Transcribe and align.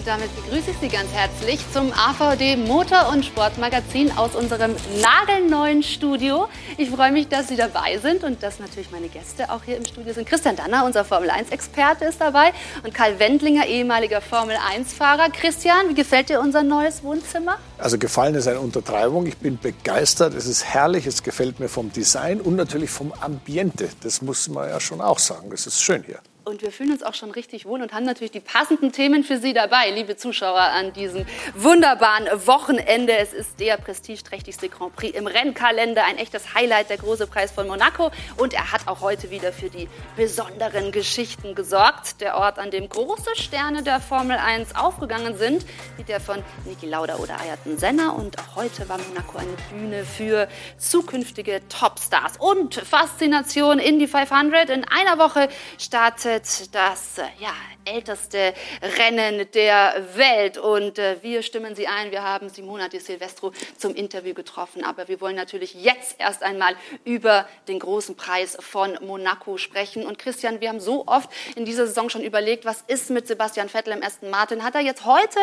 Und 0.00 0.06
damit 0.06 0.34
begrüße 0.34 0.70
ich 0.70 0.78
Sie 0.78 0.88
ganz 0.88 1.12
herzlich 1.12 1.60
zum 1.74 1.92
AVD 1.92 2.56
Motor- 2.56 3.10
und 3.12 3.22
Sportmagazin 3.22 4.10
aus 4.16 4.34
unserem 4.34 4.74
nagelneuen 5.02 5.82
Studio. 5.82 6.48
Ich 6.78 6.88
freue 6.88 7.12
mich, 7.12 7.28
dass 7.28 7.48
Sie 7.48 7.56
dabei 7.56 7.98
sind 7.98 8.24
und 8.24 8.42
dass 8.42 8.60
natürlich 8.60 8.90
meine 8.90 9.08
Gäste 9.08 9.52
auch 9.52 9.62
hier 9.62 9.76
im 9.76 9.84
Studio 9.84 10.14
sind. 10.14 10.26
Christian 10.26 10.56
Danner, 10.56 10.86
unser 10.86 11.04
Formel-1-Experte, 11.04 12.06
ist 12.06 12.18
dabei 12.18 12.54
und 12.82 12.94
Karl 12.94 13.18
Wendlinger, 13.18 13.66
ehemaliger 13.66 14.22
Formel-1-Fahrer. 14.22 15.28
Christian, 15.32 15.90
wie 15.90 15.94
gefällt 15.94 16.30
dir 16.30 16.40
unser 16.40 16.62
neues 16.62 17.02
Wohnzimmer? 17.02 17.58
Also 17.76 17.98
gefallen 17.98 18.34
ist 18.36 18.48
eine 18.48 18.60
Untertreibung. 18.60 19.26
Ich 19.26 19.36
bin 19.36 19.58
begeistert. 19.58 20.32
Es 20.32 20.46
ist 20.46 20.64
herrlich. 20.64 21.06
Es 21.06 21.22
gefällt 21.22 21.60
mir 21.60 21.68
vom 21.68 21.92
Design 21.92 22.40
und 22.40 22.56
natürlich 22.56 22.88
vom 22.88 23.12
Ambiente. 23.20 23.90
Das 24.02 24.22
muss 24.22 24.48
man 24.48 24.66
ja 24.66 24.80
schon 24.80 25.02
auch 25.02 25.18
sagen. 25.18 25.50
Es 25.52 25.66
ist 25.66 25.82
schön 25.82 26.02
hier. 26.04 26.20
Und 26.50 26.62
wir 26.62 26.72
fühlen 26.72 26.90
uns 26.90 27.04
auch 27.04 27.14
schon 27.14 27.30
richtig 27.30 27.64
wohl 27.64 27.80
und 27.80 27.92
haben 27.92 28.04
natürlich 28.04 28.32
die 28.32 28.40
passenden 28.40 28.90
Themen 28.90 29.22
für 29.22 29.38
Sie 29.38 29.52
dabei, 29.52 29.88
liebe 29.90 30.16
Zuschauer, 30.16 30.58
an 30.58 30.92
diesem 30.92 31.24
wunderbaren 31.54 32.26
Wochenende. 32.44 33.16
Es 33.16 33.32
ist 33.32 33.60
der 33.60 33.76
prestigeträchtigste 33.76 34.68
Grand 34.68 34.96
Prix 34.96 35.16
im 35.16 35.28
Rennkalender, 35.28 36.04
ein 36.04 36.18
echtes 36.18 36.52
Highlight, 36.52 36.90
der 36.90 36.96
große 36.96 37.28
Preis 37.28 37.52
von 37.52 37.68
Monaco. 37.68 38.10
Und 38.36 38.52
er 38.52 38.72
hat 38.72 38.88
auch 38.88 39.00
heute 39.00 39.30
wieder 39.30 39.52
für 39.52 39.70
die 39.70 39.88
besonderen 40.16 40.90
Geschichten 40.90 41.54
gesorgt. 41.54 42.20
Der 42.20 42.36
Ort, 42.36 42.58
an 42.58 42.72
dem 42.72 42.88
große 42.88 43.36
Sterne 43.36 43.84
der 43.84 44.00
Formel 44.00 44.36
1 44.36 44.74
aufgegangen 44.74 45.38
sind, 45.38 45.64
wie 45.98 46.02
der 46.02 46.18
von 46.18 46.42
Niki 46.64 46.86
Lauda 46.86 47.18
oder 47.18 47.40
Ayrton 47.40 47.78
Senna. 47.78 48.10
Und 48.10 48.40
auch 48.40 48.56
heute 48.56 48.88
war 48.88 48.98
Monaco 48.98 49.38
eine 49.38 49.54
Bühne 49.70 50.04
für 50.04 50.48
zukünftige 50.78 51.60
Topstars. 51.68 52.32
Und 52.40 52.74
Faszination 52.74 53.78
in 53.78 54.00
die 54.00 54.08
500. 54.08 54.68
In 54.70 54.84
einer 54.84 55.16
Woche 55.18 55.48
startet 55.78 56.39
das 56.72 57.18
äh, 57.18 57.22
ja, 57.38 57.54
älteste 57.84 58.54
Rennen 58.98 59.50
der 59.52 60.04
Welt. 60.14 60.58
Und 60.58 60.98
äh, 60.98 61.16
wir 61.22 61.42
stimmen 61.42 61.74
Sie 61.74 61.86
ein. 61.86 62.10
Wir 62.10 62.22
haben 62.22 62.48
Simona 62.48 62.88
Di 62.88 62.98
Silvestro 62.98 63.52
zum 63.76 63.94
Interview 63.94 64.34
getroffen. 64.34 64.84
Aber 64.84 65.08
wir 65.08 65.20
wollen 65.20 65.36
natürlich 65.36 65.74
jetzt 65.74 66.16
erst 66.18 66.42
einmal 66.42 66.74
über 67.04 67.48
den 67.68 67.78
großen 67.78 68.16
Preis 68.16 68.56
von 68.60 68.98
Monaco 69.00 69.56
sprechen. 69.56 70.06
Und 70.06 70.18
Christian, 70.18 70.60
wir 70.60 70.68
haben 70.68 70.80
so 70.80 71.06
oft 71.06 71.30
in 71.56 71.64
dieser 71.64 71.86
Saison 71.86 72.10
schon 72.10 72.22
überlegt, 72.22 72.64
was 72.64 72.82
ist 72.86 73.10
mit 73.10 73.26
Sebastian 73.26 73.68
Vettel 73.68 73.92
im 73.92 74.02
Aston 74.02 74.30
Martin? 74.30 74.64
Hat 74.64 74.74
er 74.74 74.80
jetzt 74.80 75.04
heute 75.04 75.38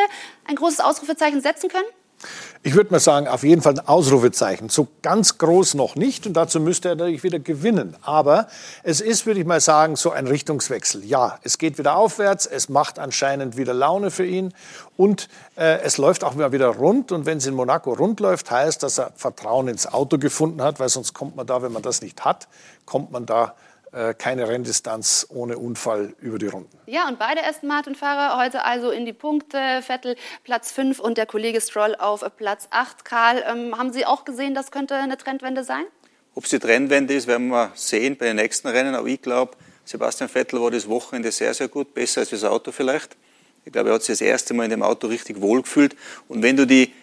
ein 0.45 0.55
großes 0.55 0.79
Ausrufezeichen 0.79 1.41
setzen 1.41 1.69
können? 1.69 1.87
Ich 2.63 2.73
würde 2.75 2.91
mal 2.91 2.99
sagen, 2.99 3.27
auf 3.27 3.43
jeden 3.43 3.61
Fall 3.61 3.73
ein 3.73 3.87
Ausrufezeichen. 3.87 4.69
So 4.69 4.87
ganz 5.01 5.37
groß 5.37 5.75
noch 5.75 5.95
nicht 5.95 6.25
und 6.25 6.33
dazu 6.33 6.59
müsste 6.59 6.89
er 6.89 6.95
natürlich 6.95 7.23
wieder 7.23 7.39
gewinnen. 7.39 7.95
Aber 8.01 8.47
es 8.83 8.99
ist, 8.99 9.25
würde 9.25 9.39
ich 9.39 9.45
mal 9.45 9.61
sagen, 9.61 9.95
so 9.95 10.11
ein 10.11 10.27
Richtungswechsel. 10.27 11.05
Ja, 11.05 11.39
es 11.43 11.59
geht 11.59 11.77
wieder 11.77 11.95
aufwärts, 11.95 12.45
es 12.45 12.69
macht 12.69 12.99
anscheinend 12.99 13.57
wieder 13.57 13.73
Laune 13.73 14.11
für 14.11 14.25
ihn 14.25 14.53
und 14.97 15.29
äh, 15.55 15.79
es 15.81 15.97
läuft 15.97 16.23
auch 16.23 16.33
mal 16.33 16.51
wieder 16.51 16.67
rund. 16.69 17.11
Und 17.11 17.25
wenn 17.25 17.37
es 17.37 17.45
in 17.45 17.53
Monaco 17.53 17.93
rund 17.93 18.19
läuft, 18.19 18.49
heißt, 18.49 18.81
dass 18.83 18.97
er 18.97 19.11
Vertrauen 19.15 19.67
ins 19.67 19.87
Auto 19.87 20.17
gefunden 20.17 20.61
hat, 20.61 20.79
weil 20.79 20.89
sonst 20.89 21.13
kommt 21.13 21.35
man 21.35 21.45
da, 21.45 21.61
wenn 21.61 21.71
man 21.71 21.83
das 21.83 22.01
nicht 22.01 22.25
hat, 22.25 22.47
kommt 22.85 23.11
man 23.11 23.25
da 23.25 23.53
keine 24.17 24.47
Renndistanz 24.47 25.27
ohne 25.29 25.57
Unfall 25.57 26.13
über 26.19 26.37
die 26.37 26.47
Runden. 26.47 26.77
Ja, 26.85 27.07
und 27.07 27.19
beide 27.19 27.43
Aston 27.45 27.69
Martin-Fahrer 27.69 28.37
heute 28.37 28.63
also 28.63 28.91
in 28.91 29.05
die 29.05 29.13
Punkte. 29.13 29.81
Vettel 29.81 30.15
Platz 30.43 30.71
5 30.71 30.99
und 30.99 31.17
der 31.17 31.25
Kollege 31.25 31.61
Stroll 31.61 31.95
auf 31.95 32.23
Platz 32.37 32.67
8. 32.71 33.05
Karl, 33.05 33.43
ähm, 33.47 33.77
haben 33.77 33.91
Sie 33.91 34.05
auch 34.05 34.25
gesehen, 34.25 34.53
das 34.53 34.71
könnte 34.71 34.95
eine 34.95 35.17
Trendwende 35.17 35.63
sein? 35.63 35.85
Ob 36.35 36.43
es 36.43 36.51
die 36.51 36.59
Trendwende 36.59 37.13
ist, 37.15 37.27
werden 37.27 37.47
wir 37.47 37.71
sehen 37.73 38.15
bei 38.15 38.27
den 38.27 38.35
nächsten 38.35 38.67
Rennen. 38.67 38.93
Aber 38.93 39.07
ich 39.07 39.21
glaube, 39.21 39.57
Sebastian 39.85 40.29
Vettel 40.29 40.61
war 40.61 40.69
das 40.69 40.87
Wochenende 40.87 41.31
sehr, 41.31 41.53
sehr 41.53 41.67
gut, 41.67 41.93
besser 41.93 42.21
als 42.21 42.29
das 42.29 42.43
Auto 42.43 42.71
vielleicht. 42.71 43.17
Ich 43.65 43.71
glaube, 43.71 43.89
er 43.89 43.95
hat 43.95 44.03
sich 44.03 44.13
das 44.13 44.21
erste 44.21 44.53
Mal 44.53 44.65
in 44.65 44.69
dem 44.69 44.83
Auto 44.83 45.07
richtig 45.07 45.41
wohlgefühlt. 45.41 45.95
Und 46.27 46.43
wenn 46.43 46.55
du 46.55 46.67
die 46.67 46.93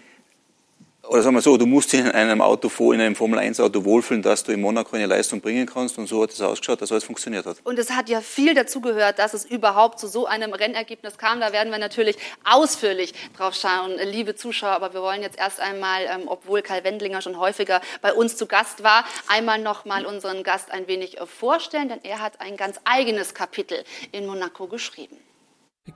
oder 1.08 1.22
sagen 1.22 1.36
wir 1.36 1.42
so, 1.42 1.56
du 1.56 1.66
musst 1.66 1.92
dich 1.92 2.00
in 2.00 2.10
einem 2.10 2.40
Auto, 2.40 2.92
in 2.92 3.00
einem 3.00 3.14
Formel-1-Auto 3.14 3.84
wohlfühlen, 3.84 4.22
dass 4.22 4.42
du 4.44 4.52
in 4.52 4.60
Monaco 4.60 4.96
eine 4.96 5.06
Leistung 5.06 5.40
bringen 5.40 5.66
kannst. 5.66 5.98
Und 5.98 6.06
so 6.06 6.22
hat 6.22 6.30
es 6.30 6.40
ausgeschaut, 6.40 6.80
dass 6.80 6.90
alles 6.90 7.04
funktioniert 7.04 7.46
hat. 7.46 7.58
Und 7.64 7.78
es 7.78 7.90
hat 7.90 8.08
ja 8.08 8.20
viel 8.20 8.54
dazu 8.54 8.80
gehört, 8.80 9.18
dass 9.18 9.34
es 9.34 9.44
überhaupt 9.44 9.98
zu 9.98 10.08
so 10.08 10.26
einem 10.26 10.52
Rennergebnis 10.52 11.18
kam. 11.18 11.40
Da 11.40 11.52
werden 11.52 11.70
wir 11.70 11.78
natürlich 11.78 12.16
ausführlich 12.44 13.12
drauf 13.36 13.54
schauen, 13.54 13.92
liebe 14.04 14.34
Zuschauer. 14.34 14.70
Aber 14.72 14.94
wir 14.94 15.02
wollen 15.02 15.22
jetzt 15.22 15.38
erst 15.38 15.60
einmal, 15.60 16.02
ähm, 16.04 16.22
obwohl 16.26 16.62
Karl 16.62 16.84
Wendlinger 16.84 17.20
schon 17.20 17.38
häufiger 17.38 17.80
bei 18.00 18.12
uns 18.12 18.36
zu 18.36 18.46
Gast 18.46 18.82
war, 18.82 19.04
einmal 19.28 19.58
noch 19.58 19.84
mal 19.84 20.06
unseren 20.06 20.42
Gast 20.42 20.70
ein 20.70 20.88
wenig 20.88 21.20
äh, 21.20 21.26
vorstellen, 21.26 21.88
denn 21.88 22.00
er 22.02 22.20
hat 22.20 22.40
ein 22.40 22.56
ganz 22.56 22.80
eigenes 22.84 23.34
Kapitel 23.34 23.84
in 24.12 24.26
Monaco 24.26 24.66
geschrieben. 24.66 25.16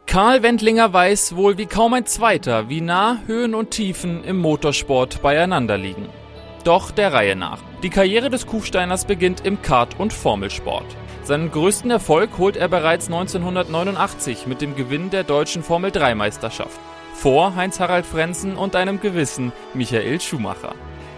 Karl 0.05 0.43
Wendlinger 0.43 0.93
weiß 0.93 1.35
wohl 1.35 1.57
wie 1.57 1.65
kaum 1.65 1.95
ein 1.95 2.05
zweiter, 2.05 2.69
wie 2.69 2.83
nah 2.83 3.23
Höhen 3.27 3.55
und 3.55 3.71
Tiefen 3.71 4.23
im 4.23 4.37
Motorsport 4.37 5.23
beieinander 5.23 5.79
liegen. 5.79 6.11
Doch 6.63 6.91
der 6.91 7.15
Reihe 7.15 7.37
nach. 7.37 7.61
Die 7.83 7.89
Karriere 7.89 8.29
des 8.29 8.47
Kufsteiners 8.47 9.07
beginnt 9.07 9.47
im 9.47 9.63
Kart- 9.63 9.99
und 9.99 10.13
Formelsport. 10.13 10.85
Seinen 11.25 11.51
größten 11.51 11.91
Erfolg 11.91 12.37
holt 12.37 12.59
er 12.59 12.69
bereits 12.69 13.07
1989 13.07 14.47
mit 14.47 14.61
dem 14.61 14.77
Gewinn 14.77 15.09
der 15.09 15.25
deutschen 15.25 15.63
Formel-3-Meisterschaft. 15.63 16.79
Vor 17.15 17.55
Heinz-Harald 17.55 18.05
Frenzen 18.05 18.57
und 18.57 18.77
einem 18.77 19.01
gewissen 19.01 19.53
Michael 19.73 20.21
Schumacher. 20.21 20.75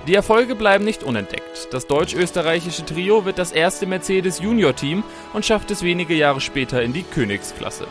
Die 0.06 0.14
Erfolge 0.14 0.54
bleiben 0.54 0.84
nicht 0.84 1.02
unentdeckt. 1.02 1.72
Das 1.72 1.88
deutsch-österreichische 1.88 2.84
Trio 2.84 3.25
wird 3.25 3.38
das 3.38 3.50
erste 3.50 3.87
Mercedes 3.87 4.41
Junior 4.41 4.76
Team 4.76 5.02
und 5.32 5.44
schafft 5.44 5.72
es 5.72 5.82
wenige 5.82 6.14
Jahre 6.14 6.41
später 6.41 6.82
in 6.82 6.92
die 6.92 7.02
Königsklasse. 7.02 7.88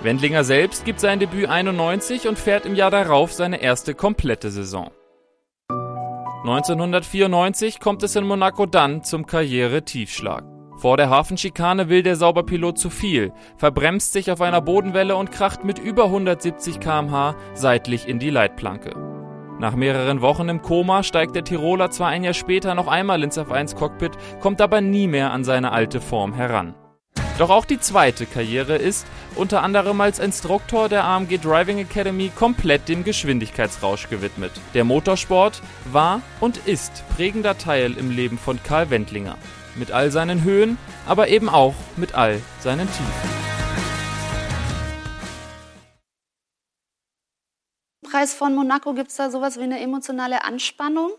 Wendlinger 0.00 0.44
selbst 0.44 0.84
gibt 0.84 1.00
sein 1.00 1.18
Debüt 1.18 1.48
91 1.48 2.28
und 2.28 2.38
fährt 2.38 2.66
im 2.66 2.76
Jahr 2.76 2.90
darauf 2.90 3.32
seine 3.32 3.60
erste 3.60 3.94
komplette 3.94 4.50
Saison. 4.50 4.90
1994 6.44 7.80
kommt 7.80 8.04
es 8.04 8.14
in 8.14 8.24
Monaco 8.24 8.64
dann 8.66 9.02
zum 9.02 9.26
Karriere-Tiefschlag. 9.26 10.44
Vor 10.76 10.96
der 10.96 11.10
Hafenschikane 11.10 11.88
will 11.88 12.04
der 12.04 12.14
Sauberpilot 12.14 12.78
zu 12.78 12.90
viel, 12.90 13.32
verbremst 13.56 14.12
sich 14.12 14.30
auf 14.30 14.40
einer 14.40 14.60
Bodenwelle 14.60 15.16
und 15.16 15.32
kracht 15.32 15.64
mit 15.64 15.80
über 15.80 16.04
170 16.04 16.78
km/h 16.78 17.34
seitlich 17.54 18.06
in 18.06 18.20
die 18.20 18.30
Leitplanke. 18.30 18.94
Nach 19.58 19.74
mehreren 19.74 20.20
Wochen 20.20 20.48
im 20.48 20.62
Koma 20.62 21.02
steigt 21.02 21.34
der 21.34 21.42
Tiroler 21.42 21.90
zwar 21.90 22.08
ein 22.08 22.22
Jahr 22.22 22.34
später 22.34 22.76
noch 22.76 22.86
einmal 22.86 23.24
ins 23.24 23.36
F1 23.36 23.74
Cockpit, 23.74 24.12
kommt 24.38 24.60
aber 24.60 24.80
nie 24.80 25.08
mehr 25.08 25.32
an 25.32 25.42
seine 25.42 25.72
alte 25.72 26.00
Form 26.00 26.32
heran. 26.32 26.76
Doch 27.38 27.50
auch 27.50 27.64
die 27.64 27.78
zweite 27.78 28.26
Karriere 28.26 28.74
ist, 28.74 29.06
unter 29.36 29.62
anderem 29.62 30.00
als 30.00 30.18
Instruktor 30.18 30.88
der 30.88 31.04
AMG 31.04 31.38
Driving 31.38 31.78
Academy, 31.78 32.32
komplett 32.34 32.88
dem 32.88 33.04
Geschwindigkeitsrausch 33.04 34.08
gewidmet. 34.08 34.50
Der 34.74 34.82
Motorsport 34.82 35.62
war 35.84 36.20
und 36.40 36.56
ist 36.66 37.04
prägender 37.14 37.56
Teil 37.56 37.96
im 37.96 38.10
Leben 38.10 38.38
von 38.38 38.60
Karl 38.64 38.90
Wendlinger. 38.90 39.38
Mit 39.76 39.92
all 39.92 40.10
seinen 40.10 40.42
Höhen, 40.42 40.78
aber 41.06 41.28
eben 41.28 41.48
auch 41.48 41.76
mit 41.96 42.16
all 42.16 42.42
seinen 42.58 42.88
Tiefen. 42.88 43.30
Preis 48.02 48.34
von 48.34 48.52
Monaco, 48.52 48.94
gibt 48.94 49.10
es 49.10 49.16
da 49.16 49.30
sowas 49.30 49.58
wie 49.58 49.62
eine 49.62 49.78
emotionale 49.78 50.42
Anspannung? 50.42 51.12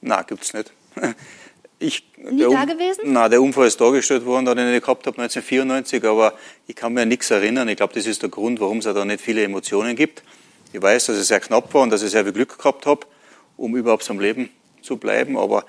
Na, 0.00 0.22
gibt's 0.22 0.54
nicht. 0.54 0.72
Ich, 1.82 2.04
Nie 2.18 2.42
da 2.42 2.66
gewesen? 2.66 3.00
Nein, 3.04 3.30
der 3.30 3.40
Unfall 3.40 3.66
ist 3.66 3.80
dargestellt 3.80 4.26
worden, 4.26 4.44
den 4.54 4.74
ich 4.74 4.82
gehabt 4.82 5.06
habe 5.06 5.20
1994, 5.22 6.04
aber 6.04 6.34
ich 6.66 6.76
kann 6.76 6.92
mir 6.92 7.02
an 7.02 7.08
nichts 7.08 7.30
erinnern. 7.30 7.68
Ich 7.68 7.78
glaube, 7.78 7.94
das 7.94 8.06
ist 8.06 8.20
der 8.20 8.28
Grund, 8.28 8.60
warum 8.60 8.78
es 8.78 8.84
da 8.84 9.04
nicht 9.04 9.22
viele 9.22 9.42
Emotionen 9.42 9.96
gibt. 9.96 10.22
Ich 10.74 10.82
weiß, 10.82 11.06
dass 11.06 11.16
es 11.16 11.28
sehr 11.28 11.40
knapp 11.40 11.72
war 11.72 11.82
und 11.82 11.90
dass 11.90 12.02
ich 12.02 12.10
sehr 12.10 12.22
viel 12.22 12.34
Glück 12.34 12.58
gehabt 12.58 12.84
habe, 12.84 13.06
um 13.56 13.74
überhaupt 13.76 14.08
am 14.10 14.20
Leben 14.20 14.50
zu 14.82 14.98
bleiben. 14.98 15.38
Aber 15.38 15.64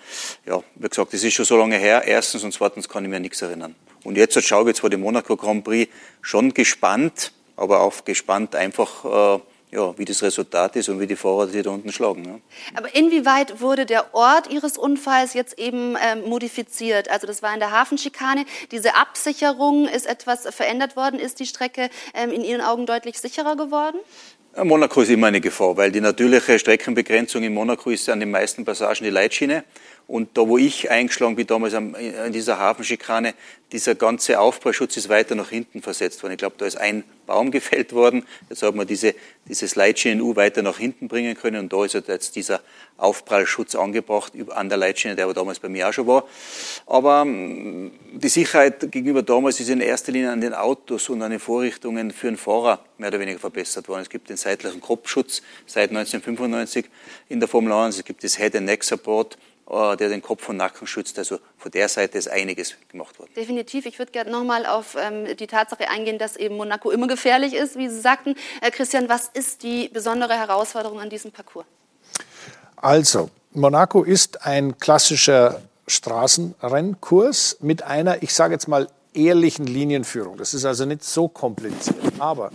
ja, 0.46 0.62
wie 0.76 0.90
gesagt, 0.90 1.14
das 1.14 1.24
ist 1.24 1.34
schon 1.34 1.46
so 1.46 1.56
lange 1.56 1.78
her. 1.78 2.04
Erstens 2.06 2.44
und 2.44 2.54
zweitens 2.54 2.90
kann 2.90 3.06
ich 3.06 3.10
mir 3.10 3.16
an 3.16 3.22
nichts 3.22 3.42
erinnern. 3.42 3.76
Und 4.04 4.18
jetzt 4.18 4.42
schaue 4.44 4.64
ich 4.64 4.68
jetzt 4.68 4.82
vor 4.82 4.90
dem 4.90 5.00
Monaco 5.00 5.38
Grand 5.38 5.64
Prix 5.64 5.90
schon 6.22 6.54
gespannt, 6.54 7.32
aber 7.56 7.80
auch 7.80 8.04
gespannt 8.04 8.54
einfach 8.54 9.38
äh, 9.38 9.40
ja, 9.72 9.98
wie 9.98 10.06
das 10.06 10.22
Resultat 10.22 10.76
ist 10.76 10.90
und 10.90 11.00
wie 11.00 11.08
die 11.08 11.16
Fahrer 11.16 11.48
sich 11.48 11.64
da 11.64 11.70
unten 11.70 11.92
schlagen. 11.92 12.22
Ne? 12.24 12.42
Aber 12.76 12.94
inwieweit 12.94 13.62
wurde 13.62 13.86
der 13.86 14.14
Ort 14.14 14.52
Ihres 14.52 14.78
Unfalls 14.78 15.34
jetzt 15.34 15.58
eben 15.58 15.96
ähm, 16.02 16.28
modifiziert? 16.28 17.10
Also 17.10 17.26
das 17.26 17.42
war 17.42 17.54
in 17.54 17.60
der 17.60 17.72
Hafenschikane. 17.72 18.46
Diese 18.72 18.96
Absicherung 18.96 19.88
ist 19.88 20.06
etwas 20.06 20.48
verändert 20.54 20.96
worden. 20.96 21.20
Ist 21.20 21.40
die 21.40 21.46
Strecke 21.46 21.90
ähm, 22.14 22.32
in 22.32 22.44
Ihren 22.44 22.62
Augen 22.62 22.86
deutlich 22.86 23.20
sicherer 23.20 23.56
geworden? 23.56 23.98
Monaco 24.58 25.02
ist 25.02 25.10
immer 25.10 25.28
eine 25.28 25.40
Gefahr, 25.40 25.78
weil 25.78 25.92
die 25.92 26.02
natürliche 26.02 26.60
Streckenbegrenzung 26.60 27.42
in 27.42 27.54
Monaco 27.54 27.90
ist 27.90 28.10
an 28.10 28.20
den 28.20 28.32
meisten 28.32 28.66
Passagen 28.66 29.06
die 29.06 29.10
Leitschiene. 29.10 29.64
Und 30.12 30.38
da, 30.38 30.46
wo 30.46 30.58
ich 30.58 30.92
eingeschlagen 30.92 31.38
bin, 31.38 31.48
damals 31.48 31.74
in 31.74 32.34
dieser 32.34 32.60
Hafenschikane, 32.60 33.34
dieser 33.72 33.96
ganze 33.96 34.42
Aufprallschutz 34.42 34.98
ist 34.98 35.08
weiter 35.08 35.36
nach 35.36 35.50
hinten 35.50 35.82
versetzt 35.82 36.22
worden. 36.22 36.34
Ich 36.34 36.40
glaube, 36.40 36.58
da 36.58 36.66
ist 36.66 36.76
ein 36.76 37.06
Baum 37.26 37.50
gefällt 37.52 37.94
worden. 37.94 38.26
Jetzt 38.50 38.62
hat 38.62 38.76
man 38.76 38.86
diese, 38.86 39.16
dieses 39.48 39.76
Leitschienen-U 39.76 40.36
weiter 40.36 40.64
nach 40.64 40.78
hinten 40.78 41.08
bringen 41.08 41.38
können. 41.38 41.62
Und 41.62 41.72
da 41.72 41.86
ist 41.86 41.94
jetzt 41.94 42.36
dieser 42.36 42.60
Aufprallschutz 42.98 43.74
angebracht 43.74 44.34
an 44.50 44.68
der 44.68 44.78
Leitschiene, 44.78 45.16
der 45.16 45.24
aber 45.24 45.34
damals 45.34 45.60
bei 45.60 45.70
mir 45.70 45.88
auch 45.88 45.94
schon 45.94 46.08
war. 46.08 46.28
Aber 46.88 47.22
ähm, 47.22 47.94
die 48.12 48.28
Sicherheit 48.28 48.92
gegenüber 48.92 49.24
damals 49.24 49.62
ist 49.62 49.70
in 49.70 49.80
erster 49.80 50.12
Linie 50.12 50.32
an 50.32 50.42
den 50.42 50.54
Autos 50.54 51.08
und 51.08 51.22
an 51.22 51.32
den 51.32 51.40
Vorrichtungen 51.40 52.12
für 52.12 52.28
den 52.28 52.36
Fahrer 52.36 52.84
mehr 52.98 53.08
oder 53.08 53.22
weniger 53.22 53.40
verbessert 53.40 53.88
worden. 53.88 54.02
Es 54.02 54.10
gibt 54.10 54.30
den 54.30 54.36
seitlichen 54.36 54.82
Kopfschutz 54.82 55.42
seit 55.66 55.92
1995 55.92 56.88
in 57.30 57.40
der 57.40 57.48
Formel 57.48 57.72
1. 57.72 57.98
Es 57.98 58.04
gibt 58.04 58.26
das 58.26 58.38
Head-and-Neck-Support 58.38 59.38
der 59.72 60.10
den 60.10 60.22
Kopf 60.22 60.50
und 60.50 60.58
Nacken 60.58 60.86
schützt. 60.86 61.18
Also 61.18 61.40
von 61.58 61.72
der 61.72 61.88
Seite 61.88 62.18
ist 62.18 62.28
einiges 62.28 62.76
gemacht 62.90 63.18
worden. 63.18 63.32
Definitiv. 63.36 63.86
Ich 63.86 64.00
würde 64.00 64.12
gerne 64.12 64.30
nochmal 64.30 64.66
auf 64.66 64.98
ähm, 65.00 65.38
die 65.38 65.48
Tatsache 65.48 65.90
eingehen, 65.90 66.18
dass 66.18 66.36
eben 66.36 66.58
Monaco 66.58 66.92
immer 66.92 67.08
gefährlich 67.08 67.54
ist, 67.54 67.78
wie 67.78 67.88
Sie 67.88 68.00
sagten. 68.00 68.36
Äh, 68.62 68.72
Christian, 68.72 69.08
was 69.08 69.30
ist 69.34 69.64
die 69.64 69.88
besondere 69.88 70.34
Herausforderung 70.34 71.00
an 71.00 71.10
diesem 71.10 71.32
Parcours? 71.32 71.66
Also, 72.76 73.30
Monaco 73.54 74.04
ist 74.04 74.46
ein 74.46 74.78
klassischer 74.78 75.62
Straßenrennkurs 75.88 77.58
mit 77.62 77.84
einer, 77.84 78.24
ich 78.24 78.34
sage 78.34 78.54
jetzt 78.54 78.68
mal, 78.68 78.88
ehrlichen 79.14 79.68
Linienführung. 79.68 80.38
Das 80.38 80.54
ist 80.54 80.66
also 80.66 80.86
nicht 80.86 81.04
so 81.04 81.28
kompliziert. 81.28 81.98
Aber 82.20 82.52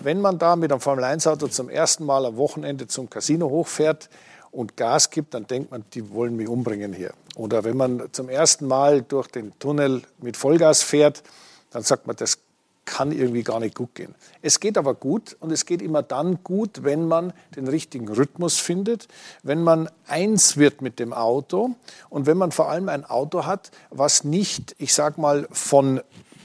wenn 0.00 0.20
man 0.20 0.38
da 0.38 0.56
mit 0.56 0.72
einem 0.72 0.80
Formel-1-Auto 0.80 1.48
zum 1.48 1.68
ersten 1.68 2.04
Mal 2.04 2.26
am 2.26 2.36
Wochenende 2.36 2.86
zum 2.86 3.08
Casino 3.08 3.48
hochfährt, 3.48 4.08
und 4.52 4.76
Gas 4.76 5.10
gibt, 5.10 5.34
dann 5.34 5.46
denkt 5.46 5.70
man, 5.70 5.84
die 5.94 6.10
wollen 6.10 6.36
mich 6.36 6.48
umbringen 6.48 6.92
hier. 6.92 7.12
Oder 7.36 7.64
wenn 7.64 7.76
man 7.76 8.08
zum 8.12 8.28
ersten 8.28 8.66
Mal 8.66 9.02
durch 9.02 9.28
den 9.28 9.58
Tunnel 9.58 10.02
mit 10.18 10.36
Vollgas 10.36 10.82
fährt, 10.82 11.22
dann 11.70 11.82
sagt 11.82 12.06
man, 12.06 12.16
das 12.16 12.38
kann 12.84 13.12
irgendwie 13.12 13.44
gar 13.44 13.60
nicht 13.60 13.76
gut 13.76 13.94
gehen. 13.94 14.14
Es 14.42 14.58
geht 14.58 14.76
aber 14.76 14.94
gut 14.94 15.36
und 15.38 15.52
es 15.52 15.64
geht 15.64 15.80
immer 15.80 16.02
dann 16.02 16.42
gut, 16.42 16.82
wenn 16.82 17.06
man 17.06 17.32
den 17.54 17.68
richtigen 17.68 18.08
Rhythmus 18.08 18.58
findet, 18.58 19.06
wenn 19.44 19.62
man 19.62 19.88
eins 20.08 20.56
wird 20.56 20.82
mit 20.82 20.98
dem 20.98 21.12
Auto 21.12 21.76
und 22.08 22.26
wenn 22.26 22.36
man 22.36 22.50
vor 22.50 22.68
allem 22.68 22.88
ein 22.88 23.04
Auto 23.04 23.46
hat, 23.46 23.70
was 23.90 24.24
nicht, 24.24 24.74
ich 24.78 24.92
sag 24.92 25.18
mal, 25.18 25.46
von 25.52 26.00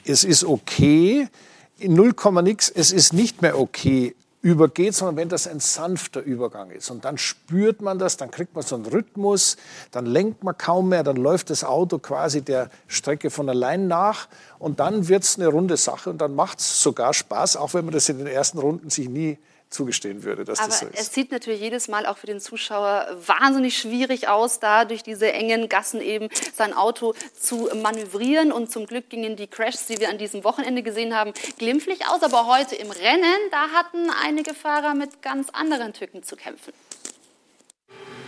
es 0.05 0.23
ist 0.23 0.43
okay, 0.43 1.27
in 1.79 1.95
0, 1.95 2.13
nix, 2.43 2.69
es 2.69 2.91
ist 2.91 3.11
nicht 3.11 3.41
mehr 3.41 3.59
okay 3.59 4.15
übergeht, 4.45 4.94
sondern 4.94 5.15
wenn 5.15 5.30
das 5.30 5.47
ein 5.47 5.59
sanfter 5.59 6.21
Übergang 6.21 6.69
ist. 6.69 6.92
Und 6.92 7.03
dann 7.03 7.18
spürt 7.18 7.81
man 7.81 7.97
das, 7.97 8.15
dann 8.15 8.30
kriegt 8.30 8.53
man 8.53 8.63
so 8.63 8.75
einen 8.75 8.86
Rhythmus, 8.86 9.57
dann 9.89 10.06
lenkt 10.06 10.44
man 10.44 10.56
kaum 10.56 10.89
mehr, 10.89 11.01
dann 11.01 11.15
läuft 11.15 11.50
das 11.50 11.63
Auto 11.63 11.97
quasi 11.97 12.44
der 12.44 12.69
Strecke 12.86 13.31
von 13.31 13.50
allein 13.50 13.88
nach 13.88 14.27
und 14.59 14.80
dann 14.80 15.07
wird 15.07 15.24
es 15.24 15.39
eine 15.39 15.47
runde 15.47 15.77
Sache 15.77 16.12
und 16.12 16.19
dann 16.19 16.36
macht 16.36 16.59
es 16.59 16.83
sogar 16.83 17.15
Spaß, 17.15 17.57
auch 17.57 17.74
wenn 17.74 17.86
man 17.86 17.95
das 17.95 18.07
in 18.07 18.19
den 18.19 18.27
ersten 18.27 18.59
Runden 18.59 18.92
sich 18.92 19.09
nie 19.09 19.39
zugestehen 19.75 20.24
würde, 20.24 20.44
dass 20.44 20.60
Aber 20.60 20.69
das 20.69 20.80
so 20.80 20.88
ist. 20.88 21.00
Es 21.00 21.13
sieht 21.13 21.31
natürlich 21.31 21.62
jedes 21.62 21.88
Mal 21.88 22.06
auch 22.06 22.18
für 22.18 22.27
den 22.27 22.39
Zuschauer 22.39 23.07
wahnsinnig 23.25 23.77
schwierig 23.77 24.27
aus, 24.27 24.60
da 24.60 24.86
durch 24.86 25.04
diese 25.04 25.31
engen 25.31 25.69
Gassen 25.69 26.01
eben 26.01 26.30
sein 26.54 26.74
Auto 26.74 27.13
zu 27.39 27.69
manövrieren. 27.81 28.51
Und 28.51 28.72
zum 28.72 28.88
Glück 28.88 29.10
gingen 29.10 29.36
die 29.36 29.48
Crashs, 29.48 29.86
die 29.86 30.00
wir 30.00 30.10
an 30.10 30.18
diesem 30.18 30.44
Wochenende 30.44 30.81
gesehen 30.81 31.16
haben, 31.16 31.33
glimpflich 31.60 32.07
aus. 32.07 32.24
Aber 32.24 32.48
heute 32.48 32.75
im 32.75 32.89
Rennen, 32.89 33.39
da 33.51 33.69
hatten 33.69 34.10
einige 34.24 34.54
Fahrer 34.54 34.95
mit 34.95 35.22
ganz 35.22 35.50
anderen 35.51 35.94
Tücken 35.94 36.24
zu 36.24 36.36
kämpfen. 36.36 36.74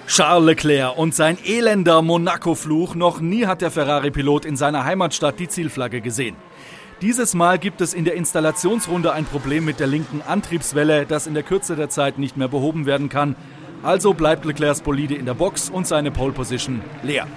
Charles 0.07 0.45
Leclerc 0.45 0.97
und 0.97 1.13
sein 1.13 1.37
elender 1.43 2.01
Monaco-Fluch. 2.01 2.95
Noch 2.95 3.19
nie 3.19 3.45
hat 3.45 3.61
der 3.61 3.71
Ferrari-Pilot 3.71 4.45
in 4.45 4.55
seiner 4.55 4.85
Heimatstadt 4.85 5.37
die 5.37 5.49
Zielflagge 5.49 5.99
gesehen. 5.99 6.37
Dieses 7.01 7.35
Mal 7.35 7.59
gibt 7.59 7.81
es 7.81 7.93
in 7.93 8.05
der 8.05 8.15
Installationsrunde 8.15 9.13
ein 9.13 9.25
Problem 9.25 9.65
mit 9.65 9.79
der 9.79 9.85
linken 9.85 10.23
Antriebswelle, 10.27 11.05
das 11.05 11.27
in 11.27 11.35
der 11.35 11.43
Kürze 11.43 11.75
der 11.75 11.89
Zeit 11.89 12.17
nicht 12.17 12.37
mehr 12.37 12.47
behoben 12.47 12.87
werden 12.87 13.07
kann. 13.07 13.35
Also 13.83 14.15
bleibt 14.15 14.45
Leclercs 14.45 14.81
Bolide 14.81 15.13
in 15.13 15.27
der 15.27 15.35
Box 15.35 15.69
und 15.69 15.85
seine 15.85 16.09
Pole 16.09 16.33
Position 16.33 16.81
leer. 17.03 17.27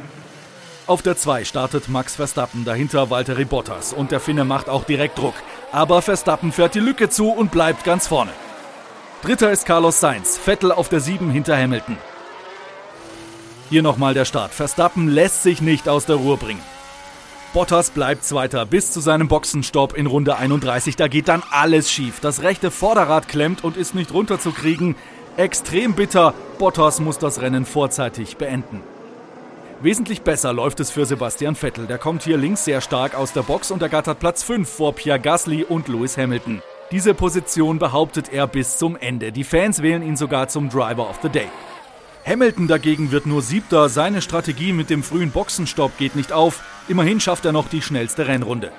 Auf 0.86 1.02
der 1.02 1.18
2 1.18 1.44
startet 1.44 1.90
Max 1.90 2.16
Verstappen, 2.16 2.64
dahinter 2.64 3.10
Valtteri 3.10 3.44
Bottas 3.44 3.92
und 3.92 4.12
der 4.12 4.20
Finne 4.20 4.46
macht 4.46 4.70
auch 4.70 4.84
direkt 4.84 5.18
Druck. 5.18 5.34
Aber 5.72 6.00
Verstappen 6.00 6.52
fährt 6.52 6.74
die 6.74 6.80
Lücke 6.80 7.10
zu 7.10 7.28
und 7.28 7.50
bleibt 7.50 7.84
ganz 7.84 8.06
vorne. 8.06 8.32
Dritter 9.22 9.52
ist 9.52 9.66
Carlos 9.66 10.00
Sainz, 10.00 10.38
Vettel 10.38 10.72
auf 10.72 10.88
der 10.88 11.00
7 11.00 11.30
hinter 11.30 11.54
Hamilton. 11.54 11.98
Hier 13.68 13.82
nochmal 13.82 14.14
der 14.14 14.24
Start. 14.24 14.54
Verstappen 14.54 15.08
lässt 15.08 15.42
sich 15.42 15.60
nicht 15.60 15.86
aus 15.86 16.06
der 16.06 16.16
Ruhe 16.16 16.38
bringen. 16.38 16.62
Bottas 17.52 17.90
bleibt 17.90 18.22
Zweiter 18.24 18.64
bis 18.64 18.92
zu 18.92 19.00
seinem 19.00 19.26
Boxenstopp 19.26 19.96
in 19.96 20.06
Runde 20.06 20.36
31. 20.36 20.94
Da 20.94 21.08
geht 21.08 21.26
dann 21.26 21.42
alles 21.50 21.90
schief. 21.90 22.20
Das 22.20 22.42
rechte 22.42 22.70
Vorderrad 22.70 23.26
klemmt 23.26 23.64
und 23.64 23.76
ist 23.76 23.92
nicht 23.92 24.14
runterzukriegen. 24.14 24.94
Extrem 25.36 25.94
bitter. 25.94 26.32
Bottas 26.60 27.00
muss 27.00 27.18
das 27.18 27.40
Rennen 27.40 27.66
vorzeitig 27.66 28.36
beenden. 28.36 28.82
Wesentlich 29.80 30.22
besser 30.22 30.52
läuft 30.52 30.78
es 30.78 30.92
für 30.92 31.06
Sebastian 31.06 31.56
Vettel. 31.56 31.88
Der 31.88 31.98
kommt 31.98 32.22
hier 32.22 32.36
links 32.36 32.64
sehr 32.64 32.80
stark 32.80 33.16
aus 33.16 33.32
der 33.32 33.42
Box 33.42 33.72
und 33.72 33.82
ergattert 33.82 34.20
Platz 34.20 34.44
5 34.44 34.68
vor 34.68 34.94
Pierre 34.94 35.18
Gasly 35.18 35.64
und 35.64 35.88
Lewis 35.88 36.16
Hamilton. 36.16 36.62
Diese 36.92 37.14
Position 37.14 37.80
behauptet 37.80 38.32
er 38.32 38.46
bis 38.46 38.78
zum 38.78 38.96
Ende. 38.96 39.32
Die 39.32 39.44
Fans 39.44 39.82
wählen 39.82 40.02
ihn 40.02 40.16
sogar 40.16 40.46
zum 40.46 40.68
Driver 40.68 41.10
of 41.10 41.18
the 41.22 41.28
Day. 41.28 41.48
Hamilton 42.26 42.68
dagegen 42.68 43.12
wird 43.12 43.26
nur 43.26 43.42
Siebter. 43.42 43.88
Seine 43.88 44.22
Strategie 44.22 44.72
mit 44.72 44.90
dem 44.90 45.02
frühen 45.02 45.30
Boxenstopp 45.30 45.96
geht 45.98 46.16
nicht 46.16 46.32
auf. 46.32 46.62
Immerhin 46.88 47.20
schafft 47.20 47.44
er 47.44 47.52
noch 47.52 47.68
die 47.68 47.82
schnellste 47.82 48.28
Rennrunde. 48.28 48.70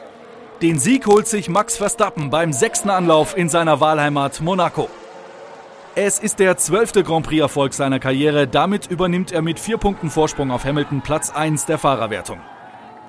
Den 0.62 0.78
Sieg 0.78 1.08
holt 1.08 1.28
sich 1.28 1.50
Max 1.50 1.78
Verstappen 1.78 2.30
beim 2.30 2.54
sechsten 2.54 2.92
Anlauf 2.92 3.36
in 3.36 3.50
seiner 3.50 3.80
Wahlheimat 3.80 4.42
Monaco. 4.42 4.90
Es 5.96 6.20
ist 6.20 6.40
der 6.40 6.56
zwölfte 6.58 7.04
Grand 7.04 7.26
Prix-Erfolg 7.26 7.74
seiner 7.74 8.00
Karriere. 8.00 8.48
Damit 8.48 8.88
übernimmt 8.88 9.32
er 9.32 9.42
mit 9.42 9.60
vier 9.60 9.78
Punkten 9.78 10.10
Vorsprung 10.10 10.52
auf 10.52 10.64
Hamilton 10.64 11.02
Platz 11.02 11.32
1 11.32 11.66
der 11.66 11.80
Fahrerwertung. 11.80 12.40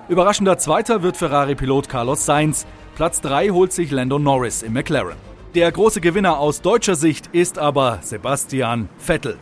Überraschender 0.09 0.57
Zweiter 0.57 1.03
wird 1.03 1.15
Ferrari-Pilot 1.15 1.87
Carlos 1.87 2.25
Sainz. 2.25 2.65
Platz 2.95 3.21
3 3.21 3.49
holt 3.49 3.71
sich 3.71 3.91
Lando 3.91 4.19
Norris 4.19 4.63
im 4.63 4.73
McLaren. 4.73 5.15
Der 5.55 5.71
große 5.71 6.01
Gewinner 6.01 6.39
aus 6.39 6.61
deutscher 6.61 6.95
Sicht 6.95 7.27
ist 7.31 7.59
aber 7.59 7.99
Sebastian 8.01 8.89
Vettel. 8.97 9.37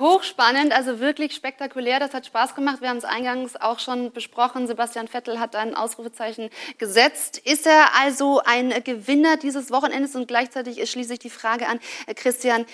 Hochspannend, 0.00 0.72
also 0.72 0.98
wirklich 0.98 1.34
spektakulär. 1.34 2.00
Das 2.00 2.14
hat 2.14 2.26
Spaß 2.26 2.54
gemacht. 2.54 2.80
Wir 2.80 2.88
haben 2.88 2.96
es 2.96 3.04
eingangs 3.04 3.56
auch 3.56 3.78
schon 3.78 4.12
besprochen. 4.12 4.66
Sebastian 4.66 5.08
Vettel 5.08 5.38
hat 5.38 5.54
ein 5.54 5.74
Ausrufezeichen 5.74 6.48
gesetzt. 6.78 7.38
Ist 7.38 7.66
er 7.66 7.94
also 8.00 8.40
ein 8.44 8.70
Gewinner 8.82 9.36
dieses 9.36 9.70
Wochenendes? 9.70 10.16
Und 10.16 10.26
gleichzeitig 10.26 10.90
schließe 10.90 11.12
ich 11.12 11.18
die 11.18 11.30
Frage 11.30 11.68
an, 11.68 11.78
äh, 12.06 12.14
Christian, 12.14 12.64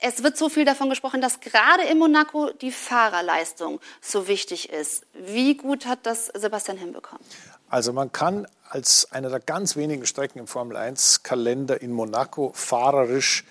es 0.00 0.22
wird 0.22 0.36
so 0.36 0.50
viel 0.50 0.66
davon 0.66 0.90
gesprochen, 0.90 1.22
dass 1.22 1.40
gerade 1.40 1.84
in 1.84 1.98
Monaco 1.98 2.50
die 2.50 2.70
Fahrerleistung 2.72 3.80
so 4.02 4.28
wichtig 4.28 4.70
ist. 4.70 5.06
Wie 5.14 5.56
gut 5.56 5.86
hat 5.86 6.00
das 6.02 6.26
Sebastian 6.26 6.76
hinbekommen? 6.76 7.24
Also 7.70 7.94
man 7.94 8.12
kann 8.12 8.46
als 8.68 9.10
einer 9.12 9.30
der 9.30 9.40
ganz 9.40 9.76
wenigen 9.76 10.04
Strecken 10.04 10.38
im 10.38 10.46
Formel 10.46 10.76
1 10.76 11.22
Kalender 11.22 11.80
in 11.80 11.92
Monaco 11.92 12.52
fahrerisch 12.54 13.44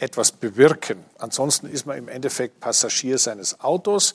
etwas 0.00 0.32
bewirken. 0.32 1.04
Ansonsten 1.18 1.66
ist 1.66 1.86
man 1.86 1.98
im 1.98 2.08
Endeffekt 2.08 2.60
Passagier 2.60 3.18
seines 3.18 3.60
Autos. 3.60 4.14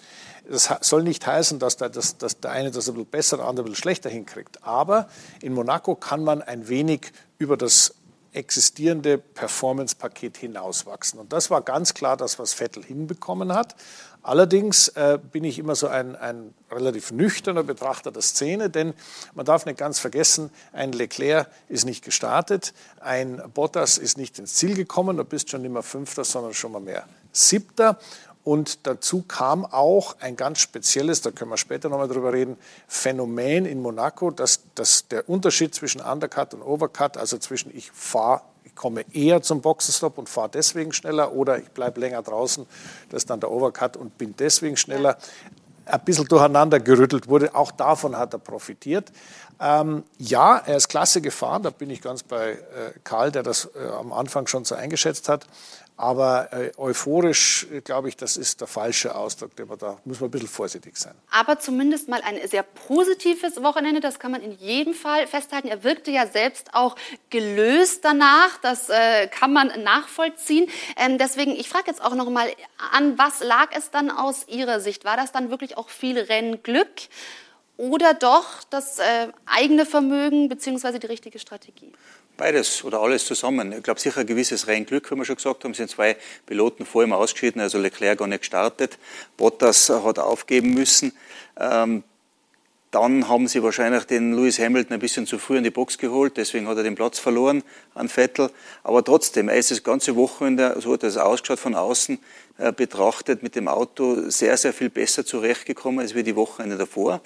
Das 0.49 0.69
soll 0.81 1.03
nicht 1.03 1.25
heißen, 1.25 1.59
dass 1.59 1.77
der, 1.77 1.89
dass, 1.89 2.17
dass 2.17 2.39
der 2.39 2.51
eine 2.51 2.71
das 2.71 2.89
ein 2.89 2.95
bisschen 2.95 3.09
besser, 3.09 3.37
der 3.37 3.45
andere 3.45 3.65
ein 3.65 3.69
bisschen 3.69 3.83
schlechter 3.83 4.09
hinkriegt. 4.09 4.63
Aber 4.63 5.07
in 5.41 5.53
Monaco 5.53 5.95
kann 5.95 6.23
man 6.23 6.41
ein 6.41 6.67
wenig 6.67 7.11
über 7.37 7.55
das 7.55 7.93
existierende 8.35 9.17
Performance-Paket 9.17 10.37
hinauswachsen. 10.37 11.19
Und 11.19 11.31
das 11.33 11.49
war 11.49 11.61
ganz 11.61 11.93
klar 11.93 12.17
das, 12.17 12.37
was 12.37 12.53
Vettel 12.53 12.83
hinbekommen 12.83 13.53
hat. 13.53 13.75
Allerdings 14.23 14.87
äh, 14.89 15.19
bin 15.31 15.43
ich 15.43 15.59
immer 15.59 15.75
so 15.75 15.87
ein, 15.87 16.15
ein 16.15 16.53
relativ 16.71 17.11
nüchterner 17.11 17.61
Betrachter 17.61 18.11
der 18.11 18.23
Szene, 18.23 18.71
denn 18.71 18.95
man 19.35 19.45
darf 19.45 19.67
nicht 19.67 19.77
ganz 19.77 19.99
vergessen, 19.99 20.49
ein 20.73 20.93
Leclerc 20.93 21.47
ist 21.69 21.85
nicht 21.85 22.03
gestartet, 22.03 22.73
ein 22.99 23.41
Bottas 23.53 23.99
ist 23.99 24.17
nicht 24.17 24.39
ins 24.39 24.55
Ziel 24.55 24.75
gekommen, 24.75 25.17
du 25.17 25.23
bist 25.23 25.51
schon 25.51 25.61
nicht 25.61 25.71
mehr 25.71 25.83
Fünfter, 25.83 26.23
sondern 26.23 26.55
schon 26.55 26.71
mal 26.71 26.81
mehr 26.81 27.05
Siebter. 27.31 27.99
Und 28.45 28.85
dazu 28.85 29.23
kam 29.27 29.65
auch 29.65 30.17
ein 30.19 30.37
ganz 30.37 30.59
spezielles, 30.59 31.21
da 31.21 31.31
können 31.31 31.49
wir 31.49 31.57
später 31.57 31.89
nochmal 31.89 32.07
drüber 32.07 32.31
reden, 32.31 32.57
Phänomen 32.87 33.65
in 33.65 33.81
Monaco, 33.81 34.29
dass, 34.29 34.59
dass 34.75 35.07
der 35.07 35.27
Unterschied 35.27 35.73
zwischen 35.73 35.99
Undercut 35.99 36.53
und 36.53 36.61
Overcut, 36.61 37.17
also 37.17 37.39
zwischen 37.39 37.75
ich 37.75 37.91
fahre, 37.91 38.43
ich 38.63 38.75
komme 38.75 39.03
eher 39.13 39.41
zum 39.41 39.61
Boxenstopp 39.61 40.19
und 40.19 40.29
fahre 40.29 40.49
deswegen 40.49 40.93
schneller 40.93 41.33
oder 41.33 41.57
ich 41.57 41.69
bleibe 41.69 41.99
länger 41.99 42.21
draußen, 42.21 42.67
das 43.09 43.23
ist 43.23 43.31
dann 43.31 43.39
der 43.39 43.49
Overcut 43.49 43.97
und 43.97 44.15
bin 44.19 44.35
deswegen 44.37 44.77
schneller. 44.77 45.17
Ein 45.87 46.01
bisschen 46.03 46.25
durcheinander 46.25 46.79
gerüttelt 46.79 47.27
wurde, 47.27 47.53
auch 47.55 47.71
davon 47.71 48.15
hat 48.15 48.33
er 48.33 48.39
profitiert. 48.39 49.11
Ähm, 49.59 50.03
ja, 50.17 50.57
er 50.57 50.77
ist 50.77 50.87
klasse 50.87 51.21
gefahren, 51.21 51.63
da 51.63 51.69
bin 51.71 51.89
ich 51.89 52.01
ganz 52.01 52.21
bei 52.21 52.51
äh, 52.51 52.57
Karl, 53.03 53.31
der 53.31 53.41
das 53.41 53.69
äh, 53.75 53.87
am 53.87 54.11
Anfang 54.13 54.45
schon 54.47 54.65
so 54.65 54.75
eingeschätzt 54.75 55.29
hat. 55.29 55.47
Aber 55.97 56.51
äh, 56.51 56.71
euphorisch, 56.77 57.67
glaube 57.85 58.09
ich, 58.09 58.17
das 58.17 58.35
ist 58.35 58.59
der 58.59 58.67
falsche 58.67 59.15
Ausdruck. 59.15 59.51
Da 59.55 59.97
muss 60.03 60.19
man 60.19 60.27
ein 60.27 60.31
bisschen 60.31 60.49
vorsichtig 60.49 60.97
sein. 60.97 61.13
Aber 61.31 61.57
zumindest 61.59 62.09
mal 62.09 62.21
ein 62.21 62.35
sehr 62.47 62.63
positives 62.63 63.63
Wochenende, 63.63 64.01
das 64.01 64.19
kann 64.19 64.31
man 64.31 64.41
in 64.41 64.51
jedem 64.51 64.93
Fall 64.93 65.25
festhalten. 65.25 65.69
Er 65.69 65.83
wirkte 65.85 66.11
ja 66.11 66.27
selbst 66.27 66.73
auch 66.73 66.97
gelöst 67.29 68.03
danach, 68.03 68.57
das 68.61 68.89
äh, 68.89 69.27
kann 69.27 69.53
man 69.53 69.71
nachvollziehen. 69.83 70.69
Ähm, 70.97 71.17
deswegen, 71.17 71.51
ich 71.51 71.69
frage 71.69 71.85
jetzt 71.87 72.03
auch 72.03 72.15
noch 72.15 72.29
mal 72.29 72.49
an, 72.91 73.17
was 73.17 73.41
lag 73.41 73.69
es 73.71 73.89
dann 73.89 74.11
aus 74.11 74.47
Ihrer 74.49 74.81
Sicht? 74.81 75.05
War 75.05 75.15
das 75.15 75.31
dann 75.31 75.49
wirklich 75.49 75.77
auch 75.77 75.87
viel 75.87 76.19
Rennglück 76.19 76.89
oder 77.77 78.13
doch 78.13 78.63
das 78.69 78.99
äh, 78.99 79.27
eigene 79.45 79.85
Vermögen 79.85 80.49
bzw. 80.49 80.99
die 80.99 81.07
richtige 81.07 81.39
Strategie? 81.39 81.93
Beides 82.37 82.83
oder 82.83 82.99
alles 82.99 83.25
zusammen. 83.25 83.71
Ich 83.71 83.83
glaube 83.83 83.99
sicher 83.99 84.21
ein 84.21 84.27
gewisses 84.27 84.67
Rennglück, 84.67 85.09
wie 85.09 85.15
wir 85.15 85.25
schon 85.25 85.37
gesagt 85.37 85.63
haben. 85.63 85.71
Es 85.71 85.77
sind 85.77 85.89
zwei 85.89 86.17
Piloten 86.45 86.85
vor 86.85 87.03
ihm 87.03 87.13
ausgeschieden, 87.13 87.61
also 87.61 87.77
Leclerc 87.77 88.19
gar 88.19 88.27
nicht 88.27 88.41
gestartet. 88.41 88.97
Bottas 89.37 89.89
hat 89.89 90.19
aufgeben 90.19 90.73
müssen. 90.73 91.13
Ähm, 91.57 92.03
dann 92.91 93.27
haben 93.27 93.47
sie 93.47 93.61
wahrscheinlich 93.61 94.05
den 94.05 94.33
Lewis 94.33 94.57
Hamilton 94.57 94.93
ein 94.93 94.99
bisschen 94.99 95.27
zu 95.27 95.37
früh 95.37 95.57
in 95.57 95.65
die 95.65 95.69
Box 95.69 95.97
geholt, 95.97 96.37
deswegen 96.37 96.65
hat 96.67 96.77
er 96.77 96.83
den 96.83 96.95
Platz 96.95 97.19
verloren 97.19 97.61
an 97.93 98.07
Vettel. 98.07 98.49
Aber 98.83 99.03
trotzdem, 99.03 99.49
er 99.49 99.57
ist 99.57 99.71
das 99.71 99.83
ganze 99.83 100.15
Wochenende, 100.15 100.77
so 100.79 100.93
hat 100.93 101.03
er 101.03 101.09
es 101.09 101.17
ausgeschaut 101.17 101.59
von 101.59 101.75
außen 101.75 102.19
äh, 102.57 102.71
betrachtet, 102.71 103.43
mit 103.43 103.55
dem 103.55 103.67
Auto 103.67 104.29
sehr, 104.29 104.55
sehr 104.55 104.71
viel 104.71 104.89
besser 104.89 105.25
zurechtgekommen 105.25 105.99
als 105.99 106.15
wir 106.15 106.23
die 106.23 106.37
Wochenende 106.37 106.77
davor. 106.77 107.19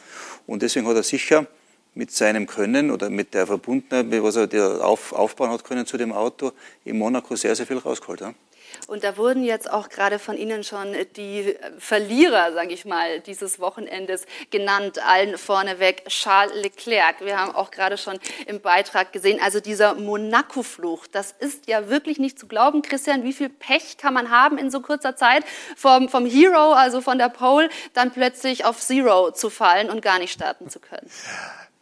Und 0.47 0.63
deswegen 0.63 0.87
hat 0.87 0.95
er 0.95 1.03
sicher 1.03 1.45
mit 1.93 2.11
seinem 2.11 2.47
Können 2.47 2.91
oder 2.91 3.09
mit 3.09 3.33
der 3.33 3.47
Verbundenheit, 3.47 4.23
was 4.23 4.35
er 4.35 4.85
auf, 4.85 5.13
aufbauen 5.13 5.51
hat 5.51 5.63
können 5.63 5.85
zu 5.85 5.97
dem 5.97 6.11
Auto, 6.11 6.51
in 6.85 6.97
Monaco 6.97 7.35
sehr, 7.35 7.55
sehr 7.55 7.65
viel 7.65 7.77
rausgeholt. 7.77 8.21
Ja. 8.21 8.33
Und 8.87 9.03
da 9.03 9.17
wurden 9.17 9.43
jetzt 9.43 9.71
auch 9.71 9.89
gerade 9.89 10.19
von 10.19 10.37
Ihnen 10.37 10.63
schon 10.63 10.95
die 11.15 11.55
Verlierer, 11.77 12.53
sage 12.53 12.73
ich 12.73 12.85
mal, 12.85 13.19
dieses 13.19 13.59
Wochenendes 13.59 14.25
genannt. 14.51 14.99
Allen 15.05 15.37
vorneweg 15.37 16.05
Charles 16.07 16.53
Leclerc. 16.55 17.23
Wir 17.23 17.39
haben 17.39 17.55
auch 17.55 17.71
gerade 17.71 17.97
schon 17.97 18.19
im 18.47 18.61
Beitrag 18.61 19.11
gesehen, 19.11 19.39
also 19.41 19.59
dieser 19.59 19.95
Monaco-Fluch, 19.95 21.07
das 21.07 21.33
ist 21.39 21.67
ja 21.67 21.89
wirklich 21.89 22.19
nicht 22.19 22.39
zu 22.39 22.47
glauben. 22.47 22.81
Christian, 22.81 23.23
wie 23.23 23.33
viel 23.33 23.49
Pech 23.49 23.97
kann 23.97 24.13
man 24.13 24.29
haben 24.29 24.57
in 24.57 24.71
so 24.71 24.81
kurzer 24.81 25.15
Zeit 25.15 25.43
vom, 25.75 26.09
vom 26.09 26.25
Hero, 26.25 26.73
also 26.73 27.01
von 27.01 27.17
der 27.17 27.29
Pole, 27.29 27.69
dann 27.93 28.11
plötzlich 28.11 28.65
auf 28.65 28.79
Zero 28.79 29.31
zu 29.31 29.49
fallen 29.49 29.89
und 29.89 30.01
gar 30.01 30.19
nicht 30.19 30.31
starten 30.31 30.69
zu 30.69 30.79
können? 30.79 31.09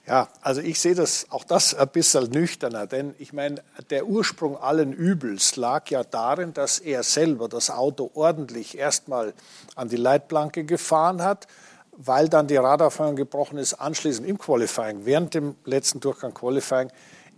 Ja, 0.08 0.30
also 0.42 0.62
ich 0.62 0.80
sehe 0.80 0.96
das 0.96 1.28
auch 1.32 1.44
das 1.44 1.74
ein 1.74 1.90
bisschen 1.90 2.32
nüchterner, 2.32 2.88
denn 2.88 3.14
ich 3.20 3.34
meine, 3.34 3.62
der 3.90 4.08
Ursprung 4.08 4.56
allen 4.56 4.94
Übels 4.94 5.58
lag 5.58 5.90
ja 5.90 6.06
darin, 6.06 6.54
dass 6.54 6.80
er 6.80 7.04
selber 7.04 7.50
das 7.50 7.70
Auto 7.70 8.10
ordentlich 8.14 8.78
erstmal 8.78 9.34
an 9.76 9.90
die 9.90 9.98
Leitplanke 9.98 10.64
gefahren 10.64 11.22
hat, 11.22 11.48
weil 11.92 12.30
dann 12.30 12.48
die 12.48 12.56
Radarfeuerung 12.56 13.18
gebrochen 13.18 13.58
ist, 13.58 13.74
anschließend 13.74 14.26
im 14.26 14.38
Qualifying, 14.38 15.04
während 15.04 15.34
dem 15.34 15.56
letzten 15.66 16.00
Durchgang 16.00 16.34
Qualifying, 16.34 16.90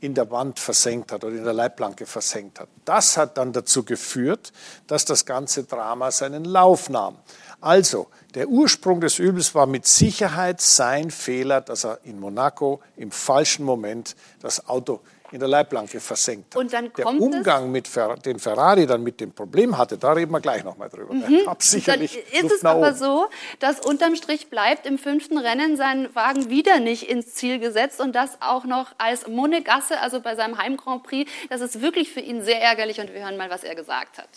in 0.02 0.14
der 0.14 0.30
Wand 0.30 0.60
versenkt 0.60 1.12
hat 1.12 1.24
oder 1.24 1.36
in 1.36 1.44
der 1.44 1.54
Leitplanke 1.54 2.06
versenkt 2.06 2.60
hat. 2.60 2.70
Das 2.86 3.18
hat 3.18 3.38
dann 3.38 3.52
dazu 3.52 3.84
geführt, 3.84 4.54
dass 4.88 5.06
das 5.06 5.26
ganze 5.26 5.64
Drama 5.64 6.12
seinen 6.12 6.46
Lauf 6.46 6.90
nahm. 6.90 7.18
Also, 7.60 8.08
der 8.36 8.48
Ursprung 8.48 9.01
des 9.01 9.19
Übels 9.19 9.55
war 9.55 9.65
mit 9.65 9.86
Sicherheit 9.86 10.62
sein 10.62 11.09
Fehler, 11.12 11.62
dass 11.62 11.83
er 11.83 12.00
in 12.03 12.19
Monaco 12.19 12.79
im 12.95 13.12
falschen 13.12 13.65
Moment 13.65 14.15
das 14.41 14.67
Auto 14.67 15.01
in 15.31 15.39
der 15.39 15.48
Leitplanke 15.48 16.00
versenkt 16.00 16.55
hat. 16.55 16.62
Und 16.62 16.74
dann 16.74 16.91
der 16.93 17.05
Umgang 17.05 17.71
mit 17.71 17.88
Fer 17.88 18.15
den 18.15 18.39
Ferrari 18.39 18.88
dann 18.88 19.03
mit 19.03 19.19
dem 19.19 19.31
Problem 19.31 19.77
hatte, 19.77 19.98
da 19.98 20.13
reden 20.13 20.31
wir 20.31 20.39
gleich 20.39 20.63
nochmal 20.63 20.89
drüber. 20.89 21.13
Mhm. 21.13 21.41
Sicherlich 21.59 22.24
dann 22.31 22.45
ist 22.45 22.55
es 22.55 22.65
aber 22.65 22.93
so, 22.93 23.27
dass 23.59 23.79
unterm 23.79 24.15
Strich 24.15 24.50
bleibt 24.50 24.86
im 24.86 24.98
fünften 24.98 25.38
Rennen 25.38 25.77
sein 25.77 26.13
Wagen 26.15 26.50
wieder 26.50 26.79
nicht 26.79 27.09
ins 27.09 27.33
Ziel 27.36 27.59
gesetzt 27.59 28.01
und 28.01 28.15
das 28.15 28.41
auch 28.41 28.65
noch 28.65 28.88
als 28.98 29.27
Monegasse, 29.27 30.00
also 30.00 30.19
bei 30.19 30.36
seinem 30.36 30.57
Heim 30.57 30.77
Grand 30.77 31.03
Prix. 31.03 31.29
Das 31.50 31.62
ist 31.62 31.81
wirklich 31.81 32.12
für 32.12 32.21
ihn 32.21 32.41
sehr 32.41 32.62
ärgerlich 32.62 33.00
und 33.00 33.13
wir 33.13 33.21
hören 33.21 33.38
mal, 33.38 33.50
was 33.50 33.63
er 33.63 33.75
gesagt 33.75 34.17
hat. 34.17 34.29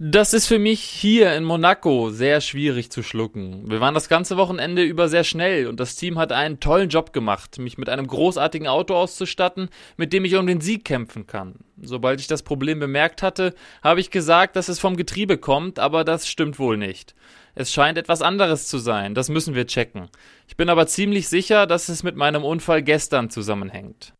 Das 0.00 0.32
ist 0.32 0.46
für 0.46 0.60
mich 0.60 0.80
hier 0.80 1.34
in 1.34 1.42
Monaco 1.42 2.10
sehr 2.10 2.40
schwierig 2.40 2.92
zu 2.92 3.02
schlucken. 3.02 3.68
Wir 3.68 3.80
waren 3.80 3.94
das 3.94 4.08
ganze 4.08 4.36
Wochenende 4.36 4.84
über 4.84 5.08
sehr 5.08 5.24
schnell 5.24 5.66
und 5.66 5.80
das 5.80 5.96
Team 5.96 6.18
hat 6.18 6.30
einen 6.30 6.60
tollen 6.60 6.88
Job 6.88 7.12
gemacht, 7.12 7.58
mich 7.58 7.78
mit 7.78 7.88
einem 7.88 8.06
großartigen 8.06 8.68
Auto 8.68 8.94
auszustatten, 8.94 9.70
mit 9.96 10.12
dem 10.12 10.24
ich 10.24 10.36
um 10.36 10.46
den 10.46 10.60
Sieg 10.60 10.84
kämpfen 10.84 11.26
kann. 11.26 11.56
Sobald 11.82 12.20
ich 12.20 12.28
das 12.28 12.44
Problem 12.44 12.78
bemerkt 12.78 13.24
hatte, 13.24 13.56
habe 13.82 13.98
ich 13.98 14.12
gesagt, 14.12 14.54
dass 14.54 14.68
es 14.68 14.78
vom 14.78 14.96
Getriebe 14.96 15.36
kommt, 15.36 15.80
aber 15.80 16.04
das 16.04 16.28
stimmt 16.28 16.60
wohl 16.60 16.76
nicht. 16.76 17.16
Es 17.56 17.72
scheint 17.72 17.98
etwas 17.98 18.22
anderes 18.22 18.68
zu 18.68 18.78
sein, 18.78 19.16
das 19.16 19.28
müssen 19.28 19.56
wir 19.56 19.66
checken. 19.66 20.10
Ich 20.46 20.56
bin 20.56 20.68
aber 20.68 20.86
ziemlich 20.86 21.26
sicher, 21.26 21.66
dass 21.66 21.88
es 21.88 22.04
mit 22.04 22.14
meinem 22.14 22.44
Unfall 22.44 22.84
gestern 22.84 23.30
zusammenhängt. 23.30 24.12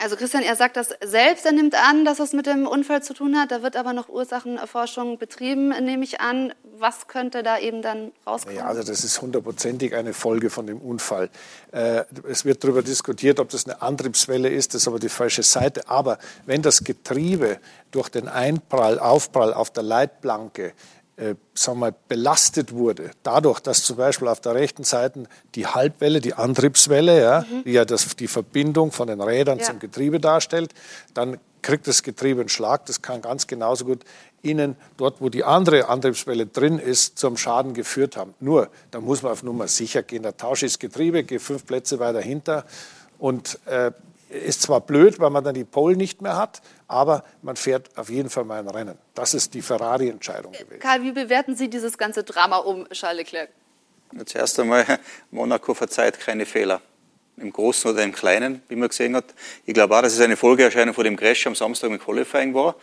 Also 0.00 0.14
Christian, 0.14 0.44
er 0.44 0.54
sagt 0.54 0.76
das 0.76 0.94
selbst, 1.04 1.44
er 1.44 1.50
nimmt 1.50 1.74
an, 1.74 2.04
dass 2.04 2.20
es 2.20 2.32
mit 2.32 2.46
dem 2.46 2.68
Unfall 2.68 3.02
zu 3.02 3.14
tun 3.14 3.36
hat. 3.36 3.50
Da 3.50 3.64
wird 3.64 3.74
aber 3.74 3.92
noch 3.92 4.08
Ursachenforschung 4.08 5.18
betrieben, 5.18 5.70
nehme 5.84 6.04
ich 6.04 6.20
an. 6.20 6.54
Was 6.78 7.08
könnte 7.08 7.42
da 7.42 7.58
eben 7.58 7.82
dann 7.82 8.12
rauskommen? 8.24 8.58
Ja, 8.58 8.66
also 8.66 8.84
das 8.84 9.02
ist 9.02 9.20
hundertprozentig 9.20 9.96
eine 9.96 10.12
Folge 10.12 10.50
von 10.50 10.68
dem 10.68 10.78
Unfall. 10.78 11.30
Äh, 11.72 12.04
es 12.30 12.44
wird 12.44 12.62
darüber 12.62 12.82
diskutiert, 12.82 13.40
ob 13.40 13.48
das 13.48 13.66
eine 13.66 13.82
Antriebswelle 13.82 14.48
ist, 14.48 14.72
das 14.72 14.82
ist 14.82 14.88
aber 14.88 15.00
die 15.00 15.08
falsche 15.08 15.42
Seite. 15.42 15.88
Aber 15.88 16.18
wenn 16.46 16.62
das 16.62 16.84
Getriebe 16.84 17.58
durch 17.90 18.08
den 18.08 18.28
Einprall, 18.28 19.00
Aufprall 19.00 19.52
auf 19.52 19.70
der 19.70 19.82
Leitplanke 19.82 20.74
äh, 21.18 21.34
sagen 21.52 21.80
wir, 21.80 21.92
belastet 22.06 22.72
wurde, 22.72 23.10
dadurch, 23.24 23.58
dass 23.60 23.82
zum 23.82 23.96
Beispiel 23.96 24.28
auf 24.28 24.40
der 24.40 24.54
rechten 24.54 24.84
Seite 24.84 25.24
die 25.56 25.66
Halbwelle, 25.66 26.20
die 26.20 26.34
Antriebswelle, 26.34 27.20
ja, 27.20 27.40
mhm. 27.40 27.64
die 27.64 27.72
ja 27.72 27.84
das, 27.84 28.14
die 28.16 28.28
Verbindung 28.28 28.92
von 28.92 29.08
den 29.08 29.20
Rädern 29.20 29.58
ja. 29.58 29.64
zum 29.64 29.80
Getriebe 29.80 30.20
darstellt, 30.20 30.72
dann 31.14 31.38
kriegt 31.60 31.88
das 31.88 32.04
Getriebe 32.04 32.40
einen 32.40 32.48
Schlag. 32.48 32.86
Das 32.86 33.02
kann 33.02 33.20
ganz 33.20 33.48
genauso 33.48 33.84
gut 33.84 34.04
innen, 34.42 34.76
dort 34.96 35.20
wo 35.20 35.28
die 35.28 35.42
andere 35.42 35.88
Antriebswelle 35.88 36.46
drin 36.46 36.78
ist, 36.78 37.18
zum 37.18 37.36
Schaden 37.36 37.74
geführt 37.74 38.16
haben. 38.16 38.34
Nur, 38.38 38.68
da 38.92 39.00
muss 39.00 39.22
man 39.22 39.32
auf 39.32 39.42
Nummer 39.42 39.66
sicher 39.66 40.04
gehen. 40.04 40.22
Da 40.22 40.32
tausche 40.32 40.66
ich 40.66 40.72
das 40.74 40.78
Getriebe, 40.78 41.24
gehe 41.24 41.40
fünf 41.40 41.66
Plätze 41.66 41.98
weiter 41.98 42.20
hinter 42.20 42.64
und 43.18 43.58
äh, 43.66 43.90
ist 44.28 44.62
zwar 44.62 44.80
blöd, 44.80 45.18
weil 45.18 45.30
man 45.30 45.44
dann 45.44 45.54
die 45.54 45.64
Pole 45.64 45.96
nicht 45.96 46.22
mehr 46.22 46.36
hat, 46.36 46.60
aber 46.86 47.24
man 47.42 47.56
fährt 47.56 47.96
auf 47.96 48.10
jeden 48.10 48.30
Fall 48.30 48.44
mal 48.44 48.58
ein 48.58 48.68
Rennen. 48.68 48.98
Das 49.14 49.34
ist 49.34 49.54
die 49.54 49.62
Ferrari-Entscheidung 49.62 50.52
gewesen. 50.52 50.80
Karl, 50.80 51.02
wie 51.02 51.12
bewerten 51.12 51.56
Sie 51.56 51.68
dieses 51.68 51.98
ganze 51.98 52.24
Drama 52.24 52.58
um 52.58 52.88
Charles 52.90 53.18
Leclerc? 53.18 53.50
Zuerst 54.24 54.58
einmal, 54.60 54.84
Monaco 55.30 55.74
verzeiht 55.74 56.18
keine 56.20 56.46
Fehler. 56.46 56.80
Im 57.36 57.52
Großen 57.52 57.92
oder 57.92 58.02
im 58.02 58.12
Kleinen, 58.12 58.62
wie 58.68 58.74
man 58.74 58.88
gesehen 58.88 59.14
hat. 59.14 59.26
Ich 59.64 59.72
glaube 59.72 59.96
auch, 59.96 60.02
dass 60.02 60.14
es 60.14 60.20
eine 60.20 60.36
Folgeerscheinung 60.36 60.92
vor 60.92 61.04
dem 61.04 61.16
Crash 61.16 61.46
am 61.46 61.54
Samstag 61.54 61.88
im 61.90 62.00
Qualifying 62.00 62.52
war. 62.52 62.74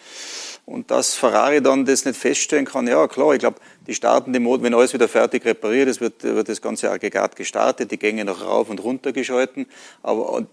Und 0.66 0.90
dass 0.90 1.14
Ferrari 1.14 1.62
dann 1.62 1.86
das 1.86 2.06
nicht 2.06 2.18
feststellen 2.18 2.66
kann, 2.66 2.88
ja 2.88 3.08
klar, 3.08 3.34
ich 3.34 3.40
glaube, 3.40 3.60
die 3.86 3.94
starten 3.94 4.34
den 4.34 4.44
Motor, 4.44 4.64
wenn 4.64 4.74
alles 4.74 4.94
wieder 4.94 5.08
fertig 5.08 5.46
repariert 5.46 5.90
ist, 5.90 6.00
wird, 6.00 6.24
wird 6.24 6.48
das 6.48 6.62
ganze 6.62 6.90
Aggregat 6.90 7.36
gestartet, 7.36 7.92
die 7.92 8.00
Gänge 8.00 8.24
noch 8.24 8.42
rauf 8.42 8.70
und 8.70 8.82
runter 8.82 9.12
geschalten. 9.12 9.68
Aber 10.02 10.48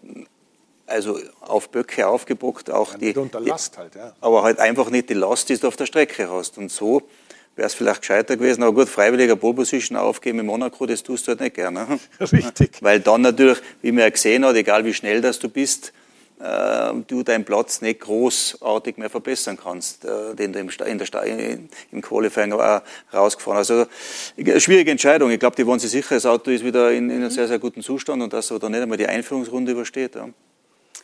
also 0.92 1.18
auf 1.40 1.70
Böcke 1.70 2.06
aufgebockt, 2.06 2.70
auch 2.70 2.92
ja, 2.92 2.98
die, 2.98 3.16
unter 3.16 3.40
Last 3.40 3.78
halt, 3.78 3.94
ja. 3.94 4.12
aber 4.20 4.42
halt 4.42 4.58
einfach 4.58 4.90
nicht 4.90 5.08
die 5.08 5.14
Last, 5.14 5.48
die 5.48 5.56
du 5.56 5.68
auf 5.68 5.76
der 5.76 5.86
Strecke 5.86 6.30
hast. 6.30 6.58
Und 6.58 6.70
so 6.70 7.02
wäre 7.56 7.66
es 7.66 7.74
vielleicht 7.74 8.02
gescheiter 8.02 8.36
gewesen. 8.36 8.62
Aber 8.62 8.72
gut, 8.72 8.88
freiwilliger 8.88 9.36
Pole 9.36 9.54
Position 9.54 9.96
aufgeben 9.96 10.40
in 10.40 10.46
Monaco, 10.46 10.86
das 10.86 11.02
tust 11.02 11.26
du 11.26 11.30
halt 11.30 11.40
nicht 11.40 11.54
gerne. 11.54 11.98
Richtig. 12.20 12.78
Weil 12.80 13.00
dann 13.00 13.22
natürlich, 13.22 13.58
wie 13.80 13.92
man 13.92 14.02
ja 14.02 14.10
gesehen 14.10 14.44
hat, 14.44 14.56
egal 14.56 14.84
wie 14.84 14.94
schnell 14.94 15.20
das 15.20 15.38
du 15.38 15.48
bist, 15.48 15.92
äh, 16.42 16.92
du 17.06 17.22
deinen 17.22 17.44
Platz 17.44 17.80
nicht 17.82 18.00
großartig 18.00 18.96
mehr 18.96 19.10
verbessern 19.10 19.56
kannst, 19.62 20.04
äh, 20.04 20.34
den 20.34 20.52
du 20.52 20.58
im, 20.58 20.70
in 20.86 20.98
der, 20.98 21.22
in, 21.24 21.68
im 21.92 22.02
Qualifying 22.02 22.52
rausgefahren 23.12 23.58
hast. 23.58 23.70
Also 23.70 23.86
eine 24.36 24.60
schwierige 24.60 24.90
Entscheidung. 24.90 25.30
Ich 25.30 25.38
glaube, 25.38 25.56
die 25.56 25.66
wollen 25.66 25.78
sich 25.78 25.90
sicher, 25.90 26.14
das 26.16 26.26
Auto 26.26 26.50
ist 26.50 26.64
wieder 26.64 26.90
in, 26.90 27.10
in 27.10 27.16
einem 27.16 27.30
sehr, 27.30 27.48
sehr 27.48 27.58
guten 27.58 27.82
Zustand 27.82 28.22
und 28.22 28.32
dass 28.32 28.50
er 28.50 28.58
dann 28.58 28.72
nicht 28.72 28.82
einmal 28.82 28.98
die 28.98 29.06
Einführungsrunde 29.06 29.72
übersteht. 29.72 30.16
Ja. 30.16 30.28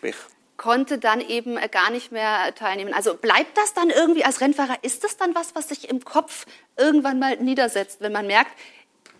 Pech 0.00 0.16
konnte 0.58 0.98
dann 0.98 1.22
eben 1.22 1.56
äh, 1.56 1.68
gar 1.68 1.90
nicht 1.90 2.12
mehr 2.12 2.54
teilnehmen. 2.54 2.92
Also 2.92 3.14
bleibt 3.14 3.56
das 3.56 3.72
dann 3.72 3.88
irgendwie 3.88 4.24
als 4.24 4.42
Rennfahrer, 4.42 4.76
ist 4.82 5.04
das 5.04 5.16
dann 5.16 5.34
was, 5.34 5.54
was 5.54 5.70
sich 5.70 5.88
im 5.88 6.04
Kopf 6.04 6.44
irgendwann 6.76 7.18
mal 7.18 7.36
niedersetzt, 7.38 8.00
wenn 8.00 8.12
man 8.12 8.26
merkt, 8.26 8.50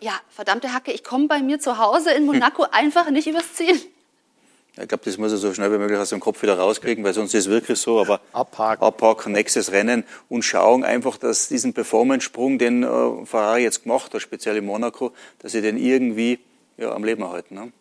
ja, 0.01 0.13
verdammte 0.29 0.75
Hacke, 0.75 0.93
ich 0.93 1.03
komme 1.03 1.29
bei 1.29 1.41
mir 1.41 1.59
zu 1.59 1.79
Hause 1.79 2.13
in 2.13 2.27
Monaco 2.27 2.65
hm. 2.65 2.71
einfach 2.73 3.11
nicht 3.11 3.27
übers 3.27 3.55
Ziel? 3.55 3.81
Ich 4.81 4.87
glaube, 4.87 5.05
das 5.05 5.19
muss 5.19 5.33
er 5.33 5.39
so 5.39 5.53
schnell 5.53 5.73
wie 5.73 5.79
möglich 5.79 5.99
aus 5.99 6.11
dem 6.11 6.21
Kopf 6.21 6.41
wieder 6.43 6.57
rauskriegen, 6.57 7.03
weil 7.03 7.13
sonst 7.13 7.35
ist 7.35 7.47
es 7.47 7.51
wirklich 7.51 7.81
so. 7.81 8.01
Aber 8.01 8.21
abhaken, 8.33 8.85
abhaken 8.85 9.33
nächstes 9.33 9.73
Rennen 9.73 10.05
und 10.29 10.45
schauen 10.45 10.85
einfach, 10.85 11.17
dass 11.17 11.49
diesen 11.49 11.75
Performance-Sprung, 11.75 12.59
den 12.59 12.85
äh, 12.85 13.27
Ferrari 13.27 13.63
jetzt 13.63 13.83
gemacht 13.83 14.15
hat, 14.15 14.23
speziell 14.23 14.57
in 14.57 14.67
Monaco, 14.67 15.13
dass 15.41 15.51
sie 15.51 15.63
den 15.63 15.79
irgendwie 15.79 16.39
ja, 16.77 16.93
am 16.93 17.03
Leben 17.03 17.23
erhalten. 17.23 17.57
Ne? 17.57 17.73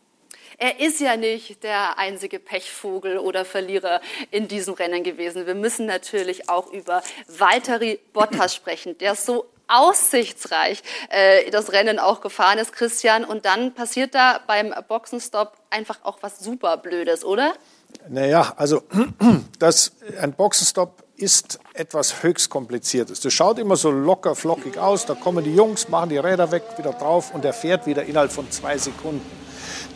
Er 0.60 0.80
ist 0.80 1.00
ja 1.00 1.16
nicht 1.16 1.62
der 1.64 2.00
einzige 2.00 2.40
Pechvogel 2.40 3.20
oder 3.20 3.46
Verlierer 3.46 4.02
in 4.32 4.48
diesem 4.48 4.74
Rennen 4.74 5.04
gewesen. 5.04 5.46
Wir 5.46 5.54
müssen 5.54 5.86
natürlich 5.86 6.50
auch 6.50 6.72
über 6.72 7.04
Valtteri 7.28 8.00
Bottas 8.12 8.56
sprechen, 8.56 8.98
der 8.98 9.14
so 9.14 9.46
aussichtsreich 9.68 10.82
äh, 11.10 11.52
das 11.52 11.74
Rennen 11.74 12.00
auch 12.00 12.22
gefahren 12.22 12.58
ist, 12.58 12.74
Christian. 12.74 13.24
Und 13.24 13.46
dann 13.46 13.76
passiert 13.76 14.16
da 14.16 14.40
beim 14.48 14.74
Boxenstopp 14.88 15.54
einfach 15.70 16.00
auch 16.04 16.18
was 16.22 16.40
super 16.40 16.78
Blödes, 16.78 17.24
oder? 17.24 17.54
Naja, 18.10 18.54
also 18.58 18.82
das, 19.60 19.92
ein 20.20 20.34
Boxenstopp 20.34 21.04
ist 21.18 21.60
etwas 21.74 22.24
höchst 22.24 22.50
Kompliziertes. 22.50 23.20
Das 23.20 23.32
schaut 23.32 23.60
immer 23.60 23.76
so 23.76 23.92
locker, 23.92 24.36
flockig 24.36 24.80
aus. 24.80 25.06
Da 25.06 25.14
kommen 25.14 25.44
die 25.44 25.54
Jungs, 25.54 25.88
machen 25.90 26.10
die 26.10 26.18
Räder 26.18 26.52
weg, 26.52 26.64
wieder 26.78 26.94
drauf 26.94 27.32
und 27.36 27.46
er 27.46 27.54
fährt 27.54 27.86
wieder 27.86 28.04
innerhalb 28.06 28.32
von 28.32 28.50
zwei 28.50 28.78
Sekunden. 28.80 29.47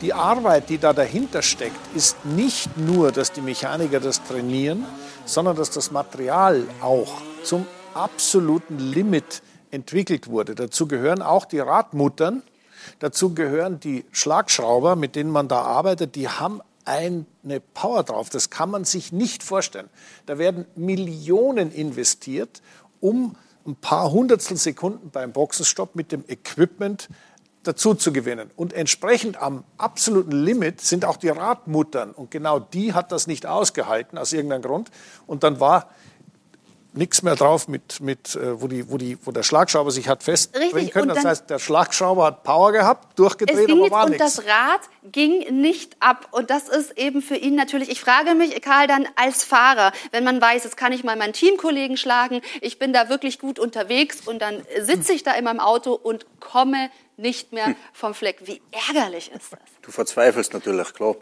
Die 0.01 0.13
Arbeit, 0.13 0.70
die 0.70 0.79
da 0.79 0.93
dahinter 0.93 1.43
steckt, 1.43 1.96
ist 1.96 2.25
nicht 2.25 2.75
nur, 2.75 3.12
dass 3.12 3.31
die 3.31 3.41
Mechaniker 3.41 4.00
das 4.00 4.24
trainieren, 4.24 4.84
sondern 5.25 5.55
dass 5.55 5.70
das 5.70 5.91
Material 5.91 6.63
auch 6.81 7.22
zum 7.43 7.67
absoluten 7.93 8.79
Limit 8.79 9.43
entwickelt 9.70 10.27
wurde. 10.27 10.55
Dazu 10.55 10.88
gehören 10.88 11.22
auch 11.22 11.46
die 11.46 11.60
Radmuttern, 11.60 12.41
dazu 12.98 13.36
gehören 13.36 13.79
die 13.79 14.03
Schlagschrauber, 14.12 14.96
mit 14.96 15.15
denen 15.15 15.29
man 15.29 15.48
da 15.48 15.62
arbeitet, 15.62 16.15
die 16.15 16.27
haben 16.27 16.62
eine 16.84 17.60
Power 17.75 18.01
drauf. 18.01 18.31
Das 18.31 18.50
kann 18.50 18.72
man 18.72 18.86
sich 18.86 19.12
nicht 19.12 19.43
vorstellen. 19.43 19.89
Da 20.25 20.39
werden 20.39 20.65
Millionen 20.75 21.72
investiert, 21.72 22.63
um 23.01 23.36
ein 23.67 23.75
paar 23.75 24.12
Hundertstel 24.12 24.58
Sekunden 24.58 25.12
beim 25.12 25.31
Boxenstopp 25.31 25.96
mit 25.96 26.12
dem 26.12 26.24
Equipment 26.27 27.08
dazu 27.63 27.94
zu 27.94 28.12
gewinnen. 28.12 28.50
Und 28.56 28.74
entsprechend 28.74 29.41
am 29.41 29.63
absoluten 29.77 30.32
Limit 30.32 30.82
sind 30.82 31.06
auch 31.06 31.18
die 31.18 31.30
Radmuttern. 31.30 32.12
Und 32.12 32.32
genau 32.32 32.60
die 32.60 32.94
hat 32.94 33.12
das 33.12 33.27
nicht 33.27 33.46
ausgehalten 33.46 34.18
aus 34.18 34.34
irgendeinem 34.34 34.63
Grund. 34.63 34.89
Und 35.27 35.44
dann 35.44 35.60
war 35.60 35.89
nichts 36.94 37.22
mehr 37.22 37.36
drauf, 37.36 37.68
mit, 37.68 38.01
mit, 38.01 38.36
äh, 38.36 38.62
wo, 38.62 38.68
die, 38.68 38.89
wo, 38.89 38.98
die, 38.98 39.18
wo 39.24 39.32
der 39.32 39.44
Schlagschrauber 39.44 39.91
sich 39.91 40.10
hat 40.10 40.24
festdrehen 40.24 40.89
können. 40.89 41.10
Das 41.10 41.24
heißt, 41.24 41.50
der 41.50 41.60
Schlagschrauber 41.60 42.25
hat 42.25 42.44
Power 42.44 42.72
gehabt, 42.72 43.18
durchgedreht, 43.18 43.72
aber 43.72 43.91
war 43.91 44.10
nichts. 44.10 44.22
Und 44.22 44.46
das 44.46 44.46
Rad 44.46 44.82
ging 45.03 45.62
nicht 45.62 45.96
ab. 46.00 46.27
Und 46.32 46.50
das 46.50 46.68
ist 46.68 46.98
eben 46.98 47.22
für 47.22 47.36
ihn 47.36 47.56
natürlich, 47.56 47.89
ich 47.89 48.01
frage 48.01 48.36
mich, 48.36 48.62
Karl, 48.62 48.88
dann 48.88 49.08
als 49.15 49.44
Fahrer, 49.44 49.94
wenn 50.12 50.24
man 50.24 50.41
weiß, 50.41 50.63
jetzt 50.65 50.77
kann 50.77 50.91
ich 50.91 51.03
mal 51.03 51.15
meinen 51.15 51.34
Teamkollegen 51.34 51.98
schlagen, 51.98 52.41
ich 52.60 52.77
bin 52.77 52.91
da 52.94 53.10
wirklich 53.10 53.39
gut 53.39 53.58
unterwegs 53.58 54.22
und 54.27 54.41
dann 54.41 54.62
sitze 54.82 55.13
ich 55.13 55.24
da 55.24 55.34
in 55.34 55.46
meinem 55.46 55.60
Auto 55.60 55.94
und 55.94 56.25
komme 56.39 56.89
nicht 57.21 57.53
mehr 57.53 57.75
vom 57.93 58.13
Fleck. 58.13 58.37
Wie 58.45 58.61
ärgerlich 58.71 59.31
ist 59.31 59.53
das? 59.53 59.59
Du 59.81 59.91
verzweifelst 59.91 60.53
natürlich, 60.53 60.93
klar. 60.93 61.15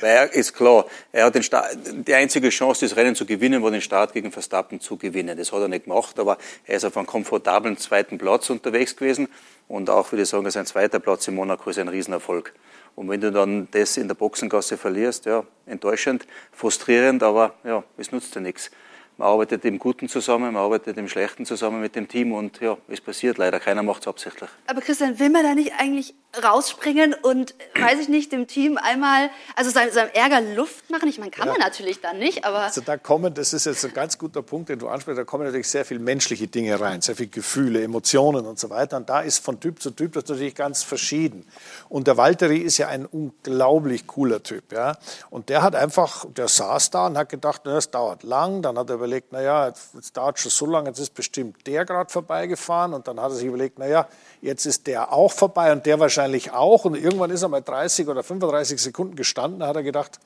Weil 0.00 0.10
er 0.10 0.32
ist 0.32 0.52
klar, 0.52 0.86
er 1.12 1.26
hat 1.26 1.34
den 1.34 1.42
Start, 1.42 1.76
die 1.84 2.14
einzige 2.14 2.50
Chance, 2.50 2.86
das 2.86 2.96
Rennen 2.96 3.14
zu 3.16 3.26
gewinnen, 3.26 3.62
war 3.62 3.70
den 3.70 3.80
Start 3.80 4.12
gegen 4.12 4.30
Verstappen 4.30 4.80
zu 4.80 4.96
gewinnen. 4.96 5.36
Das 5.36 5.52
hat 5.52 5.60
er 5.60 5.68
nicht 5.68 5.84
gemacht, 5.84 6.18
aber 6.18 6.38
er 6.66 6.76
ist 6.76 6.84
auf 6.84 6.96
einem 6.96 7.06
komfortablen 7.06 7.76
zweiten 7.78 8.18
Platz 8.18 8.50
unterwegs 8.50 8.96
gewesen. 8.96 9.28
Und 9.68 9.90
auch, 9.90 10.12
würde 10.12 10.22
ich 10.22 10.28
sagen, 10.28 10.48
sein 10.50 10.66
zweiter 10.66 11.00
Platz 11.00 11.26
in 11.26 11.34
Monaco 11.34 11.70
ist 11.70 11.78
ein 11.78 11.88
Riesenerfolg. 11.88 12.52
Und 12.94 13.08
wenn 13.08 13.20
du 13.20 13.32
dann 13.32 13.68
das 13.72 13.96
in 13.96 14.08
der 14.08 14.14
Boxengasse 14.14 14.76
verlierst, 14.76 15.26
ja, 15.26 15.44
enttäuschend, 15.66 16.26
frustrierend, 16.52 17.22
aber 17.22 17.54
ja, 17.64 17.82
es 17.96 18.12
nutzt 18.12 18.34
dir 18.34 18.40
nichts 18.40 18.70
man 19.18 19.28
arbeitet 19.28 19.64
im 19.64 19.78
Guten 19.78 20.08
zusammen, 20.08 20.52
man 20.52 20.62
arbeitet 20.62 20.96
im 20.98 21.08
Schlechten 21.08 21.46
zusammen 21.46 21.80
mit 21.80 21.96
dem 21.96 22.08
Team 22.08 22.32
und 22.32 22.60
ja, 22.60 22.76
es 22.88 23.00
passiert 23.00 23.38
leider. 23.38 23.60
Keiner 23.60 23.82
macht 23.82 24.02
es 24.02 24.08
absichtlich. 24.08 24.50
Aber 24.66 24.80
Christian, 24.80 25.18
will 25.18 25.30
man 25.30 25.42
da 25.42 25.54
nicht 25.54 25.72
eigentlich 25.78 26.14
rausspringen 26.42 27.14
und, 27.14 27.54
weiß 27.80 27.98
ich 28.00 28.08
nicht, 28.08 28.30
dem 28.32 28.46
Team 28.46 28.76
einmal, 28.76 29.30
also 29.54 29.70
seinem, 29.70 29.90
seinem 29.90 30.10
Ärger 30.12 30.40
Luft 30.54 30.90
machen? 30.90 31.08
Ich 31.08 31.18
meine, 31.18 31.30
kann 31.30 31.46
ja. 31.46 31.52
man 31.52 31.60
natürlich 31.60 32.00
dann 32.00 32.18
nicht, 32.18 32.44
aber... 32.44 32.60
Also 32.60 32.82
da 32.82 32.98
kommen, 32.98 33.32
das 33.32 33.52
ist 33.52 33.66
jetzt 33.66 33.84
ein 33.84 33.94
ganz 33.94 34.18
guter 34.18 34.42
Punkt, 34.42 34.68
den 34.68 34.78
du 34.78 34.88
ansprichst, 34.88 35.18
da 35.18 35.24
kommen 35.24 35.44
natürlich 35.44 35.68
sehr 35.68 35.84
viele 35.84 36.00
menschliche 36.00 36.46
Dinge 36.46 36.78
rein, 36.78 37.00
sehr 37.00 37.16
viele 37.16 37.28
Gefühle, 37.28 37.82
Emotionen 37.82 38.44
und 38.44 38.58
so 38.58 38.68
weiter. 38.70 38.98
Und 38.98 39.08
da 39.08 39.20
ist 39.20 39.38
von 39.38 39.60
Typ 39.60 39.80
zu 39.80 39.90
Typ 39.90 40.12
das 40.12 40.26
natürlich 40.26 40.54
ganz 40.54 40.82
verschieden. 40.82 41.46
Und 41.88 42.06
der 42.06 42.16
Walteri 42.16 42.58
ist 42.58 42.78
ja 42.78 42.88
ein 42.88 43.06
unglaublich 43.06 44.06
cooler 44.06 44.42
Typ, 44.42 44.72
ja. 44.72 44.98
Und 45.30 45.48
der 45.48 45.62
hat 45.62 45.74
einfach, 45.74 46.26
der 46.36 46.48
saß 46.48 46.90
da 46.90 47.06
und 47.06 47.16
hat 47.16 47.30
gedacht, 47.30 47.62
na, 47.64 47.74
das 47.74 47.90
dauert 47.90 48.22
lang, 48.22 48.60
dann 48.62 48.78
hat 48.78 48.90
er 48.90 49.00
überlegt, 49.06 49.32
naja, 49.32 49.68
jetzt 49.68 50.16
dauert 50.16 50.38
schon 50.38 50.50
so 50.50 50.66
lange, 50.66 50.88
jetzt 50.88 50.98
ist 50.98 51.14
bestimmt 51.14 51.66
der 51.66 51.84
gerade 51.84 52.10
vorbeigefahren 52.10 52.92
und 52.92 53.06
dann 53.06 53.20
hat 53.20 53.30
er 53.30 53.36
sich 53.36 53.46
überlegt, 53.46 53.78
naja, 53.78 54.08
jetzt 54.42 54.66
ist 54.66 54.86
der 54.86 55.12
auch 55.12 55.30
vorbei 55.32 55.72
und 55.72 55.86
der 55.86 56.00
wahrscheinlich 56.00 56.50
auch 56.52 56.84
und 56.84 56.96
irgendwann 56.96 57.30
ist 57.30 57.42
er 57.42 57.48
mal 57.48 57.62
30 57.62 58.08
oder 58.08 58.22
35 58.22 58.82
Sekunden 58.82 59.14
gestanden, 59.14 59.60
da 59.60 59.68
hat 59.68 59.76
er 59.76 59.82
gedacht, 59.84 60.18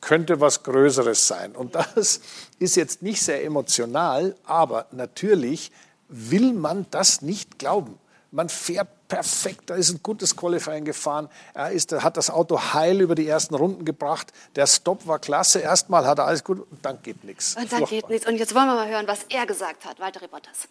könnte 0.00 0.40
was 0.40 0.62
Größeres 0.62 1.26
sein. 1.26 1.56
Und 1.56 1.74
das 1.74 2.20
ist 2.58 2.76
jetzt 2.76 3.02
nicht 3.02 3.22
sehr 3.22 3.44
emotional, 3.44 4.36
aber 4.44 4.86
natürlich 4.92 5.72
will 6.08 6.52
man 6.52 6.86
das 6.90 7.22
nicht 7.22 7.58
glauben. 7.58 7.98
Man 8.30 8.48
fährt 8.48 8.88
perfekt, 9.08 9.70
da 9.70 9.74
ist 9.76 9.90
ein 9.90 10.00
gutes 10.02 10.36
Qualifying 10.36 10.84
gefahren. 10.84 11.28
Er 11.54 11.70
ist, 11.70 11.92
hat 11.92 12.16
das 12.16 12.28
Auto 12.30 12.60
heil 12.74 13.00
über 13.00 13.14
die 13.14 13.26
ersten 13.26 13.54
Runden 13.54 13.84
gebracht. 13.84 14.32
Der 14.56 14.66
Stopp 14.66 15.06
war 15.06 15.18
klasse. 15.18 15.60
Erstmal 15.60 16.06
hat 16.06 16.18
er 16.18 16.26
alles 16.26 16.42
gut 16.44 16.58
und 16.58 16.84
dann 16.84 16.98
geht 17.02 17.24
nichts. 17.24 17.56
Und 17.56 17.70
dann 17.72 17.84
geht 17.84 18.08
nichts. 18.08 18.26
Und 18.26 18.36
jetzt 18.36 18.54
wollen 18.54 18.66
wir 18.66 18.74
mal 18.74 18.88
hören, 18.88 19.06
was 19.06 19.24
er 19.28 19.46
gesagt 19.46 19.84
hat. 19.84 20.00
Walter 20.00 20.26
Bottas. 20.26 20.68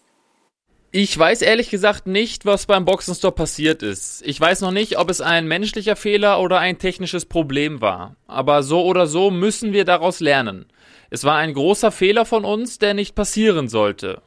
Ich 0.98 1.18
weiß 1.18 1.42
ehrlich 1.42 1.70
gesagt 1.70 2.08
nicht, 2.08 2.46
was 2.46 2.68
beim 2.68 2.86
Boxenstopp 2.86 3.36
passiert 3.36 3.84
ist. 3.84 4.22
Ich 4.26 4.40
weiß 4.40 4.62
noch 4.62 4.72
nicht, 4.72 4.98
ob 4.98 5.10
es 5.10 5.20
ein 5.20 5.46
menschlicher 5.46 5.98
Fehler 5.98 6.40
oder 6.40 6.60
ein 6.60 6.80
technisches 6.80 7.26
Problem 7.26 7.82
war. 7.82 8.16
Aber 8.28 8.64
so 8.64 8.86
oder 8.86 9.06
so 9.06 9.30
müssen 9.30 9.74
wir 9.74 9.84
daraus 9.84 10.22
lernen. 10.22 10.68
Es 11.10 11.26
war 11.26 11.36
ein 11.36 11.54
großer 11.54 11.92
Fehler 11.92 12.26
von 12.26 12.46
uns, 12.46 12.80
der 12.80 12.94
nicht 12.94 13.14
passieren 13.14 13.68
sollte. 13.68 14.22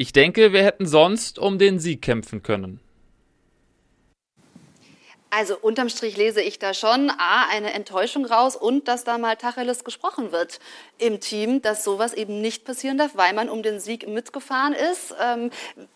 Ich 0.00 0.12
denke, 0.12 0.52
wir 0.52 0.62
hätten 0.62 0.86
sonst 0.86 1.40
um 1.40 1.58
den 1.58 1.80
Sieg 1.80 2.02
kämpfen 2.02 2.44
können. 2.44 2.78
Also 5.28 5.58
unterm 5.60 5.88
Strich 5.88 6.16
lese 6.16 6.40
ich 6.40 6.60
da 6.60 6.72
schon 6.72 7.10
A, 7.10 7.48
eine 7.50 7.74
Enttäuschung 7.74 8.24
raus 8.24 8.54
und 8.54 8.86
dass 8.86 9.02
da 9.02 9.18
mal 9.18 9.34
Tacheles 9.34 9.82
gesprochen 9.82 10.30
wird 10.30 10.60
im 10.98 11.18
Team, 11.18 11.62
dass 11.62 11.82
sowas 11.82 12.14
eben 12.14 12.40
nicht 12.40 12.64
passieren 12.64 12.96
darf, 12.96 13.16
weil 13.16 13.34
man 13.34 13.48
um 13.48 13.64
den 13.64 13.80
Sieg 13.80 14.06
mitgefahren 14.06 14.72
ist. 14.72 15.16
Ähm, 15.20 15.50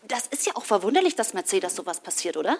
das 0.05 0.27
ist 0.27 0.45
ja 0.45 0.57
auch 0.57 0.65
verwunderlich, 0.65 1.15
dass 1.15 1.33
Mercedes 1.33 1.73
sowas 1.73 2.01
passiert, 2.01 2.35
oder? 2.35 2.57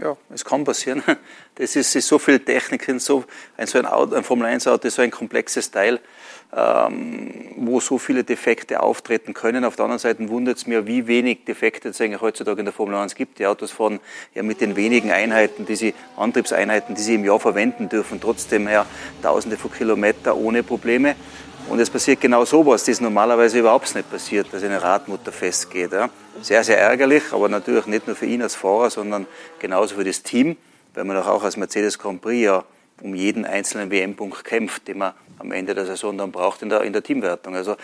Ja, 0.00 0.16
es 0.32 0.44
kann 0.44 0.64
passieren. 0.64 1.02
Das 1.56 1.76
ist, 1.76 1.94
ist 1.94 2.08
so 2.08 2.18
viel 2.18 2.38
Technik, 2.38 2.86
so 2.98 3.24
ein, 3.58 3.66
so 3.66 3.78
ein, 3.78 3.84
Auto, 3.84 4.14
ein 4.14 4.24
Formel-1-Auto 4.24 4.88
ist 4.88 4.94
so 4.94 5.02
ein 5.02 5.10
komplexes 5.10 5.70
Teil 5.70 6.00
ähm, 6.52 7.30
wo 7.56 7.80
so 7.80 7.98
viele 7.98 8.24
Defekte 8.24 8.82
auftreten 8.82 9.34
können. 9.34 9.64
Auf 9.64 9.76
der 9.76 9.84
anderen 9.84 10.00
Seite 10.00 10.28
wundert 10.28 10.58
es 10.58 10.66
mir, 10.66 10.86
wie 10.86 11.06
wenig 11.06 11.44
Defekte 11.44 11.90
es 11.90 12.00
eigentlich 12.00 12.20
heutzutage 12.20 12.58
in 12.60 12.64
der 12.64 12.72
Formel 12.72 12.96
1 12.96 13.14
gibt. 13.14 13.38
Die 13.38 13.46
Autos 13.46 13.70
fahren 13.70 14.00
ja 14.34 14.42
mit 14.42 14.60
den 14.60 14.74
wenigen 14.74 15.12
Einheiten, 15.12 15.64
die 15.66 15.76
sie, 15.76 15.94
Antriebseinheiten, 16.16 16.94
die 16.94 17.02
sie 17.02 17.14
im 17.14 17.24
Jahr 17.24 17.38
verwenden 17.38 17.88
dürfen, 17.88 18.20
trotzdem 18.20 18.68
ja 18.68 18.86
tausende 19.22 19.56
von 19.56 19.72
Kilometern 19.72 20.36
ohne 20.36 20.62
Probleme. 20.62 21.14
Und 21.68 21.78
es 21.78 21.88
passiert 21.88 22.20
genau 22.20 22.44
sowas, 22.44 22.84
das 22.84 23.00
normalerweise 23.00 23.60
überhaupt 23.60 23.94
nicht 23.94 24.10
passiert, 24.10 24.48
dass 24.52 24.62
eine 24.62 24.82
Radmutter 24.82 25.30
festgeht. 25.32 25.92
Ja. 25.92 26.10
Sehr, 26.42 26.64
sehr 26.64 26.78
ärgerlich, 26.78 27.24
aber 27.32 27.48
natürlich 27.48 27.86
nicht 27.86 28.06
nur 28.06 28.16
für 28.16 28.26
ihn 28.26 28.42
als 28.42 28.54
Fahrer, 28.54 28.90
sondern 28.90 29.26
genauso 29.58 29.94
für 29.94 30.04
das 30.04 30.22
Team, 30.22 30.56
weil 30.94 31.04
man 31.04 31.16
auch 31.18 31.44
als 31.44 31.56
Mercedes 31.56 31.98
Grand 31.98 32.20
Prix 32.20 32.42
ja 32.42 32.64
um 33.02 33.14
jeden 33.14 33.44
einzelnen 33.44 33.90
WM-Punkt 33.90 34.44
kämpft, 34.44 34.88
den 34.88 34.98
man 34.98 35.12
am 35.38 35.52
Ende 35.52 35.74
der 35.74 35.86
Saison 35.86 36.16
dann 36.18 36.32
braucht 36.32 36.62
in 36.62 36.68
der, 36.68 36.82
in 36.82 36.92
der 36.92 37.02
Teamwertung. 37.02 37.54
Also 37.54 37.76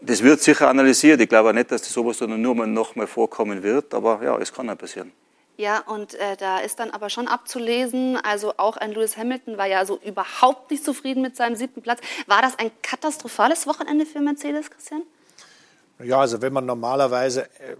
das 0.00 0.22
wird 0.22 0.40
sicher 0.40 0.68
analysiert. 0.68 1.20
Ich 1.20 1.28
glaube 1.28 1.50
auch 1.50 1.54
nicht, 1.54 1.70
dass 1.70 1.82
das 1.82 1.92
sowas 1.92 2.18
dann 2.18 2.40
nur 2.40 2.54
mal 2.54 2.66
noch 2.66 2.96
mal 2.96 3.06
vorkommen 3.06 3.62
wird, 3.62 3.94
aber 3.94 4.20
ja, 4.22 4.36
es 4.38 4.52
kann 4.52 4.66
ja 4.66 4.74
passieren. 4.74 5.12
Ja, 5.56 5.80
und 5.80 6.14
äh, 6.14 6.36
da 6.36 6.58
ist 6.58 6.78
dann 6.80 6.90
aber 6.90 7.08
schon 7.08 7.28
abzulesen, 7.28 8.18
also 8.22 8.54
auch 8.58 8.76
ein 8.76 8.92
Lewis 8.92 9.16
Hamilton 9.16 9.56
war 9.56 9.66
ja 9.66 9.86
so 9.86 9.98
überhaupt 10.04 10.70
nicht 10.70 10.84
zufrieden 10.84 11.22
mit 11.22 11.34
seinem 11.34 11.56
siebten 11.56 11.80
Platz. 11.80 12.00
War 12.26 12.42
das 12.42 12.58
ein 12.58 12.70
katastrophales 12.82 13.66
Wochenende 13.66 14.04
für 14.04 14.20
Mercedes, 14.20 14.70
Christian? 14.70 15.02
Ja, 16.02 16.20
also 16.20 16.42
wenn 16.42 16.52
man 16.52 16.66
normalerweise 16.66 17.44
äh, 17.44 17.76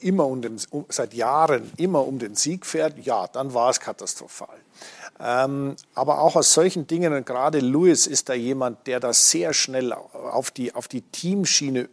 immer 0.00 0.26
um 0.26 0.42
den, 0.42 0.60
um, 0.70 0.86
seit 0.88 1.14
Jahren 1.14 1.70
immer 1.76 2.04
um 2.04 2.18
den 2.18 2.34
Sieg 2.34 2.66
fährt, 2.66 2.98
ja, 2.98 3.28
dann 3.28 3.54
war 3.54 3.70
es 3.70 3.78
katastrophal. 3.78 4.58
Ähm, 5.20 5.76
aber 5.94 6.20
auch 6.20 6.34
aus 6.34 6.52
solchen 6.52 6.86
Dingen, 6.86 7.12
und 7.12 7.26
gerade 7.26 7.60
Lewis 7.60 8.06
ist 8.06 8.28
da 8.28 8.34
jemand, 8.34 8.86
der 8.86 8.98
das 8.98 9.30
sehr 9.30 9.52
schnell 9.52 9.92
auf 9.92 10.50
die, 10.50 10.74
auf 10.74 10.88
die 10.88 11.02
Teamschiene 11.02 11.88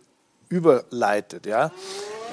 überleitet. 0.50 1.45
Ja? 1.45 1.71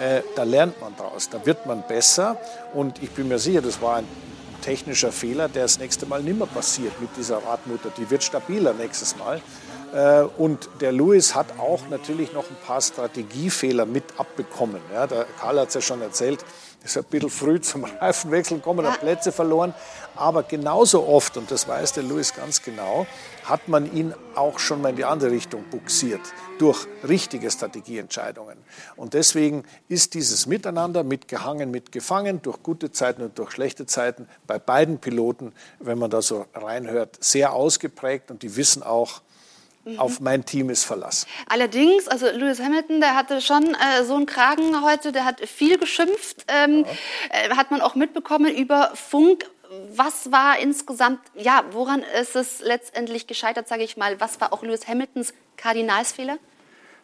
Äh, 0.00 0.22
da 0.34 0.42
lernt 0.42 0.80
man 0.80 0.96
draus, 0.96 1.28
da 1.28 1.44
wird 1.46 1.66
man 1.66 1.82
besser. 1.86 2.36
Und 2.72 3.02
ich 3.02 3.10
bin 3.10 3.28
mir 3.28 3.38
sicher, 3.38 3.62
das 3.62 3.80
war 3.80 3.96
ein 3.96 4.08
technischer 4.62 5.12
Fehler, 5.12 5.48
der 5.48 5.62
das 5.62 5.78
nächste 5.78 6.06
Mal 6.06 6.22
nimmer 6.22 6.46
passiert 6.46 7.00
mit 7.00 7.10
dieser 7.16 7.38
Radmutter. 7.38 7.90
Die 7.96 8.08
wird 8.10 8.22
stabiler 8.22 8.72
nächstes 8.72 9.16
Mal. 9.16 9.40
Äh, 9.94 10.22
und 10.38 10.68
der 10.80 10.90
Lewis 10.90 11.34
hat 11.34 11.46
auch 11.58 11.80
natürlich 11.90 12.32
noch 12.32 12.44
ein 12.50 12.56
paar 12.66 12.80
Strategiefehler 12.80 13.86
mit 13.86 14.04
abbekommen. 14.16 14.80
Ja, 14.92 15.06
der 15.06 15.26
Karl 15.38 15.60
hat 15.60 15.68
es 15.68 15.74
ja 15.74 15.80
schon 15.80 16.02
erzählt, 16.02 16.44
ist 16.82 16.96
ein 16.98 17.04
bisschen 17.04 17.30
früh 17.30 17.60
zum 17.60 17.84
Reifenwechsel 18.00 18.58
gekommen, 18.58 18.86
hat 18.86 19.00
Plätze 19.00 19.30
verloren. 19.30 19.74
Aber 20.16 20.42
genauso 20.42 21.06
oft, 21.06 21.36
und 21.36 21.50
das 21.50 21.68
weiß 21.68 21.92
der 21.92 22.02
Lewis 22.02 22.34
ganz 22.34 22.62
genau, 22.62 23.06
hat 23.44 23.68
man 23.68 23.92
ihn 23.94 24.14
auch 24.34 24.58
schon 24.58 24.82
mal 24.82 24.90
in 24.90 24.96
die 24.96 25.04
andere 25.04 25.30
Richtung 25.30 25.64
buxiert 25.70 26.20
durch 26.58 26.86
richtige 27.06 27.50
Strategieentscheidungen. 27.50 28.56
Und 28.96 29.14
deswegen 29.14 29.64
ist 29.88 30.14
dieses 30.14 30.46
Miteinander 30.46 31.04
mitgehangen, 31.04 31.70
mitgefangen, 31.70 32.42
durch 32.42 32.62
gute 32.62 32.90
Zeiten 32.90 33.22
und 33.22 33.38
durch 33.38 33.52
schlechte 33.52 33.86
Zeiten 33.86 34.28
bei 34.46 34.58
beiden 34.58 34.98
Piloten, 34.98 35.52
wenn 35.78 35.98
man 35.98 36.10
da 36.10 36.22
so 36.22 36.46
reinhört, 36.54 37.22
sehr 37.22 37.52
ausgeprägt. 37.52 38.30
Und 38.30 38.42
die 38.42 38.56
wissen 38.56 38.82
auch, 38.82 39.22
Mhm. 39.84 40.00
Auf 40.00 40.20
mein 40.20 40.44
Team 40.44 40.70
ist 40.70 40.84
Verlass. 40.84 41.26
Allerdings, 41.46 42.08
also 42.08 42.26
Lewis 42.30 42.58
Hamilton, 42.58 43.00
der 43.00 43.14
hatte 43.14 43.40
schon 43.40 43.74
äh, 43.74 44.04
so 44.04 44.14
einen 44.14 44.26
Kragen 44.26 44.82
heute, 44.82 45.12
der 45.12 45.26
hat 45.26 45.40
viel 45.40 45.78
geschimpft, 45.78 46.46
ähm, 46.48 46.86
ja. 46.86 47.52
äh, 47.52 47.56
hat 47.56 47.70
man 47.70 47.82
auch 47.82 47.94
mitbekommen 47.94 48.54
über 48.54 48.92
Funk. 48.94 49.44
Was 49.96 50.32
war 50.32 50.58
insgesamt, 50.58 51.20
ja, 51.34 51.64
woran 51.70 52.02
ist 52.20 52.34
es 52.34 52.60
letztendlich 52.60 53.28
gescheitert, 53.28 53.68
sage 53.68 53.84
ich 53.84 53.96
mal? 53.96 54.18
Was 54.20 54.40
war 54.40 54.52
auch 54.52 54.64
Lewis 54.64 54.88
Hamiltons 54.88 55.32
Kardinalsfehler? 55.56 56.38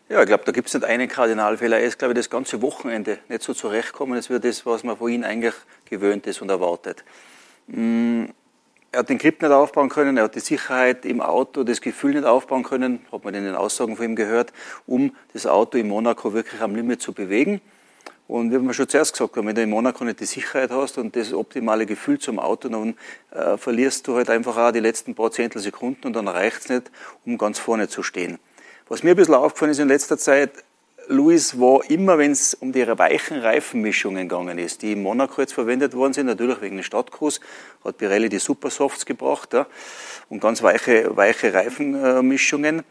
Ja, 0.09 0.20
ich 0.22 0.26
glaube, 0.26 0.42
da 0.44 0.50
gibt 0.50 0.66
es 0.66 0.74
nicht 0.74 0.85
einen 0.85 1.07
Kardinalfehler. 1.07 1.79
Er 1.79 1.87
ist, 1.87 2.00
glaube 2.00 2.14
ich, 2.14 2.18
das 2.18 2.31
ganze 2.31 2.62
Wochenende 2.62 3.18
nicht 3.29 3.44
so 3.44 3.55
zurechtkommen. 3.55 4.16
Das 4.16 4.29
wird 4.29 4.44
das, 4.44 4.66
was 4.66 4.83
man 4.83 4.96
von 4.96 5.09
ihm 5.09 5.22
eigentlich 5.22 5.55
gewöhnt 5.85 6.26
ist 6.26 6.42
und 6.42 6.48
erwartet. 6.48 7.05
Mm, 7.68 8.24
er 8.90 8.98
hat 8.98 9.09
den 9.09 9.18
Grip 9.18 9.40
nicht 9.40 9.53
aufbauen 9.53 9.88
können, 9.88 10.16
er 10.16 10.24
hat 10.24 10.35
die 10.35 10.40
Sicherheit 10.40 11.05
im 11.05 11.20
Auto, 11.20 11.62
das 11.62 11.81
Gefühl 11.81 12.14
nicht 12.14 12.24
aufbauen 12.24 12.64
können, 12.64 13.07
hat 13.12 13.22
man 13.22 13.35
in 13.35 13.44
den 13.44 13.55
Aussagen 13.55 13.94
von 13.94 14.05
ihm 14.05 14.16
gehört, 14.16 14.53
um 14.88 15.14
das 15.33 15.46
Auto 15.46 15.79
in 15.79 15.87
Monaco 15.87 16.33
wirklich 16.33 16.61
am 16.61 16.74
Limit 16.74 17.00
zu 17.00 17.12
bewegen. 17.12 17.61
Und 18.31 18.53
wie 18.53 18.59
wir 18.61 18.73
schon 18.75 18.88
zuerst 18.88 19.14
gesagt 19.14 19.37
haben, 19.37 19.49
wenn 19.49 19.57
du 19.57 19.62
in 19.62 19.71
Monaco 19.71 20.05
nicht 20.05 20.21
die 20.21 20.25
Sicherheit 20.25 20.71
hast 20.71 20.99
und 20.99 21.16
das 21.16 21.33
optimale 21.33 21.85
Gefühl 21.85 22.21
zum 22.21 22.38
Auto, 22.38 22.69
dann 22.69 22.95
äh, 23.33 23.57
verlierst 23.57 24.07
du 24.07 24.14
halt 24.14 24.31
einfach 24.31 24.57
auch 24.57 24.71
die 24.71 24.79
letzten 24.79 25.16
paar 25.16 25.33
Zehntelsekunden 25.33 26.05
und 26.07 26.12
dann 26.12 26.29
reicht 26.29 26.61
es 26.61 26.69
nicht, 26.69 26.93
um 27.27 27.38
ganz 27.38 27.59
vorne 27.59 27.88
zu 27.88 28.05
stehen. 28.05 28.38
Was 28.88 29.03
mir 29.03 29.11
ein 29.11 29.16
bisschen 29.16 29.35
aufgefallen 29.35 29.73
ist 29.73 29.81
in 29.81 29.88
letzter 29.88 30.16
Zeit, 30.16 30.53
Louis 31.09 31.59
war 31.59 31.81
immer, 31.90 32.19
wenn 32.19 32.31
es 32.31 32.55
um 32.55 32.71
die 32.71 32.87
weichen 32.87 33.40
Reifenmischungen 33.40 34.29
gegangen 34.29 34.59
ist, 34.59 34.83
die 34.83 34.93
in 34.93 35.03
Monaco 35.03 35.40
jetzt 35.40 35.55
verwendet 35.55 35.95
worden 35.95 36.12
sind, 36.12 36.27
natürlich 36.27 36.61
wegen 36.61 36.77
des 36.77 36.87
Stadtkurs, 36.87 37.40
hat 37.83 37.99
Pirelli 37.99 38.29
die 38.29 38.38
Supersofts 38.38 39.07
gebracht 39.07 39.55
ja, 39.55 39.66
und 40.29 40.40
ganz 40.40 40.62
weiche, 40.62 41.16
weiche 41.16 41.53
Reifenmischungen, 41.53 42.85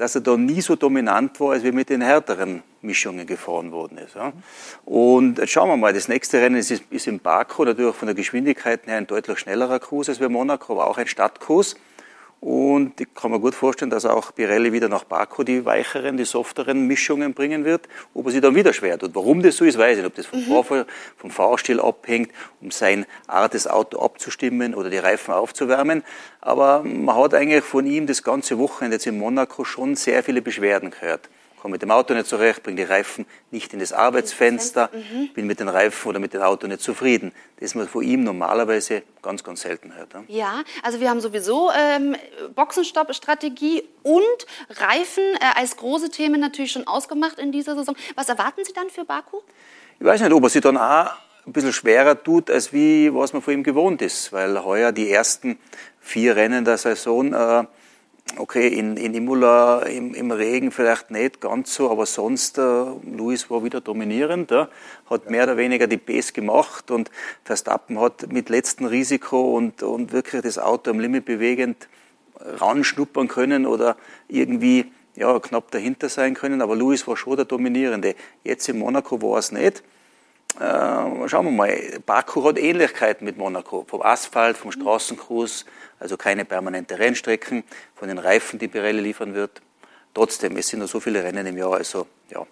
dass 0.00 0.14
er 0.14 0.22
da 0.22 0.34
nie 0.36 0.62
so 0.62 0.76
dominant 0.76 1.38
war, 1.40 1.52
als 1.52 1.62
wie 1.62 1.72
mit 1.72 1.90
den 1.90 2.00
härteren 2.00 2.62
Mischungen 2.80 3.26
gefahren 3.26 3.70
worden 3.70 3.98
ist. 3.98 4.14
Ja. 4.14 4.32
Und 4.86 5.38
jetzt 5.38 5.50
schauen 5.50 5.68
wir 5.68 5.76
mal, 5.76 5.92
das 5.92 6.08
nächste 6.08 6.40
Rennen 6.40 6.56
ist, 6.56 6.70
ist 6.70 7.06
in 7.06 7.20
Baku, 7.20 7.66
natürlich 7.66 7.94
von 7.94 8.06
der 8.06 8.14
Geschwindigkeit 8.14 8.86
her 8.86 8.96
ein 8.96 9.06
deutlich 9.06 9.38
schnellerer 9.38 9.78
Kurs 9.78 10.08
als 10.08 10.18
bei 10.18 10.30
Monaco, 10.30 10.72
aber 10.72 10.86
auch 10.86 10.96
ein 10.96 11.06
Stadtkurs. 11.06 11.76
Und 12.40 12.98
ich 12.98 13.12
kann 13.14 13.30
mir 13.30 13.38
gut 13.38 13.54
vorstellen, 13.54 13.90
dass 13.90 14.06
auch 14.06 14.34
Pirelli 14.34 14.72
wieder 14.72 14.88
nach 14.88 15.04
Baku 15.04 15.44
die 15.44 15.66
weicheren, 15.66 16.16
die 16.16 16.24
softeren 16.24 16.86
Mischungen 16.86 17.34
bringen 17.34 17.66
wird. 17.66 17.86
Ob 18.14 18.26
er 18.26 18.32
sie 18.32 18.40
dann 18.40 18.54
wieder 18.54 18.72
schwer 18.72 18.98
tut. 18.98 19.14
Warum 19.14 19.42
das 19.42 19.58
so 19.58 19.66
ist, 19.66 19.76
weiß 19.76 19.98
ich 19.98 20.04
nicht. 20.04 20.06
Ob 20.06 20.14
das 20.14 20.24
vom, 20.24 20.40
mhm. 20.40 20.64
Fahr 20.64 20.86
vom 21.18 21.30
Fahrstil 21.30 21.80
abhängt, 21.80 22.32
um 22.62 22.70
sein 22.70 23.04
Art 23.26 23.52
des 23.52 23.66
Auto 23.66 24.00
abzustimmen 24.00 24.74
oder 24.74 24.88
die 24.88 24.96
Reifen 24.96 25.34
aufzuwärmen. 25.34 26.02
Aber 26.40 26.82
man 26.82 27.14
hat 27.14 27.34
eigentlich 27.34 27.62
von 27.62 27.86
ihm 27.86 28.06
das 28.06 28.22
ganze 28.22 28.58
Wochenende 28.58 28.96
jetzt 28.96 29.06
in 29.06 29.18
Monaco 29.18 29.64
schon 29.64 29.94
sehr 29.94 30.22
viele 30.22 30.40
Beschwerden 30.40 30.90
gehört 30.90 31.28
komme 31.60 31.72
mit 31.72 31.82
dem 31.82 31.90
Auto 31.90 32.14
nicht 32.14 32.26
zurecht, 32.26 32.62
bringe 32.62 32.76
die 32.76 32.82
Reifen 32.90 33.26
nicht 33.50 33.72
in 33.72 33.80
das 33.80 33.92
Arbeitsfenster, 33.92 34.90
mhm. 34.92 35.28
bin 35.34 35.46
mit 35.46 35.60
den 35.60 35.68
Reifen 35.68 36.08
oder 36.08 36.18
mit 36.18 36.34
dem 36.34 36.42
Auto 36.42 36.66
nicht 36.66 36.80
zufrieden. 36.80 37.32
Das 37.60 37.74
man 37.74 37.86
von 37.86 38.02
ihm 38.02 38.24
normalerweise 38.24 39.02
ganz, 39.22 39.44
ganz 39.44 39.60
selten 39.60 39.94
hört. 39.94 40.14
Ja, 40.28 40.62
also 40.82 41.00
wir 41.00 41.10
haben 41.10 41.20
sowieso 41.20 41.70
ähm, 41.70 42.16
Boxenstopp-Strategie 42.54 43.84
und 44.02 44.20
Reifen 44.70 45.24
äh, 45.34 45.58
als 45.58 45.76
große 45.76 46.10
Themen 46.10 46.40
natürlich 46.40 46.72
schon 46.72 46.86
ausgemacht 46.86 47.38
in 47.38 47.52
dieser 47.52 47.76
Saison. 47.76 47.94
Was 48.14 48.28
erwarten 48.28 48.64
Sie 48.64 48.72
dann 48.72 48.88
für 48.88 49.04
Baku? 49.04 49.40
Ich 49.98 50.06
weiß 50.06 50.22
nicht, 50.22 50.32
ob 50.32 50.42
er 50.42 50.48
sich 50.48 50.62
dann 50.62 50.78
auch 50.78 51.10
ein 51.46 51.52
bisschen 51.52 51.72
schwerer 51.72 52.22
tut, 52.22 52.50
als 52.50 52.72
wie 52.72 53.12
was 53.14 53.32
man 53.32 53.42
von 53.42 53.54
ihm 53.54 53.62
gewohnt 53.62 54.02
ist, 54.02 54.32
weil 54.32 54.64
heuer 54.64 54.92
die 54.92 55.10
ersten 55.10 55.58
vier 56.00 56.36
Rennen 56.36 56.64
der 56.64 56.78
Saison 56.78 57.32
äh, 57.32 57.64
Okay, 58.36 58.68
in, 58.68 58.96
in 58.96 59.12
Imola 59.14 59.82
im, 59.82 60.14
im, 60.14 60.30
Regen 60.30 60.70
vielleicht 60.70 61.10
nicht 61.10 61.40
ganz 61.40 61.74
so, 61.74 61.90
aber 61.90 62.06
sonst, 62.06 62.58
äh, 62.58 62.84
Luis 63.04 63.50
war 63.50 63.64
wieder 63.64 63.80
dominierend, 63.80 64.52
ja, 64.52 64.68
hat 65.08 65.28
mehr 65.28 65.44
oder 65.44 65.56
weniger 65.56 65.88
die 65.88 65.96
Pace 65.96 66.32
gemacht 66.32 66.92
und 66.92 67.10
Verstappen 67.44 67.98
hat 67.98 68.32
mit 68.32 68.48
letztem 68.48 68.86
Risiko 68.86 69.56
und, 69.56 69.82
und 69.82 70.12
wirklich 70.12 70.42
das 70.42 70.58
Auto 70.58 70.90
am 70.90 71.00
Limit 71.00 71.24
bewegend 71.24 71.88
ranschnuppern 72.36 73.26
können 73.28 73.66
oder 73.66 73.96
irgendwie 74.28 74.92
ja, 75.16 75.38
knapp 75.40 75.70
dahinter 75.70 76.08
sein 76.08 76.34
können, 76.34 76.62
aber 76.62 76.76
Luis 76.76 77.06
war 77.06 77.16
schon 77.16 77.36
der 77.36 77.44
Dominierende. 77.44 78.14
Jetzt 78.44 78.68
in 78.68 78.78
Monaco 78.78 79.20
war 79.20 79.38
es 79.38 79.52
nicht. 79.52 79.82
Äh, 80.58 81.28
schauen 81.28 81.46
wir 81.46 81.52
mal, 81.52 82.00
Baku 82.04 82.44
hat 82.44 82.58
Ähnlichkeiten 82.58 83.24
mit 83.24 83.38
Monaco, 83.38 83.84
vom 83.86 84.02
Asphalt, 84.02 84.56
vom 84.56 84.72
Straßenkurs, 84.72 85.64
also 85.98 86.16
keine 86.16 86.44
permanente 86.44 86.98
Rennstrecken, 86.98 87.64
von 87.94 88.08
den 88.08 88.18
Reifen, 88.18 88.58
die 88.58 88.68
Pirelli 88.68 89.00
liefern 89.00 89.34
wird. 89.34 89.62
Trotzdem, 90.12 90.56
es 90.56 90.68
sind 90.68 90.80
nur 90.80 90.88
so 90.88 91.00
viele 91.00 91.22
Rennen 91.22 91.46
im 91.46 91.56
Jahr, 91.56 91.74
also 91.74 92.06
ja, 92.30 92.44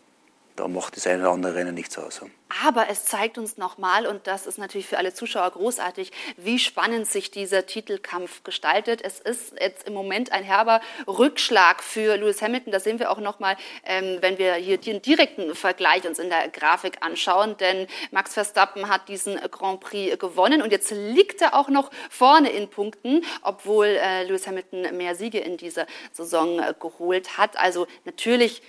da 0.58 0.66
macht 0.66 0.96
das 0.96 1.06
eine 1.06 1.22
oder 1.22 1.32
andere 1.32 1.54
Rennen 1.54 1.74
nichts 1.74 1.96
aus. 1.98 2.20
Aber 2.64 2.88
es 2.88 3.04
zeigt 3.04 3.38
uns 3.38 3.58
nochmal, 3.58 4.06
und 4.06 4.26
das 4.26 4.46
ist 4.46 4.58
natürlich 4.58 4.86
für 4.86 4.98
alle 4.98 5.12
Zuschauer 5.12 5.50
großartig, 5.50 6.10
wie 6.36 6.58
spannend 6.58 7.06
sich 7.06 7.30
dieser 7.30 7.66
Titelkampf 7.66 8.42
gestaltet. 8.42 9.02
Es 9.04 9.20
ist 9.20 9.54
jetzt 9.60 9.86
im 9.86 9.92
Moment 9.94 10.32
ein 10.32 10.42
herber 10.42 10.80
Rückschlag 11.06 11.82
für 11.82 12.16
Lewis 12.16 12.40
Hamilton. 12.40 12.72
Das 12.72 12.84
sehen 12.84 12.98
wir 12.98 13.10
auch 13.10 13.18
nochmal, 13.18 13.56
ähm, 13.84 14.18
wenn 14.20 14.38
wir 14.38 14.54
hier 14.54 14.78
den 14.78 15.02
direkten 15.02 15.54
Vergleich 15.54 16.06
uns 16.08 16.18
in 16.18 16.30
der 16.30 16.48
Grafik 16.48 16.98
anschauen. 17.00 17.56
Denn 17.58 17.86
Max 18.10 18.34
Verstappen 18.34 18.88
hat 18.88 19.08
diesen 19.08 19.36
Grand 19.50 19.80
Prix 19.80 20.18
gewonnen 20.18 20.62
und 20.62 20.72
jetzt 20.72 20.90
liegt 20.90 21.42
er 21.42 21.54
auch 21.54 21.68
noch 21.68 21.90
vorne 22.10 22.50
in 22.50 22.68
Punkten, 22.68 23.24
obwohl 23.42 23.86
äh, 23.86 24.24
Lewis 24.24 24.46
Hamilton 24.46 24.96
mehr 24.96 25.14
Siege 25.14 25.38
in 25.38 25.58
dieser 25.58 25.86
Saison 26.12 26.58
äh, 26.58 26.74
geholt 26.80 27.36
hat. 27.36 27.58
Also 27.58 27.86
natürlich 28.04 28.62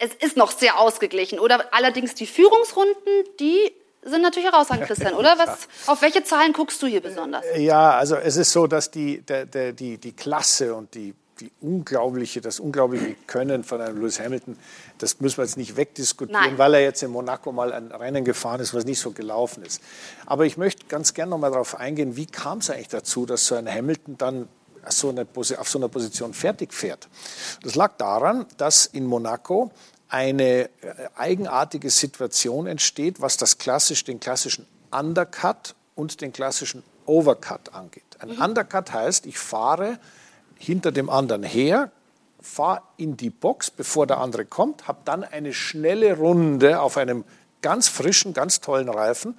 es 0.00 0.14
ist 0.14 0.36
noch 0.36 0.50
sehr 0.50 0.80
ausgeglichen. 0.80 1.38
Oder 1.38 1.72
allerdings 1.72 2.14
die 2.14 2.26
Führungsrunden, 2.26 3.24
die 3.38 3.72
sind 4.02 4.22
natürlich 4.22 4.50
herausragend, 4.50 4.86
Christian, 4.86 5.14
oder? 5.14 5.38
Was, 5.38 5.68
auf 5.86 6.00
welche 6.00 6.24
Zahlen 6.24 6.54
guckst 6.54 6.82
du 6.82 6.86
hier 6.86 7.02
besonders? 7.02 7.44
Ja, 7.56 7.98
also 7.98 8.16
es 8.16 8.36
ist 8.36 8.50
so, 8.50 8.66
dass 8.66 8.90
die, 8.90 9.20
der, 9.20 9.44
der, 9.44 9.72
die, 9.72 9.98
die 9.98 10.12
Klasse 10.12 10.74
und 10.74 10.94
die, 10.94 11.14
die 11.38 11.52
unglaubliche, 11.60 12.40
das 12.40 12.60
unglaubliche 12.60 13.14
Können 13.26 13.62
von 13.62 13.82
einem 13.82 13.98
Lewis 14.00 14.18
Hamilton, 14.18 14.56
das 14.96 15.20
müssen 15.20 15.36
wir 15.36 15.44
jetzt 15.44 15.58
nicht 15.58 15.76
wegdiskutieren, 15.76 16.42
Nein. 16.42 16.58
weil 16.58 16.74
er 16.74 16.80
jetzt 16.80 17.02
in 17.02 17.10
Monaco 17.10 17.52
mal 17.52 17.70
ein 17.74 17.92
Rennen 17.92 18.24
gefahren 18.24 18.60
ist, 18.60 18.72
was 18.72 18.86
nicht 18.86 19.00
so 19.00 19.10
gelaufen 19.10 19.62
ist. 19.64 19.82
Aber 20.24 20.46
ich 20.46 20.56
möchte 20.56 20.86
ganz 20.86 21.12
gerne 21.12 21.30
noch 21.30 21.38
mal 21.38 21.50
darauf 21.50 21.74
eingehen, 21.78 22.16
wie 22.16 22.26
kam 22.26 22.58
es 22.58 22.70
eigentlich 22.70 22.88
dazu, 22.88 23.26
dass 23.26 23.46
so 23.46 23.54
ein 23.54 23.70
Hamilton 23.70 24.16
dann 24.16 24.48
so 24.88 25.10
eine, 25.10 25.26
auf 25.58 25.68
so 25.68 25.78
einer 25.78 25.88
Position 25.88 26.32
fertig 26.32 26.72
fährt. 26.72 27.08
Das 27.62 27.74
lag 27.74 27.96
daran, 27.96 28.46
dass 28.56 28.86
in 28.86 29.06
Monaco 29.06 29.70
eine 30.10 30.44
äh, 30.44 30.68
eigenartige 31.16 31.88
Situation 31.88 32.66
entsteht, 32.66 33.20
was 33.20 33.36
das 33.36 33.58
klassisch, 33.58 34.04
den 34.04 34.20
klassischen 34.20 34.66
Undercut 34.90 35.74
und 35.94 36.20
den 36.20 36.32
klassischen 36.32 36.82
Overcut 37.06 37.72
angeht. 37.72 38.04
Ein 38.18 38.30
mhm. 38.30 38.42
Undercut 38.42 38.92
heißt, 38.92 39.26
ich 39.26 39.38
fahre 39.38 39.98
hinter 40.58 40.92
dem 40.92 41.08
anderen 41.08 41.42
her, 41.42 41.90
fahre 42.40 42.82
in 42.96 43.16
die 43.16 43.30
Box, 43.30 43.70
bevor 43.70 44.06
der 44.06 44.18
andere 44.18 44.44
kommt, 44.44 44.88
habe 44.88 45.00
dann 45.04 45.24
eine 45.24 45.52
schnelle 45.52 46.16
Runde 46.16 46.80
auf 46.80 46.96
einem 46.96 47.24
ganz 47.62 47.88
frischen, 47.88 48.34
ganz 48.34 48.60
tollen 48.60 48.88
Reifen 48.88 49.38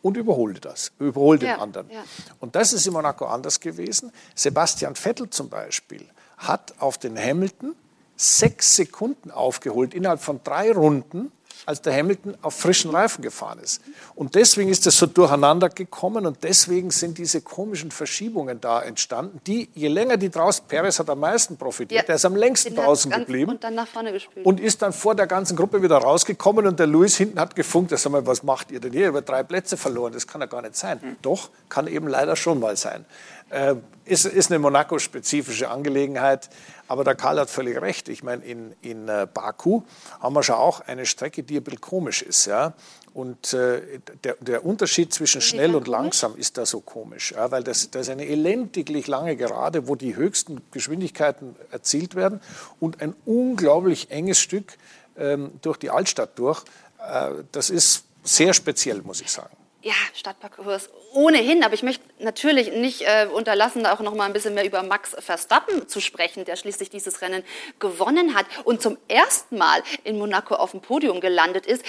und 0.00 0.16
überholte 0.16 0.60
das, 0.60 0.92
überholte 0.98 1.46
ja, 1.46 1.54
den 1.54 1.60
anderen. 1.60 1.90
Ja. 1.90 2.02
Und 2.40 2.56
das 2.56 2.72
ist 2.72 2.86
in 2.86 2.92
Monaco 2.92 3.26
anders 3.26 3.60
gewesen. 3.60 4.12
Sebastian 4.34 4.96
Vettel 4.96 5.30
zum 5.30 5.48
Beispiel 5.48 6.06
hat 6.38 6.74
auf 6.78 6.98
den 6.98 7.16
Hamilton 7.16 7.74
sechs 8.16 8.76
Sekunden 8.76 9.30
aufgeholt 9.30 9.94
innerhalb 9.94 10.20
von 10.20 10.40
drei 10.44 10.72
Runden 10.72 11.32
als 11.64 11.80
der 11.80 11.94
Hamilton 11.94 12.36
auf 12.42 12.54
frischen 12.54 12.90
Reifen 12.90 13.22
gefahren 13.22 13.60
ist. 13.60 13.80
Und 14.14 14.34
deswegen 14.34 14.68
ist 14.68 14.84
das 14.86 14.96
so 14.96 15.06
durcheinander 15.06 15.68
gekommen 15.68 16.26
und 16.26 16.42
deswegen 16.42 16.90
sind 16.90 17.18
diese 17.18 17.40
komischen 17.40 17.90
Verschiebungen 17.90 18.60
da 18.60 18.82
entstanden, 18.82 19.40
die, 19.46 19.68
je 19.74 19.88
länger 19.88 20.16
die 20.16 20.30
draußen, 20.30 20.64
Perez 20.66 20.98
hat 20.98 21.08
am 21.08 21.20
meisten 21.20 21.56
profitiert, 21.56 22.02
ja, 22.02 22.06
der 22.06 22.16
ist 22.16 22.24
am 22.24 22.34
längsten 22.34 22.74
draußen 22.74 23.10
geblieben 23.10 23.52
und, 23.52 23.64
dann 23.64 23.74
nach 23.74 23.86
vorne 23.86 24.12
gespielt. 24.12 24.44
und 24.44 24.58
ist 24.58 24.82
dann 24.82 24.92
vor 24.92 25.14
der 25.14 25.26
ganzen 25.26 25.56
Gruppe 25.56 25.82
wieder 25.82 25.98
rausgekommen 25.98 26.66
und 26.66 26.78
der 26.80 26.86
Lewis 26.86 27.16
hinten 27.16 27.38
hat 27.38 27.54
gefunkt, 27.54 27.96
sag 27.96 28.10
mal, 28.10 28.26
was 28.26 28.42
macht 28.42 28.70
ihr 28.70 28.80
denn 28.80 28.92
hier, 28.92 29.08
über 29.08 29.22
drei 29.22 29.42
Plätze 29.42 29.76
verloren, 29.76 30.12
das 30.12 30.26
kann 30.26 30.40
ja 30.40 30.46
gar 30.46 30.62
nicht 30.62 30.76
sein. 30.76 30.98
Mhm. 31.00 31.16
Doch, 31.22 31.50
kann 31.68 31.86
eben 31.86 32.08
leider 32.08 32.34
schon 32.34 32.58
mal 32.58 32.76
sein. 32.76 33.04
Äh, 33.52 33.76
ist, 34.04 34.24
ist 34.24 34.50
eine 34.50 34.58
Monaco-spezifische 34.58 35.70
Angelegenheit. 35.70 36.48
Aber 36.88 37.04
der 37.04 37.14
Karl 37.14 37.38
hat 37.38 37.50
völlig 37.50 37.80
recht. 37.80 38.08
Ich 38.08 38.22
meine, 38.22 38.44
in, 38.44 38.74
in 38.80 39.08
äh, 39.08 39.26
Baku 39.32 39.82
haben 40.20 40.34
wir 40.34 40.42
schon 40.42 40.56
auch 40.56 40.80
eine 40.80 41.06
Strecke, 41.06 41.42
die 41.42 41.58
ein 41.58 41.62
bisschen 41.62 41.80
komisch 41.80 42.22
ist. 42.22 42.46
Ja? 42.46 42.72
Und 43.14 43.52
äh, 43.52 44.00
der, 44.24 44.36
der, 44.40 44.64
Unterschied 44.64 45.12
zwischen 45.12 45.40
schnell 45.42 45.74
und 45.74 45.86
langsam 45.86 46.34
ist 46.36 46.56
da 46.56 46.64
so 46.64 46.80
komisch, 46.80 47.32
ja? 47.32 47.50
weil 47.50 47.62
das, 47.62 47.90
das 47.90 48.02
ist 48.02 48.08
eine 48.08 48.26
elendiglich 48.26 49.06
lange 49.06 49.36
Gerade, 49.36 49.86
wo 49.86 49.96
die 49.96 50.16
höchsten 50.16 50.62
Geschwindigkeiten 50.70 51.54
erzielt 51.70 52.14
werden 52.14 52.40
und 52.80 53.02
ein 53.02 53.14
unglaublich 53.26 54.10
enges 54.10 54.40
Stück 54.40 54.78
ähm, 55.16 55.52
durch 55.60 55.76
die 55.76 55.90
Altstadt 55.90 56.38
durch. 56.38 56.64
Äh, 56.98 57.30
das 57.52 57.70
ist 57.70 58.04
sehr 58.24 58.54
speziell, 58.54 59.02
muss 59.02 59.20
ich 59.20 59.30
sagen 59.30 59.56
ja, 59.82 59.94
Stadtparcours 60.14 60.90
ohnehin, 61.12 61.64
aber 61.64 61.74
ich 61.74 61.82
möchte 61.82 62.04
natürlich 62.20 62.72
nicht 62.72 63.02
äh, 63.02 63.26
unterlassen, 63.26 63.84
auch 63.84 64.00
noch 64.00 64.14
mal 64.14 64.26
ein 64.26 64.32
bisschen 64.32 64.54
mehr 64.54 64.64
über 64.64 64.82
Max 64.82 65.16
Verstappen 65.18 65.88
zu 65.88 66.00
sprechen, 66.00 66.44
der 66.44 66.56
schließlich 66.56 66.88
dieses 66.88 67.20
Rennen 67.20 67.42
gewonnen 67.80 68.34
hat 68.34 68.46
und 68.64 68.80
zum 68.80 68.96
ersten 69.08 69.58
Mal 69.58 69.82
in 70.04 70.18
Monaco 70.18 70.54
auf 70.54 70.70
dem 70.70 70.80
Podium 70.80 71.20
gelandet 71.20 71.66
ist. 71.66 71.84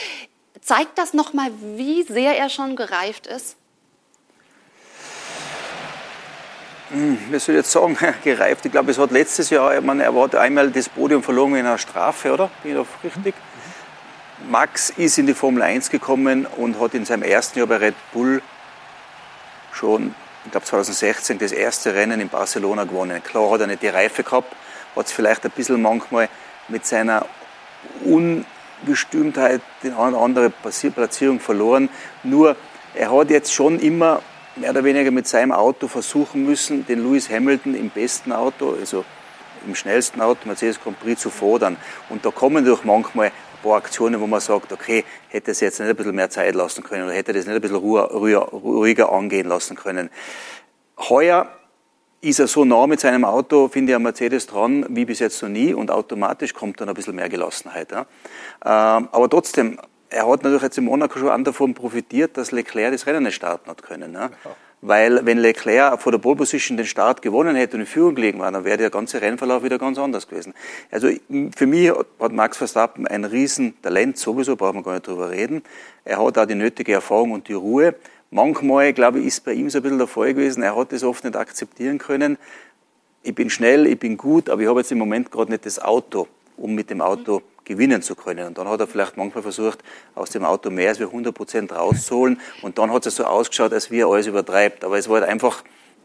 Zeigt 0.62 0.98
das 0.98 1.14
noch 1.14 1.34
mal, 1.34 1.52
wie 1.62 2.04
sehr 2.04 2.38
er 2.38 2.50
schon 2.50 2.76
gereift 2.76 3.28
ist? 3.28 3.58
Hm, 6.90 7.18
wie 7.30 7.40
soll 7.40 7.56
jetzt 7.56 7.72
sagen, 7.72 7.98
gereift. 8.24 8.66
Ich 8.66 8.72
glaube, 8.72 8.92
es 8.92 8.98
hat 8.98 9.12
letztes 9.12 9.50
Jahr, 9.52 9.76
ich 9.78 9.84
meine, 9.84 10.04
er 10.04 10.16
hat 10.16 10.36
einmal 10.36 10.72
das 10.72 10.90
Podium 10.90 11.22
verloren 11.22 11.56
in 11.56 11.66
einer 11.66 11.78
Strafe, 11.78 12.34
oder? 12.34 12.50
Bin 12.64 12.72
ich 12.72 12.78
da 12.78 13.08
richtig? 13.08 13.36
Max 14.50 14.90
ist 14.90 15.18
in 15.18 15.26
die 15.26 15.34
Formel 15.34 15.62
1 15.64 15.90
gekommen 15.90 16.46
und 16.46 16.80
hat 16.80 16.94
in 16.94 17.06
seinem 17.06 17.24
ersten 17.24 17.60
Jahr 17.60 17.68
bei 17.68 17.78
Red 17.78 17.96
Bull 18.12 18.42
schon, 19.72 20.14
ich 20.46 20.52
glaube 20.52 20.66
2016, 20.66 21.40
das 21.40 21.54
erste 21.54 21.94
Rennen 21.94 22.20
in 22.20 22.28
Barcelona 22.28 22.84
gewonnen. 22.84 23.24
Klar 23.24 23.52
hat 23.52 23.62
er 23.62 23.68
nicht 23.68 23.82
die 23.82 23.88
Reife 23.88 24.24
gehabt, 24.24 24.54
hat 24.96 25.06
es 25.06 25.14
vielleicht 25.14 25.46
ein 25.46 25.52
bisschen 25.52 25.82
manchmal 25.82 26.28
mit 26.68 26.86
seiner 26.86 27.26
Ungestümtheit 28.04 29.62
in 29.82 29.94
eine 29.94 30.18
andere 30.18 30.50
Platzierung 30.50 31.40
verloren. 31.40 31.90
Nur 32.24 32.58
er 32.96 33.18
hat 33.18 33.30
jetzt 33.30 33.54
schon 33.54 33.80
immer 33.80 34.22
mehr 34.58 34.72
oder 34.72 34.84
weniger 34.84 35.12
mit 35.12 35.28
seinem 35.28 35.54
Auto 35.54 35.88
versuchen 35.88 36.46
müssen, 36.46 36.86
den 36.86 37.00
Lewis 37.00 37.30
Hamilton 37.30 37.76
im 37.76 37.90
besten 37.90 38.34
Auto, 38.34 38.76
also 38.78 39.06
im 39.66 39.74
schnellsten 39.74 40.22
Auto, 40.22 40.40
Mercedes 40.46 40.82
Grand 40.82 41.00
Prix, 41.00 41.22
zu 41.22 41.30
fordern. 41.30 41.78
Und 42.10 42.26
da 42.26 42.32
kommen 42.32 42.66
durch 42.66 42.84
manchmal 42.84 43.32
paar 43.64 43.78
Aktionen, 43.78 44.22
wo 44.22 44.28
man 44.28 44.40
sagt, 44.40 44.72
okay, 44.72 45.04
hätte 45.30 45.52
es 45.52 45.60
jetzt 45.60 45.80
nicht 45.80 45.90
ein 45.90 45.96
bisschen 45.96 46.16
mehr 46.16 46.30
Zeit 46.30 46.54
lassen 46.54 46.84
können 46.84 47.06
oder 47.06 47.14
hätte 47.14 47.34
das 47.34 47.48
nicht 47.48 47.56
ein 47.56 47.62
bisschen 47.62 47.78
ruhiger, 47.78 48.44
ruhiger 48.44 49.12
angehen 49.12 49.48
lassen 49.48 49.76
können. 49.76 50.12
Heuer 51.10 51.48
ist 52.22 52.40
er 52.40 52.48
so 52.48 52.64
nah 52.64 52.88
mit 52.88 53.00
seinem 53.00 53.26
Auto, 53.26 53.68
finde 53.68 53.92
ich, 53.92 53.96
am 53.96 54.04
Mercedes 54.04 54.48
dran, 54.48 54.86
wie 54.90 55.06
bis 55.06 55.20
jetzt 55.20 55.42
noch 55.42 55.50
nie 55.50 55.74
und 55.74 55.92
automatisch 55.92 56.54
kommt 56.54 56.80
dann 56.80 56.88
ein 56.88 56.96
bisschen 56.96 57.16
mehr 57.16 57.28
Gelassenheit. 57.28 57.92
Ja. 57.92 58.02
Ähm, 58.64 59.10
aber 59.12 59.30
trotzdem, 59.30 59.80
er 60.10 60.28
hat 60.28 60.44
natürlich 60.44 60.62
jetzt 60.62 60.78
in 60.78 60.86
Monaco 60.86 61.20
schon 61.20 61.44
davon 61.44 61.74
profitiert, 61.74 62.38
dass 62.38 62.52
Leclerc 62.52 62.94
das 62.94 63.08
Rennen 63.08 63.24
nicht 63.24 63.36
starten 63.36 63.70
hat 63.70 63.82
können. 63.82 64.14
Ja. 64.14 64.30
Weil 64.86 65.26
wenn 65.26 65.38
Leclerc 65.38 66.02
vor 66.02 66.12
der 66.12 66.20
Pole 66.20 66.36
Position 66.36 66.76
den 66.76 66.86
Start 66.86 67.22
gewonnen 67.22 67.56
hätte 67.56 67.78
und 67.78 67.82
in 67.82 67.88
Führung 67.88 68.16
gelegen 68.16 68.40
war, 68.40 68.52
dann 68.52 68.66
wäre 68.66 68.78
der 68.78 68.90
ganze 68.90 69.22
Rennverlauf 69.22 69.64
wieder 69.64 69.78
ganz 69.78 69.98
anders 69.98 70.28
gewesen. 70.28 70.54
Also 70.92 71.08
für 71.56 71.68
mich 71.68 71.90
hat 71.90 72.34
Max 72.34 72.58
Verstappen 72.58 73.08
ein 73.08 73.24
Riesentalent, 73.24 74.18
sowieso 74.18 74.58
braucht 74.58 74.74
man 74.74 74.84
gar 74.84 74.92
nicht 74.96 75.08
drüber 75.08 75.30
reden. 75.30 75.64
Er 76.04 76.22
hat 76.22 76.38
auch 76.38 76.46
die 76.46 76.56
nötige 76.56 76.92
Erfahrung 76.92 77.32
und 77.32 77.48
die 77.48 77.54
Ruhe. 77.54 77.96
Manchmal, 78.30 78.92
glaube 78.92 79.20
ich, 79.20 79.28
ist 79.28 79.46
bei 79.46 79.54
ihm 79.54 79.70
so 79.70 79.80
ein 79.80 79.84
bisschen 79.84 80.00
der 80.00 80.08
Fall 80.08 80.34
gewesen, 80.34 80.62
er 80.64 80.76
hat 80.76 80.92
das 80.92 81.04
oft 81.06 81.24
nicht 81.24 81.38
akzeptieren 81.38 81.98
können. 81.98 82.38
Ich 83.22 83.34
bin 83.34 83.50
schnell, 83.50 83.88
ich 83.88 83.98
bin 83.98 84.18
gut, 84.18 84.50
aber 84.50 84.64
ich 84.64 84.68
habe 84.68 84.82
jetzt 84.82 84.92
im 84.92 84.98
Moment 84.98 85.32
gerade 85.32 85.50
nicht 85.50 85.66
das 85.66 85.80
Auto, 85.80 86.28
um 86.64 86.74
mit 86.74 86.90
dem 86.90 87.02
Auto 87.02 87.42
gewinnen 87.66 88.02
zu 88.02 88.16
können. 88.16 88.48
Und 88.48 88.58
dann 88.58 88.70
hat 88.70 88.80
er 88.80 88.88
vielleicht 88.88 89.18
manchmal 89.18 89.44
versucht, 89.44 89.80
aus 90.16 90.30
dem 90.30 90.46
Auto 90.46 90.70
mehr 90.70 90.90
als 90.90 91.02
100 91.02 91.36
Prozent 91.36 91.74
rauszuholen. 91.74 92.40
Und 92.62 92.78
dann 92.78 92.92
hat 92.92 93.06
es 93.06 93.18
so 93.18 93.26
ausgeschaut, 93.26 93.74
als 93.74 93.92
wie 93.92 94.00
er 94.00 94.08
alles 94.08 94.28
übertreibt. 94.28 94.86
Aber 94.86 94.98
es 94.98 95.10
war 95.10 95.20
halt 95.20 95.30
einfach 95.30 95.64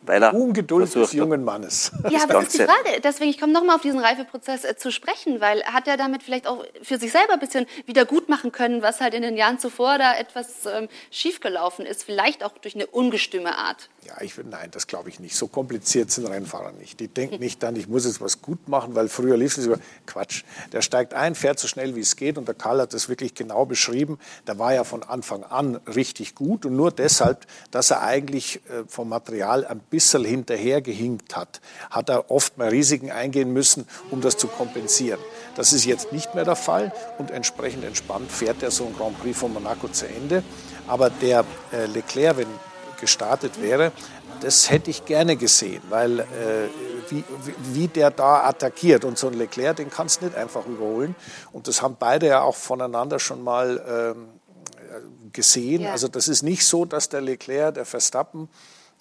weil 0.09 0.23
er 0.23 0.35
Ungeduld 0.35 0.94
des 0.94 1.12
jungen 1.12 1.44
Mannes. 1.44 1.92
Ja, 2.09 2.23
aber 2.23 2.35
das 2.35 2.44
ist 2.44 2.55
die 2.55 2.64
Frage. 2.64 3.01
Deswegen, 3.05 3.31
ich 3.31 3.38
komme 3.38 3.53
nochmal 3.53 3.77
auf 3.77 3.83
diesen 3.83 4.01
Reifeprozess 4.01 4.64
äh, 4.64 4.77
zu 4.77 4.90
sprechen, 4.90 5.40
weil 5.40 5.62
hat 5.64 5.87
er 5.87 5.99
damit 5.99 6.23
vielleicht 6.23 6.47
auch 6.47 6.64
für 6.83 6.99
sich 6.99 7.12
selber 7.12 7.35
ein 7.35 7.40
bisschen 7.40 7.66
wieder 7.85 8.07
gut 8.07 8.29
machen 8.29 8.51
können, 8.51 8.81
was 8.81 9.01
halt 9.01 9.12
in 9.12 9.23
den 9.23 9.37
Jahren 9.37 9.59
zuvor 9.59 9.99
da 9.99 10.16
etwas 10.16 10.64
ähm, 10.66 10.88
schiefgelaufen 11.11 11.85
ist, 11.85 12.05
vielleicht 12.05 12.42
auch 12.42 12.53
durch 12.53 12.75
eine 12.75 12.87
ungestüme 12.87 13.57
Art. 13.57 13.90
Ja, 14.07 14.23
ich 14.23 14.37
würde, 14.38 14.49
nein, 14.49 14.71
das 14.71 14.87
glaube 14.87 15.11
ich 15.11 15.21
nicht. 15.21 15.37
So 15.37 15.47
kompliziert 15.47 16.11
sind 16.11 16.27
Rennfahrer 16.27 16.73
nicht. 16.73 16.99
Die 17.01 17.09
denken 17.09 17.40
nicht 17.40 17.62
dann, 17.62 17.77
ich 17.77 17.88
muss 17.88 18.07
jetzt 18.07 18.23
was 18.23 18.40
gut 18.40 18.66
machen, 18.66 18.94
weil 18.94 19.09
früher 19.09 19.37
lief 19.37 19.59
es 19.59 19.66
über 19.66 19.79
Quatsch. 20.07 20.44
Der 20.73 20.81
steigt 20.81 21.12
ein, 21.12 21.35
fährt 21.35 21.59
so 21.59 21.68
schnell 21.68 21.94
wie 21.94 22.01
es 22.01 22.16
geht 22.16 22.38
und 22.38 22.49
der 22.49 22.55
Karl 22.55 22.81
hat 22.81 22.94
das 22.94 23.11
wirklich 23.11 23.35
genau 23.35 23.66
beschrieben. 23.66 24.18
Der 24.47 24.59
war 24.59 24.73
ja 24.73 24.85
von 24.85 25.03
Anfang 25.03 25.44
an 25.44 25.77
richtig 25.87 26.35
gut 26.35 26.64
und 26.64 26.77
nur 26.77 26.90
deshalb, 26.90 27.47
dass 27.71 27.90
er 27.90 28.03
eigentlich 28.03 28.57
äh, 28.71 28.85
vom 28.88 29.11
Material 29.11 29.66
ein 29.66 29.81
bisschen 29.81 29.97
hinterhergehinkt 30.00 31.37
hat, 31.37 31.61
hat 31.90 32.08
er 32.08 32.30
oft 32.30 32.58
mal 32.58 32.68
Risiken 32.68 33.11
eingehen 33.11 33.52
müssen, 33.52 33.87
um 34.11 34.20
das 34.20 34.37
zu 34.37 34.48
kompensieren. 34.48 35.20
Das 35.56 35.72
ist 35.72 35.84
jetzt 35.84 36.12
nicht 36.12 36.34
mehr 36.34 36.44
der 36.44 36.56
Fall 36.56 36.92
und 37.18 37.30
entsprechend 37.30 37.84
entspannt 37.84 38.30
fährt 38.30 38.62
er 38.62 38.70
so 38.70 38.84
ein 38.87 38.94
Grand 38.94 39.20
Prix 39.20 39.38
von 39.38 39.52
Monaco 39.52 39.88
zu 39.88 40.06
Ende. 40.06 40.42
Aber 40.87 41.11
der 41.11 41.44
äh, 41.72 41.87
Leclerc, 41.87 42.37
wenn 42.38 42.46
gestartet 43.00 43.61
wäre, 43.62 43.92
das 44.40 44.70
hätte 44.70 44.90
ich 44.90 45.04
gerne 45.04 45.37
gesehen, 45.37 45.82
weil 45.88 46.20
äh, 46.20 46.24
wie, 47.08 47.24
wie 47.72 47.88
der 47.88 48.11
da 48.11 48.44
attackiert. 48.44 49.04
Und 49.04 49.18
so 49.18 49.28
ein 49.28 49.34
Leclerc, 49.34 49.76
den 49.76 49.90
kannst 49.90 50.20
du 50.20 50.26
nicht 50.26 50.37
einfach 50.37 50.66
überholen. 50.66 51.14
Und 51.52 51.68
das 51.68 51.82
haben 51.82 51.96
beide 51.98 52.28
ja 52.28 52.42
auch 52.42 52.56
voneinander 52.56 53.18
schon 53.18 53.42
mal 53.42 54.14
ähm, 54.14 54.28
gesehen. 55.32 55.82
Ja. 55.82 55.92
Also 55.92 56.08
das 56.08 56.28
ist 56.28 56.42
nicht 56.42 56.64
so, 56.64 56.84
dass 56.84 57.08
der 57.08 57.20
Leclerc, 57.20 57.74
der 57.74 57.84
Verstappen, 57.84 58.48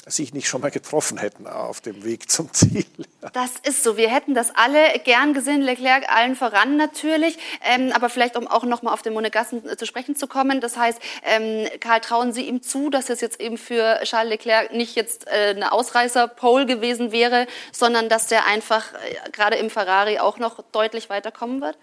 sich 0.08 0.34
nicht 0.34 0.48
schon 0.48 0.62
mal 0.62 0.72
getroffen 0.72 1.18
hätten 1.18 1.48
auf 1.48 1.82
dem 1.82 2.04
Weg 2.04 2.30
zum 2.30 2.54
Ziel. 2.54 2.86
Das 3.34 3.52
ist 3.64 3.84
so. 3.84 3.98
Wir 3.98 4.10
hätten 4.10 4.34
das 4.34 4.56
alle 4.56 5.00
gern 5.04 5.34
gesehen, 5.34 5.62
Leclerc 5.62 6.10
allen 6.10 6.36
voran 6.38 6.78
natürlich. 6.78 7.38
Ähm, 7.62 7.92
aber 7.94 8.10
vielleicht, 8.10 8.38
um 8.38 8.48
auch 8.48 8.64
noch 8.64 8.84
mal 8.84 8.94
auf 8.94 9.02
den 9.02 9.14
Monegassen 9.14 9.68
äh, 9.68 9.76
zu 9.76 9.86
sprechen 9.86 10.16
zu 10.16 10.28
kommen. 10.28 10.62
Das 10.62 10.78
heißt, 10.78 11.00
ähm, 11.24 11.68
Karl, 11.82 12.00
trauen 12.00 12.32
Sie 12.32 12.44
ihm 12.44 12.62
zu, 12.62 12.90
dass 12.90 13.10
es 13.10 13.20
jetzt 13.20 13.42
eben 13.42 13.58
für 13.58 14.00
Charles 14.04 14.30
Leclerc 14.30 14.72
nicht 14.72 14.96
jetzt 14.96 15.28
äh, 15.28 15.54
eine 15.56 15.74
Ausreißer-Pole 15.74 16.68
gewesen 16.68 17.12
wäre, 17.12 17.48
sondern 17.74 18.08
dass 18.08 18.28
der 18.28 18.46
einfach 18.46 18.94
äh, 18.94 19.30
gerade 19.32 19.58
im 19.58 19.70
Ferrari 19.70 20.20
auch 20.20 20.40
noch 20.40 20.64
deutlich 20.72 21.10
weiterkommen 21.10 21.60
wird? 21.60 21.78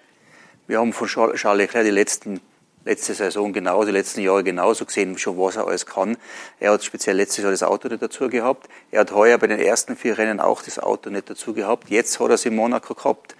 Wir 0.66 0.78
haben 0.78 0.94
von 0.94 1.08
Charles 1.08 1.42
Leclerc 1.42 1.84
die 1.84 1.90
letzten 1.90 2.40
letzte 2.84 3.14
Saison 3.14 3.52
genau, 3.52 3.84
die 3.84 3.92
letzten 3.92 4.20
Jahre 4.20 4.44
genauso 4.44 4.84
gesehen, 4.84 5.16
schon 5.18 5.38
was 5.38 5.56
er 5.56 5.66
alles 5.66 5.86
kann. 5.86 6.16
Er 6.60 6.72
hat 6.72 6.84
speziell 6.84 7.16
letztes 7.16 7.42
Jahr 7.42 7.50
das 7.50 7.62
Auto 7.62 7.88
nicht 7.88 8.02
dazu 8.02 8.28
gehabt. 8.28 8.68
Er 8.90 9.00
hat 9.00 9.12
heuer 9.12 9.38
bei 9.38 9.46
den 9.46 9.58
ersten 9.58 9.96
vier 9.96 10.18
Rennen 10.18 10.40
auch 10.40 10.62
das 10.62 10.78
Auto 10.78 11.10
nicht 11.10 11.30
dazu 11.30 11.54
gehabt. 11.54 11.90
Jetzt 11.90 12.20
hat 12.20 12.28
er 12.28 12.34
es 12.34 12.44
in 12.44 12.54
Monaco 12.54 12.94
gehabt. 12.94 13.34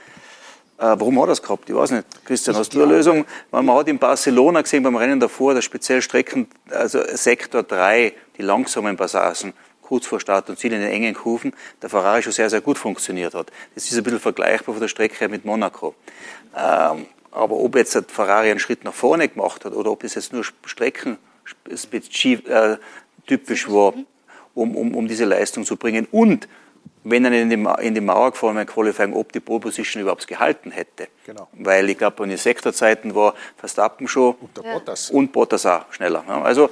Äh, 0.78 0.96
warum 0.98 1.20
hat 1.20 1.28
er 1.28 1.32
es 1.32 1.42
gehabt? 1.42 1.68
Ich 1.68 1.76
weiß 1.76 1.92
nicht. 1.92 2.06
Christian, 2.24 2.56
hast 2.56 2.74
du 2.74 2.82
eine 2.82 2.92
Lösung? 2.92 3.24
Man 3.50 3.70
hat 3.70 3.88
in 3.88 3.98
Barcelona 3.98 4.62
gesehen 4.62 4.82
beim 4.82 4.96
Rennen 4.96 5.20
davor, 5.20 5.54
dass 5.54 5.64
speziell 5.64 6.02
Strecken, 6.02 6.48
also 6.70 7.00
Sektor 7.12 7.62
3, 7.62 8.12
die 8.38 8.42
langsamen 8.42 8.96
Passagen, 8.96 9.52
kurz 9.82 10.06
vor 10.06 10.18
Start 10.18 10.48
und 10.48 10.58
Ziel 10.58 10.72
in 10.72 10.80
den 10.80 10.90
engen 10.90 11.14
Kurven, 11.14 11.52
der 11.82 11.90
Ferrari 11.90 12.22
schon 12.22 12.32
sehr, 12.32 12.50
sehr 12.50 12.60
gut 12.60 12.78
funktioniert 12.78 13.34
hat. 13.34 13.52
Das 13.74 13.84
ist 13.84 13.96
ein 13.96 14.02
bisschen 14.02 14.18
vergleichbar 14.18 14.74
von 14.74 14.80
der 14.80 14.88
Strecke 14.88 15.28
mit 15.28 15.44
Monaco. 15.44 15.94
Ähm, 16.56 17.06
aber 17.34 17.56
ob 17.56 17.76
jetzt 17.76 17.94
der 17.94 18.04
Ferrari 18.04 18.50
einen 18.50 18.60
Schritt 18.60 18.84
nach 18.84 18.94
vorne 18.94 19.28
gemacht 19.28 19.64
hat 19.64 19.74
oder 19.74 19.90
ob 19.90 20.04
es 20.04 20.14
jetzt 20.14 20.32
nur 20.32 20.44
streckenspezifisch 20.44 22.24
äh, 22.46 22.76
typisch 23.26 23.68
war, 23.68 23.94
um, 24.54 24.76
um, 24.76 24.94
um 24.94 25.08
diese 25.08 25.24
Leistung 25.24 25.64
zu 25.64 25.76
bringen. 25.76 26.06
Und 26.10 26.48
wenn 27.02 27.24
er 27.24 27.32
in 27.32 27.50
die, 27.50 27.66
in 27.84 27.94
die 27.94 28.00
Mauer 28.00 28.30
gefahren 28.30 28.56
wäre, 28.56 28.66
Qualifying, 28.66 29.12
ob 29.12 29.32
die 29.32 29.40
Pole 29.40 29.60
Position 29.60 30.02
überhaupt 30.02 30.26
gehalten 30.26 30.70
hätte. 30.70 31.08
Genau. 31.26 31.48
Weil 31.52 31.90
ich 31.90 31.98
glaube, 31.98 32.22
in 32.24 32.30
den 32.30 32.38
Sektorzeiten 32.38 33.14
war 33.14 33.34
Verstappen 33.56 34.08
schon 34.08 34.34
und, 34.40 34.56
der 34.56 34.62
Bottas. 34.62 35.10
und 35.10 35.32
Bottas 35.32 35.66
auch 35.66 35.92
schneller. 35.92 36.24
Also 36.28 36.70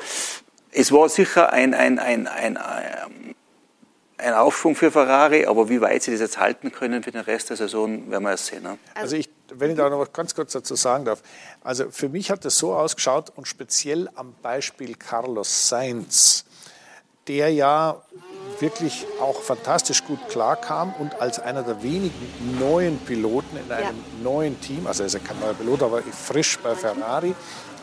es 0.70 0.90
war 0.90 1.08
sicher 1.08 1.52
ein, 1.52 1.74
ein, 1.74 1.98
ein, 1.98 2.26
ein, 2.26 2.56
ein 2.56 3.34
ein 4.22 4.34
Aufschwung 4.34 4.74
für 4.74 4.90
Ferrari, 4.90 5.46
aber 5.46 5.68
wie 5.68 5.80
weit 5.80 6.02
sie 6.02 6.12
das 6.12 6.20
jetzt 6.20 6.38
halten 6.38 6.72
können 6.72 7.02
für 7.02 7.10
den 7.10 7.22
Rest 7.22 7.50
der 7.50 7.56
Saison, 7.56 8.10
werden 8.10 8.22
wir 8.22 8.30
erst 8.30 8.46
sehen. 8.46 8.62
Ne? 8.62 8.78
Also 8.94 9.16
ich, 9.16 9.28
wenn 9.54 9.70
ich 9.70 9.76
da 9.76 9.88
noch 9.88 10.12
ganz 10.12 10.34
kurz 10.34 10.52
dazu 10.52 10.74
sagen 10.74 11.04
darf. 11.04 11.22
Also 11.62 11.90
für 11.90 12.08
mich 12.08 12.30
hat 12.30 12.44
es 12.44 12.58
so 12.58 12.74
ausgeschaut 12.74 13.32
und 13.34 13.46
speziell 13.46 14.08
am 14.14 14.34
Beispiel 14.42 14.94
Carlos 14.94 15.68
Sainz, 15.68 16.44
der 17.28 17.52
ja 17.52 18.02
wirklich 18.58 19.06
auch 19.20 19.40
fantastisch 19.40 20.04
gut 20.04 20.18
klarkam 20.28 20.92
und 20.98 21.20
als 21.20 21.38
einer 21.38 21.62
der 21.62 21.82
wenigen 21.82 22.58
neuen 22.58 22.98
Piloten 22.98 23.56
in 23.56 23.72
einem 23.72 23.96
ja. 23.96 24.22
neuen 24.22 24.60
Team, 24.60 24.86
also 24.86 25.02
er 25.02 25.06
ist 25.06 25.24
kein 25.24 25.38
neuer 25.40 25.54
Pilot, 25.54 25.82
aber 25.82 26.02
frisch 26.02 26.58
bei 26.58 26.74
Ferrari, 26.74 27.34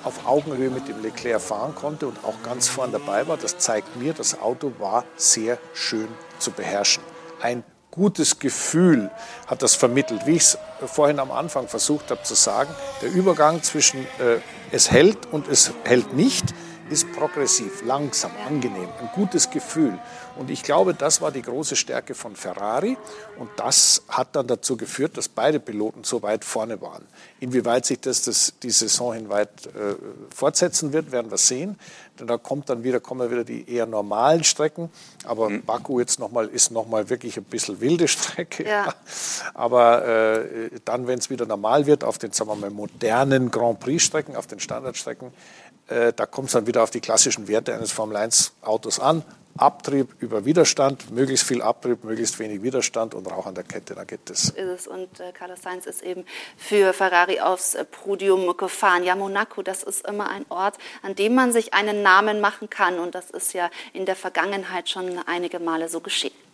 auf 0.04 0.26
Augenhöhe 0.26 0.70
mit 0.70 0.88
dem 0.88 1.02
Leclerc 1.02 1.42
fahren 1.42 1.76
konnte 1.76 2.08
und 2.08 2.24
auch 2.24 2.42
ganz 2.44 2.68
vorn 2.68 2.92
dabei 2.92 3.28
war. 3.28 3.38
Das 3.38 3.58
zeigt 3.58 3.98
mir, 3.98 4.14
das 4.14 4.40
Auto 4.40 4.74
war 4.80 5.04
sehr 5.18 5.58
schön 5.74 6.08
zu 6.40 6.52
beherrschen. 6.52 7.04
Ein 7.42 7.64
gutes 7.92 8.40
Gefühl 8.40 9.10
hat 9.48 9.62
das 9.62 9.76
vermittelt. 9.76 10.26
Wie 10.26 10.36
ich 10.36 10.44
es 10.44 10.58
vorhin 10.86 11.20
am 11.20 11.32
Anfang 11.32 11.68
versucht 11.68 12.12
habe 12.12 12.24
zu 12.24 12.36
sagen, 12.36 12.74
der 13.02 13.12
Übergang 13.12 13.64
zwischen 13.64 14.02
äh, 14.20 14.40
es 14.72 14.92
hält 14.92 15.26
und 15.32 15.48
es 15.48 15.72
hält 15.84 16.14
nicht 16.14 16.54
ist 16.90 17.12
progressiv, 17.14 17.84
langsam, 17.86 18.32
angenehm, 18.48 18.90
ein 19.00 19.10
gutes 19.14 19.50
Gefühl. 19.50 19.98
Und 20.40 20.50
ich 20.50 20.64
glaube, 20.64 20.94
das 20.94 21.22
war 21.22 21.32
die 21.32 21.42
große 21.42 21.76
Stärke 21.76 22.16
von 22.16 22.36
Ferrari. 22.36 22.98
Und 23.38 23.50
das 23.58 24.04
hat 24.08 24.36
dann 24.38 24.48
dazu 24.48 24.78
geführt, 24.78 25.18
dass 25.18 25.28
beide 25.28 25.60
Piloten 25.60 26.06
so 26.06 26.22
weit 26.22 26.46
vorne 26.46 26.82
waren. 26.82 27.06
Inwieweit 27.42 27.86
sich 27.86 28.00
das, 28.00 28.24
das 28.24 28.54
die 28.64 28.70
Saison 28.70 29.14
hinweit 29.14 29.50
äh, 29.68 29.96
fortsetzen 30.34 30.94
wird, 30.94 31.12
werden 31.12 31.30
wir 31.30 31.38
sehen. 31.38 31.78
Denn 32.20 32.28
da 32.28 32.38
kommt 32.38 32.70
dann 32.70 32.84
wieder, 32.84 33.00
kommen 33.00 33.30
wieder 33.32 33.44
die 33.44 33.70
eher 33.70 33.86
normalen 33.86 34.44
Strecken. 34.46 34.90
Aber 35.26 35.50
mhm. 35.50 35.64
Baku 35.64 36.00
jetzt 36.00 36.20
noch 36.20 36.32
mal, 36.32 36.48
ist 36.48 36.72
nochmal 36.72 37.10
wirklich 37.10 37.38
ein 37.38 37.44
bisschen 37.44 37.82
wilde 37.82 38.08
Strecke. 38.08 38.66
Ja. 38.66 38.94
Aber 39.54 40.06
äh, 40.06 40.70
dann, 40.86 41.08
wenn 41.08 41.20
es 41.20 41.30
wieder 41.30 41.46
normal 41.46 41.86
wird, 41.86 42.06
auf 42.06 42.18
den 42.18 42.32
sagen 42.32 42.50
wir 42.50 42.56
mal, 42.56 42.70
modernen 42.70 43.52
Grand 43.52 43.82
Prix-Strecken, 43.82 44.38
auf 44.38 44.48
den 44.48 44.62
Standardstrecken, 44.62 45.32
da 45.90 46.26
kommt 46.26 46.48
es 46.48 46.54
dann 46.54 46.68
wieder 46.68 46.84
auf 46.84 46.92
die 46.92 47.02
klassischen 47.02 47.48
Werte 47.48 47.74
eines 47.74 47.92
Formel-1-Autos 47.92 49.00
an. 49.00 49.24
Abtrieb 49.60 50.16
über 50.20 50.46
Widerstand, 50.46 51.12
möglichst 51.12 51.46
viel 51.46 51.62
Abtrieb, 51.62 52.06
möglichst 52.06 52.40
wenig 52.40 52.64
Widerstand 52.64 53.14
und 53.14 53.30
Rauch 53.30 53.46
an 53.46 53.56
der 53.56 53.66
Kette, 53.66 53.94
da 53.94 54.06
geht 54.06 54.30
es. 54.30 54.52
Ist 54.52 54.58
es. 54.58 54.88
Und 54.88 55.20
äh, 55.20 55.34
Carlos 55.34 55.62
Sainz 55.62 55.86
ist 55.86 56.02
eben 56.02 56.26
für 56.56 56.94
Ferrari 56.94 57.42
aufs 57.42 57.76
äh, 57.76 57.84
Podium 57.84 58.56
gefahren. 58.56 59.04
Ja, 59.04 59.16
Monaco, 59.16 59.62
das 59.62 59.84
ist 59.84 60.08
immer 60.08 60.30
ein 60.30 60.46
Ort, 60.48 60.78
an 61.02 61.16
dem 61.16 61.36
man 61.36 61.52
sich 61.52 61.74
einen 61.74 62.04
Namen 62.04 62.40
machen 62.40 62.70
kann. 62.70 63.00
Und 63.00 63.16
das 63.16 63.30
ist 63.32 63.54
ja 63.54 63.70
in 63.92 64.06
der 64.06 64.16
Vergangenheit 64.16 64.88
schon 64.88 65.20
einige 65.26 65.60
Male 65.60 65.90
so 65.90 66.00
geschehen. 66.00 66.49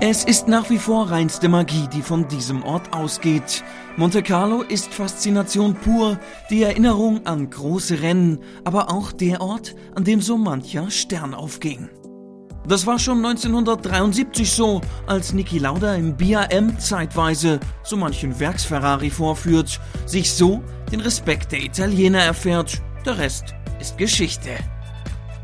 Es 0.00 0.24
ist 0.24 0.46
nach 0.46 0.68
wie 0.68 0.76
vor 0.76 1.10
reinste 1.10 1.48
Magie, 1.48 1.88
die 1.90 2.02
von 2.02 2.28
diesem 2.28 2.62
Ort 2.64 2.92
ausgeht. 2.92 3.64
Monte 3.96 4.22
Carlo 4.22 4.60
ist 4.60 4.92
Faszination 4.92 5.74
pur, 5.74 6.18
die 6.50 6.64
Erinnerung 6.64 7.24
an 7.24 7.48
große 7.48 8.02
Rennen, 8.02 8.40
aber 8.64 8.90
auch 8.90 9.10
der 9.10 9.40
Ort, 9.40 9.74
an 9.94 10.04
dem 10.04 10.20
so 10.20 10.36
mancher 10.36 10.90
Stern 10.90 11.32
aufging. 11.32 11.88
Das 12.68 12.86
war 12.86 12.98
schon 12.98 13.24
1973 13.24 14.52
so, 14.52 14.82
als 15.06 15.32
Niki 15.32 15.58
Lauda 15.58 15.94
im 15.94 16.14
BAM 16.14 16.78
zeitweise 16.78 17.58
so 17.82 17.96
manchen 17.96 18.38
Werksferrari 18.38 19.08
vorführt, 19.08 19.80
sich 20.04 20.30
so 20.30 20.62
den 20.92 21.00
Respekt 21.00 21.52
der 21.52 21.62
Italiener 21.62 22.20
erfährt, 22.20 22.82
der 23.06 23.16
Rest 23.16 23.54
ist 23.80 23.96
Geschichte. 23.96 24.50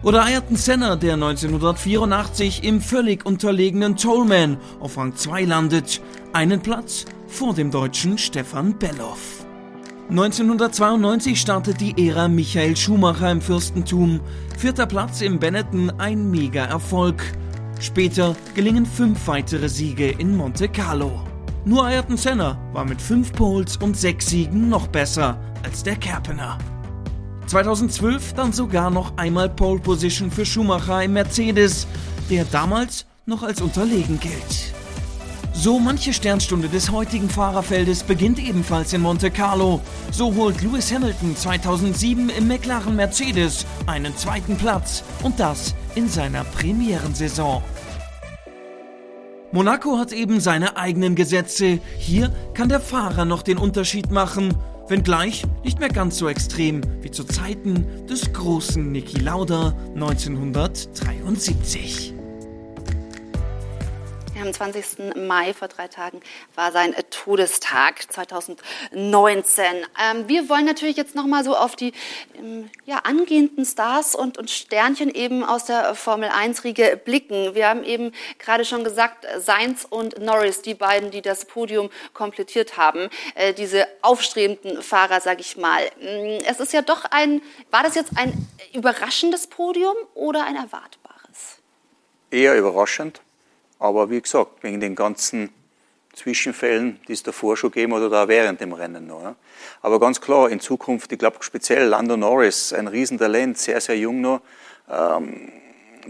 Oder 0.02 0.24
Ayrton 0.24 0.56
Senna, 0.56 0.96
der 0.96 1.14
1984 1.14 2.64
im 2.64 2.80
völlig 2.80 3.24
unterlegenen 3.24 3.96
Tollman 3.96 4.56
auf 4.80 4.96
Rang 4.96 5.14
2 5.14 5.44
landet, 5.44 6.00
einen 6.32 6.60
Platz 6.60 7.04
vor 7.28 7.54
dem 7.54 7.70
deutschen 7.70 8.18
Stefan 8.18 8.76
Belloff. 8.76 9.46
1992 10.10 11.40
startet 11.40 11.80
die 11.80 12.08
Ära 12.08 12.26
Michael 12.26 12.76
Schumacher 12.76 13.30
im 13.30 13.40
Fürstentum. 13.40 14.20
Vierter 14.58 14.86
Platz 14.86 15.20
im 15.20 15.38
Benetton 15.38 15.92
ein 15.98 16.32
Mega-Erfolg. 16.32 17.22
Später 17.80 18.34
gelingen 18.54 18.84
fünf 18.84 19.28
weitere 19.28 19.68
Siege 19.68 20.10
in 20.18 20.36
Monte 20.36 20.68
Carlo. 20.68 21.20
Nur 21.64 21.86
Ayrton 21.86 22.16
Senna 22.16 22.58
war 22.72 22.84
mit 22.84 23.00
fünf 23.00 23.32
Poles 23.32 23.76
und 23.76 23.96
sechs 23.96 24.30
Siegen 24.30 24.68
noch 24.68 24.88
besser 24.88 25.40
als 25.62 25.84
der 25.84 25.94
Kerpener. 25.94 26.58
2012 27.46 28.34
dann 28.34 28.52
sogar 28.52 28.90
noch 28.90 29.16
einmal 29.16 29.48
Pole 29.48 29.80
Position 29.80 30.30
für 30.30 30.46
Schumacher 30.46 31.02
im 31.02 31.14
Mercedes, 31.14 31.86
der 32.30 32.44
damals 32.44 33.06
noch 33.26 33.42
als 33.42 33.60
unterlegen 33.60 34.18
gilt. 34.20 34.72
So 35.52 35.78
manche 35.78 36.12
Sternstunde 36.12 36.68
des 36.68 36.90
heutigen 36.90 37.28
Fahrerfeldes 37.28 38.04
beginnt 38.04 38.38
ebenfalls 38.38 38.92
in 38.94 39.02
Monte 39.02 39.30
Carlo. 39.30 39.80
So 40.10 40.34
holt 40.34 40.62
Lewis 40.62 40.92
Hamilton 40.92 41.36
2007 41.36 42.30
im 42.30 42.48
McLaren 42.48 42.96
Mercedes 42.96 43.66
einen 43.86 44.16
zweiten 44.16 44.56
Platz 44.56 45.04
und 45.22 45.38
das 45.38 45.74
in 45.94 46.08
seiner 46.08 46.44
Premierensaison. 46.44 47.62
Monaco 49.52 49.98
hat 49.98 50.12
eben 50.12 50.40
seine 50.40 50.78
eigenen 50.78 51.14
Gesetze. 51.14 51.78
Hier 51.98 52.32
kann 52.54 52.70
der 52.70 52.80
Fahrer 52.80 53.26
noch 53.26 53.42
den 53.42 53.58
Unterschied 53.58 54.10
machen 54.10 54.56
wenngleich 54.92 55.42
nicht 55.64 55.80
mehr 55.80 55.88
ganz 55.88 56.18
so 56.18 56.28
extrem 56.28 56.82
wie 57.00 57.10
zu 57.10 57.24
Zeiten 57.24 57.86
des 58.06 58.30
großen 58.30 58.92
Niki 58.92 59.20
Lauda 59.20 59.74
1973 59.94 62.11
am 64.42 64.52
20. 64.52 65.16
Mai 65.16 65.54
vor 65.54 65.68
drei 65.68 65.88
Tagen 65.88 66.20
war 66.54 66.72
sein 66.72 66.94
Todestag 67.10 68.12
2019. 68.12 69.64
Ähm, 70.00 70.28
wir 70.28 70.48
wollen 70.48 70.64
natürlich 70.64 70.96
jetzt 70.96 71.14
noch 71.14 71.26
mal 71.26 71.44
so 71.44 71.56
auf 71.56 71.76
die 71.76 71.92
ähm, 72.36 72.68
ja, 72.84 72.98
angehenden 73.04 73.64
Stars 73.64 74.14
und, 74.14 74.38
und 74.38 74.50
Sternchen 74.50 75.14
eben 75.14 75.44
aus 75.44 75.66
der 75.66 75.94
Formel 75.94 76.28
1-Riege 76.28 77.00
blicken. 77.02 77.54
Wir 77.54 77.68
haben 77.68 77.84
eben 77.84 78.12
gerade 78.38 78.64
schon 78.64 78.82
gesagt, 78.82 79.26
Sainz 79.38 79.86
und 79.88 80.18
Norris, 80.18 80.62
die 80.62 80.74
beiden, 80.74 81.10
die 81.12 81.22
das 81.22 81.44
Podium 81.44 81.88
komplettiert 82.12 82.76
haben, 82.76 83.08
äh, 83.36 83.54
diese 83.54 83.86
aufstrebenden 84.02 84.82
Fahrer, 84.82 85.20
sage 85.20 85.40
ich 85.40 85.56
mal. 85.56 85.84
Mm, 86.00 86.42
es 86.48 86.58
ist 86.58 86.72
ja 86.72 86.82
doch 86.82 87.04
ein, 87.10 87.42
war 87.70 87.84
das 87.84 87.94
jetzt 87.94 88.10
ein 88.16 88.32
überraschendes 88.74 89.46
Podium 89.46 89.94
oder 90.14 90.44
ein 90.44 90.56
erwartbares? 90.56 91.58
Eher 92.30 92.58
überraschend. 92.58 93.20
Aber 93.82 94.10
wie 94.10 94.20
gesagt, 94.20 94.62
wegen 94.62 94.78
den 94.78 94.94
ganzen 94.94 95.50
Zwischenfällen, 96.12 97.00
die 97.08 97.14
es 97.14 97.24
davor 97.24 97.56
schon 97.56 97.72
gegeben 97.72 97.92
oder 97.94 98.22
auch 98.22 98.28
während 98.28 98.60
dem 98.60 98.72
Rennen 98.72 99.08
noch. 99.08 99.34
Aber 99.80 99.98
ganz 99.98 100.20
klar, 100.20 100.50
in 100.50 100.60
Zukunft, 100.60 101.10
ich 101.10 101.18
glaube 101.18 101.38
speziell 101.40 101.88
Lando 101.88 102.16
Norris, 102.16 102.72
ein 102.72 102.86
Riesentalent, 102.86 103.58
sehr, 103.58 103.80
sehr 103.80 103.98
jung 103.98 104.20
noch, 104.20 104.40
ähm, 104.88 105.50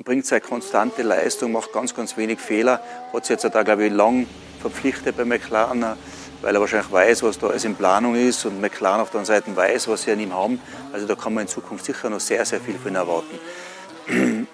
bringt 0.05 0.27
seine 0.27 0.43
konstante 0.43 1.03
Leistung, 1.03 1.53
macht 1.53 1.73
ganz, 1.73 1.95
ganz 1.95 2.15
wenig 2.19 2.41
Fehler, 2.41 2.83
hat 3.11 3.25
sich 3.25 3.41
jetzt 3.41 3.55
da, 3.55 3.63
glaube 3.63 3.87
ich, 3.87 3.93
lang 3.93 4.27
verpflichtet 4.61 5.17
bei 5.17 5.25
McLaren, 5.25 5.97
weil 6.43 6.55
er 6.55 6.61
wahrscheinlich 6.61 6.93
weiß, 6.93 7.23
was 7.23 7.39
da 7.39 7.47
alles 7.47 7.65
in 7.65 7.75
Planung 7.75 8.17
ist 8.17 8.45
und 8.45 8.61
McLaren 8.61 9.01
auf 9.01 9.13
der 9.13 9.21
anderen 9.21 9.43
Seite 9.43 9.57
weiß, 9.57 9.89
was 9.89 10.03
sie 10.03 10.13
an 10.13 10.21
ihm 10.21 10.35
haben. 10.35 10.61
Also 10.93 11.07
da 11.07 11.15
kann 11.15 11.33
man 11.33 11.43
in 11.43 11.49
Zukunft 11.49 11.87
sicher 11.87 12.11
noch 12.11 12.21
sehr, 12.21 12.45
sehr 12.45 12.61
viel 12.61 12.75
von 12.75 12.95
erwarten. 12.95 14.47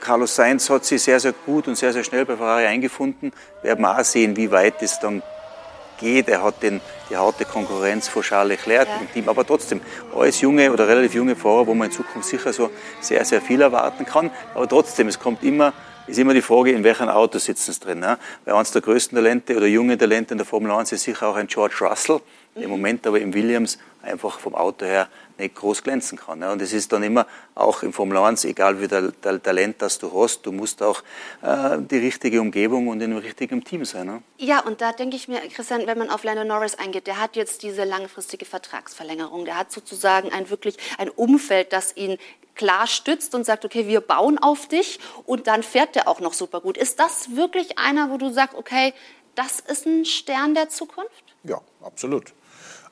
Carlos 0.00 0.34
Sainz 0.34 0.68
hat 0.70 0.84
sich 0.84 1.02
sehr, 1.02 1.20
sehr 1.20 1.32
gut 1.32 1.68
und 1.68 1.76
sehr, 1.76 1.92
sehr 1.92 2.04
schnell 2.04 2.24
bei 2.24 2.36
Ferrari 2.36 2.66
eingefunden. 2.66 3.32
Wir 3.62 3.70
werden 3.70 3.84
auch 3.84 4.04
sehen, 4.04 4.36
wie 4.36 4.50
weit 4.50 4.82
es 4.82 4.98
dann 4.98 5.22
geht. 5.98 6.28
Er 6.28 6.42
hat 6.42 6.62
den, 6.62 6.80
die 7.10 7.16
harte 7.16 7.44
Konkurrenz 7.44 8.08
vor 8.08 8.22
Charles 8.22 8.58
Leclerc 8.58 8.88
ja. 8.88 8.96
im 9.00 9.12
Team. 9.12 9.28
Aber 9.28 9.46
trotzdem, 9.46 9.80
alles 10.14 10.40
junge 10.40 10.72
oder 10.72 10.88
relativ 10.88 11.14
junge 11.14 11.36
Fahrer, 11.36 11.66
wo 11.66 11.74
man 11.74 11.88
in 11.88 11.92
Zukunft 11.92 12.28
sicher 12.28 12.52
so 12.52 12.70
sehr, 13.00 13.24
sehr 13.24 13.40
viel 13.40 13.60
erwarten 13.60 14.04
kann. 14.04 14.30
Aber 14.54 14.68
trotzdem, 14.68 15.08
es 15.08 15.18
kommt 15.18 15.42
immer, 15.42 15.72
ist 16.06 16.18
immer 16.18 16.34
die 16.34 16.42
Frage, 16.42 16.72
in 16.72 16.84
welchem 16.84 17.08
Auto 17.08 17.38
sitzen 17.38 17.72
sie 17.72 17.80
drin. 17.80 18.00
Ne? 18.00 18.18
Weil 18.44 18.54
eines 18.54 18.72
der 18.72 18.82
größten 18.82 19.16
Talente 19.16 19.56
oder 19.56 19.66
junge 19.66 19.96
Talente 19.96 20.34
in 20.34 20.38
der 20.38 20.46
Formel 20.46 20.70
1 20.72 20.92
ist 20.92 21.04
sicher 21.04 21.28
auch 21.28 21.36
ein 21.36 21.46
George 21.46 21.76
Russell. 21.80 22.20
Im 22.56 22.70
Moment 22.70 23.06
aber 23.06 23.20
im 23.20 23.34
Williams 23.34 23.78
einfach 24.02 24.38
vom 24.38 24.54
Auto 24.54 24.84
her 24.84 25.08
nicht 25.38 25.54
groß 25.54 25.82
glänzen 25.82 26.18
kann. 26.18 26.42
Und 26.42 26.62
es 26.62 26.72
ist 26.72 26.92
dann 26.92 27.02
immer 27.02 27.26
auch 27.54 27.82
im 27.82 27.92
Formel 27.92 28.18
1, 28.18 28.44
egal 28.44 28.80
wie 28.80 28.88
der, 28.88 29.12
der 29.12 29.42
Talent 29.42 29.80
das 29.82 29.98
du 29.98 30.10
hast, 30.12 30.44
du 30.46 30.52
musst 30.52 30.82
auch 30.82 31.02
äh, 31.42 31.78
die 31.78 31.98
richtige 31.98 32.40
Umgebung 32.40 32.88
und 32.88 33.00
in 33.00 33.12
einem 33.12 33.20
richtigen 33.20 33.62
Team 33.64 33.84
sein. 33.84 34.06
Ne? 34.06 34.22
Ja, 34.38 34.60
und 34.60 34.80
da 34.80 34.92
denke 34.92 35.16
ich 35.16 35.28
mir, 35.28 35.40
Christian, 35.48 35.86
wenn 35.86 35.98
man 35.98 36.10
auf 36.10 36.24
Lando 36.24 36.44
Norris 36.44 36.76
eingeht, 36.76 37.06
der 37.06 37.20
hat 37.20 37.36
jetzt 37.36 37.62
diese 37.62 37.84
langfristige 37.84 38.44
Vertragsverlängerung, 38.44 39.44
der 39.44 39.58
hat 39.58 39.72
sozusagen 39.72 40.32
ein 40.32 40.50
wirklich 40.50 40.76
ein 40.98 41.08
Umfeld, 41.10 41.72
das 41.72 41.96
ihn 41.96 42.18
klar 42.54 42.86
stützt 42.86 43.34
und 43.34 43.44
sagt, 43.44 43.64
okay, 43.64 43.88
wir 43.88 44.00
bauen 44.00 44.38
auf 44.38 44.68
dich 44.68 45.00
und 45.26 45.46
dann 45.46 45.62
fährt 45.62 45.96
der 45.96 46.08
auch 46.08 46.20
noch 46.20 46.32
super 46.32 46.60
gut. 46.60 46.76
Ist 46.76 47.00
das 47.00 47.36
wirklich 47.36 47.78
einer, 47.78 48.10
wo 48.10 48.16
du 48.16 48.32
sagst, 48.32 48.56
okay, 48.56 48.94
das 49.34 49.60
ist 49.60 49.86
ein 49.86 50.04
Stern 50.04 50.54
der 50.54 50.68
Zukunft? 50.68 51.24
Ja, 51.42 51.60
absolut. 51.82 52.32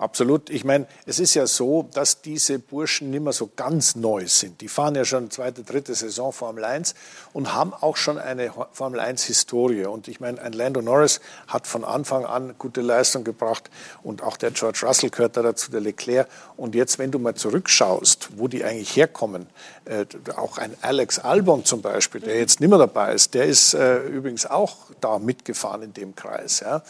Absolut. 0.02 0.50
Ich 0.50 0.64
meine, 0.64 0.88
es 1.06 1.20
ist 1.20 1.34
ja 1.34 1.46
so, 1.46 1.88
dass 1.94 2.22
diese 2.22 2.58
Burschen 2.58 3.12
nicht 3.12 3.22
mehr 3.22 3.32
so 3.32 3.48
ganz 3.54 3.94
neu 3.94 4.26
sind. 4.26 4.60
Die 4.60 4.66
fahren 4.66 4.96
ja 4.96 5.04
schon 5.04 5.30
zweite, 5.30 5.62
dritte 5.62 5.94
Saison 5.94 6.32
Formel 6.32 6.64
1 6.64 6.96
und 7.32 7.54
haben 7.54 7.72
auch 7.72 7.96
schon 7.96 8.18
eine 8.18 8.52
Formel 8.72 8.98
1 8.98 9.22
Historie. 9.22 9.84
Und 9.84 10.08
ich 10.08 10.18
meine, 10.18 10.42
ein 10.42 10.54
Lando 10.54 10.82
Norris 10.82 11.20
hat 11.46 11.68
von 11.68 11.84
Anfang 11.84 12.24
an 12.24 12.56
gute 12.58 12.80
Leistung 12.80 13.22
gebracht 13.22 13.70
und 14.02 14.24
auch 14.24 14.36
der 14.36 14.50
George 14.50 14.80
Russell 14.82 15.10
gehört 15.10 15.36
da 15.36 15.42
dazu, 15.42 15.70
der 15.70 15.80
Leclerc. 15.80 16.26
Und 16.56 16.74
jetzt, 16.74 16.98
wenn 16.98 17.12
du 17.12 17.20
mal 17.20 17.36
zurückschaust, 17.36 18.30
wo 18.38 18.48
die 18.48 18.64
eigentlich 18.64 18.96
herkommen, 18.96 19.46
äh, 19.84 20.04
auch 20.34 20.58
ein 20.58 20.74
Alex 20.80 21.20
Albon 21.20 21.64
zum 21.64 21.80
Beispiel, 21.80 22.22
der 22.22 22.40
jetzt 22.40 22.58
nicht 22.58 22.70
mehr 22.70 22.78
dabei 22.80 23.14
ist, 23.14 23.34
der 23.34 23.46
ist 23.46 23.74
äh, 23.74 23.98
übrigens 24.00 24.46
auch 24.46 24.78
da 25.00 25.20
mitgefahren 25.20 25.82
in 25.82 25.92
dem 25.92 26.16
Kreis. 26.16 26.58
Ja. 26.58 26.82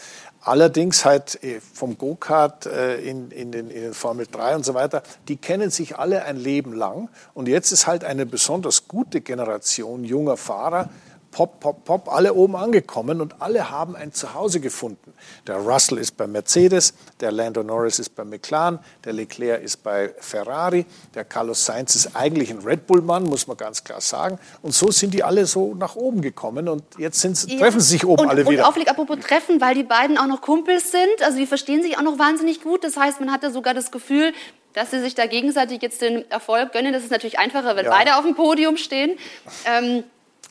Allerdings 0.45 1.05
halt 1.05 1.41
äh, 1.41 1.61
vom 1.61 1.97
Go-Kart 1.97 2.65
äh, 2.65 2.97
in, 2.97 3.31
in, 3.31 3.53
den, 3.53 3.69
in 3.69 3.81
den 3.81 3.93
Formel 3.93 4.27
3 4.29 4.57
und 4.57 4.65
so 4.65 4.73
weiter, 4.73 5.01
die 5.29 5.37
kennen 5.37 5.69
sich 5.69 5.97
alle 5.97 6.25
ein 6.25 6.35
Leben 6.35 6.73
lang. 6.73 7.09
Und 7.33 7.47
jetzt 7.47 7.71
ist 7.71 7.87
halt 7.87 8.03
eine 8.03 8.25
besonders 8.25 8.89
gute 8.89 9.21
Generation 9.21 10.03
junger 10.03 10.35
Fahrer, 10.35 10.89
pop, 11.33 11.59
pop, 11.59 11.83
pop, 11.83 12.13
alle 12.13 12.33
oben 12.33 12.55
angekommen 12.55 13.19
und 13.19 13.41
alle 13.41 13.69
haben 13.69 13.95
ein 13.95 14.13
Zuhause 14.13 14.59
gefunden. 14.59 15.13
Der 15.47 15.57
Russell 15.57 15.97
ist 15.97 16.15
bei 16.15 16.27
Mercedes, 16.27 16.93
der 17.19 17.31
Lando 17.31 17.63
Norris 17.63 17.99
ist 17.99 18.15
bei 18.15 18.23
McLaren, 18.23 18.79
der 19.03 19.13
Leclerc 19.13 19.61
ist 19.61 19.83
bei 19.83 20.13
Ferrari, 20.19 20.85
der 21.15 21.25
Carlos 21.25 21.65
Sainz 21.65 21.95
ist 21.95 22.15
eigentlich 22.15 22.51
ein 22.51 22.59
Red 22.59 22.87
Bull-Mann, 22.87 23.23
muss 23.23 23.47
man 23.47 23.57
ganz 23.57 23.83
klar 23.83 23.99
sagen. 23.99 24.39
Und 24.61 24.73
so 24.73 24.91
sind 24.91 25.13
die 25.13 25.23
alle 25.23 25.45
so 25.45 25.73
nach 25.73 25.95
oben 25.95 26.21
gekommen 26.21 26.69
und 26.69 26.83
jetzt 26.97 27.23
ja. 27.23 27.31
treffen 27.59 27.79
sie 27.79 27.89
sich 27.89 28.05
oben 28.05 28.23
und, 28.23 28.29
alle 28.29 28.47
wieder. 28.47 28.67
Und 28.67 28.87
apropos 28.87 29.19
Treffen, 29.19 29.59
weil 29.59 29.75
die 29.75 29.83
beiden 29.83 30.17
auch 30.17 30.27
noch 30.27 30.41
Kumpels 30.41 30.91
sind, 30.91 31.21
also 31.23 31.37
die 31.37 31.47
verstehen 31.47 31.81
sich 31.81 31.97
auch 31.97 32.03
noch 32.03 32.19
wahnsinnig 32.19 32.61
gut. 32.61 32.83
Das 32.83 32.95
heißt, 32.95 33.19
man 33.19 33.31
hatte 33.31 33.51
sogar 33.51 33.73
das 33.73 33.91
Gefühl, 33.91 34.33
dass 34.73 34.91
sie 34.91 34.99
sich 34.99 35.15
da 35.15 35.25
gegenseitig 35.25 35.81
jetzt 35.81 36.01
den 36.01 36.29
Erfolg 36.31 36.73
gönnen. 36.73 36.93
Das 36.93 37.03
ist 37.03 37.11
natürlich 37.11 37.39
einfacher, 37.39 37.75
wenn 37.75 37.85
ja. 37.85 37.91
beide 37.91 38.17
auf 38.17 38.23
dem 38.23 38.35
Podium 38.35 38.77
stehen. 38.77 39.17
Ähm, 39.65 40.03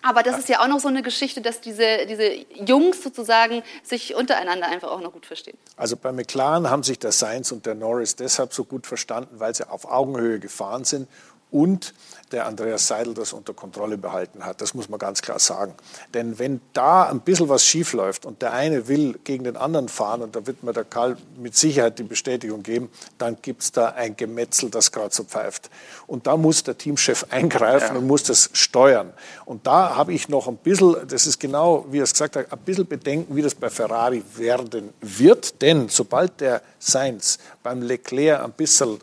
aber 0.02 0.22
das 0.22 0.38
ist 0.38 0.48
ja 0.48 0.60
auch 0.60 0.68
noch 0.68 0.80
so 0.80 0.88
eine 0.88 1.02
Geschichte, 1.02 1.40
dass 1.40 1.60
diese, 1.60 2.06
diese 2.06 2.34
Jungs 2.66 3.02
sozusagen 3.02 3.62
sich 3.82 4.14
untereinander 4.14 4.66
einfach 4.66 4.90
auch 4.90 5.00
noch 5.00 5.12
gut 5.12 5.26
verstehen. 5.26 5.56
Also 5.76 5.96
bei 5.96 6.12
McLaren 6.12 6.68
haben 6.68 6.82
sich 6.82 6.98
der 6.98 7.12
Sainz 7.12 7.52
und 7.52 7.66
der 7.66 7.74
Norris 7.74 8.16
deshalb 8.16 8.52
so 8.52 8.64
gut 8.64 8.86
verstanden, 8.86 9.38
weil 9.38 9.54
sie 9.54 9.68
auf 9.68 9.90
Augenhöhe 9.90 10.40
gefahren 10.40 10.84
sind 10.84 11.08
und 11.50 11.94
der 12.32 12.46
Andreas 12.46 12.88
Seidel 12.88 13.14
das 13.14 13.32
unter 13.32 13.54
Kontrolle 13.54 13.98
behalten 13.98 14.44
hat. 14.44 14.60
Das 14.60 14.74
muss 14.74 14.88
man 14.88 14.98
ganz 14.98 15.22
klar 15.22 15.38
sagen. 15.38 15.74
Denn 16.14 16.38
wenn 16.38 16.60
da 16.72 17.08
ein 17.08 17.20
bisschen 17.20 17.48
was 17.48 17.64
schief 17.64 17.92
läuft 17.92 18.24
und 18.26 18.42
der 18.42 18.52
eine 18.52 18.88
will 18.88 19.18
gegen 19.24 19.44
den 19.44 19.56
anderen 19.56 19.88
fahren, 19.88 20.22
und 20.22 20.34
da 20.34 20.46
wird 20.46 20.62
mir 20.62 20.72
der 20.72 20.84
Karl 20.84 21.16
mit 21.36 21.56
Sicherheit 21.56 21.98
die 21.98 22.04
Bestätigung 22.04 22.62
geben, 22.62 22.90
dann 23.18 23.36
gibt 23.42 23.62
es 23.62 23.72
da 23.72 23.90
ein 23.90 24.16
Gemetzel, 24.16 24.70
das 24.70 24.92
gerade 24.92 25.14
so 25.14 25.24
pfeift. 25.24 25.70
Und 26.06 26.26
da 26.26 26.36
muss 26.36 26.62
der 26.62 26.78
Teamchef 26.78 27.26
eingreifen 27.30 27.94
ja. 27.94 27.98
und 27.98 28.06
muss 28.06 28.22
das 28.24 28.50
steuern. 28.52 29.12
Und 29.44 29.66
da 29.66 29.94
habe 29.96 30.12
ich 30.12 30.28
noch 30.28 30.48
ein 30.48 30.56
bisschen, 30.56 30.96
das 31.08 31.26
ist 31.26 31.38
genau, 31.38 31.86
wie 31.90 31.98
er 31.98 32.04
es 32.04 32.12
gesagt 32.12 32.36
hat, 32.36 32.52
ein 32.52 32.58
bisschen 32.60 32.86
Bedenken, 32.86 33.36
wie 33.36 33.42
das 33.42 33.54
bei 33.54 33.70
Ferrari 33.70 34.22
werden 34.36 34.92
wird. 35.00 35.60
Denn 35.60 35.88
sobald 35.88 36.40
der 36.40 36.62
Sainz 36.78 37.38
beim 37.62 37.82
Leclerc 37.82 38.42
ein 38.42 38.52
bisschen 38.52 38.98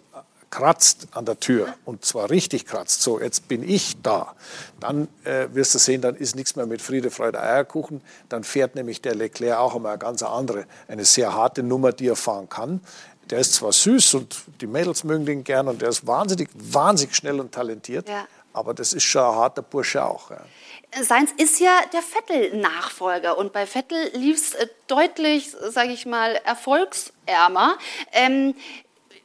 kratzt 0.50 1.08
an 1.12 1.26
der 1.26 1.40
Tür 1.40 1.74
und 1.86 2.06
zwar 2.06 2.30
richtig 2.30 2.66
kratzt, 2.66 3.02
so 3.02 3.20
jetzt 3.20 3.48
bin 3.48 3.68
ich 3.68 4.02
da, 4.02 4.36
dann 4.80 5.08
äh, 5.24 5.48
wirst 5.54 5.76
du 5.76 5.80
sehen, 5.80 6.02
dann 6.02 6.16
ist 6.16 6.36
nichts 6.36 6.56
mehr 6.56 6.66
mit 6.66 6.82
Friede, 6.82 7.12
Freude, 7.12 7.42
Eierkuchen. 7.42 8.02
Dann 8.30 8.44
fährt 8.44 8.76
nämlich 8.76 9.02
der 9.02 9.16
Leclerc 9.16 9.58
auch 9.58 9.76
einmal 9.76 9.94
eine 9.94 10.00
ganz 10.00 10.24
andere, 10.24 10.66
eine 10.88 11.06
sehr 11.06 11.34
harte 11.34 11.64
Nummer, 11.64 11.92
die 11.92 12.08
er 12.08 12.16
fahren 12.16 12.50
kann. 12.50 12.82
Der 13.30 13.40
ist 13.40 13.54
zwar 13.54 13.72
süß 13.72 14.16
und 14.16 14.42
die 14.60 14.68
Mädels 14.68 15.04
mögen 15.04 15.26
den 15.26 15.44
gern 15.44 15.68
und 15.68 15.82
der 15.82 15.90
ist 15.90 16.08
wahnsinnig, 16.08 16.50
wahnsinnig 16.54 17.16
schnell 17.16 17.40
und 17.40 17.52
talentiert, 17.52 18.10
ja. 18.10 18.26
aber 18.54 18.74
das 18.74 18.94
ist 18.94 19.04
schon 19.04 19.22
ein 19.22 19.36
harter 19.36 19.62
Bursche 19.62 20.04
auch. 20.04 20.32
Ja. 20.32 20.42
Seins 21.04 21.32
ist 21.38 21.60
ja 21.60 21.82
der 21.94 22.02
Vettel-Nachfolger 22.02 23.38
und 23.38 23.54
bei 23.54 23.68
Vettel 23.68 24.10
lief 24.14 24.38
es 24.38 24.54
äh, 24.56 24.68
deutlich, 24.88 25.52
sage 25.70 25.92
ich 25.92 26.08
mal, 26.08 26.36
erfolgsärmer. 26.44 27.78
Ähm, 28.12 28.56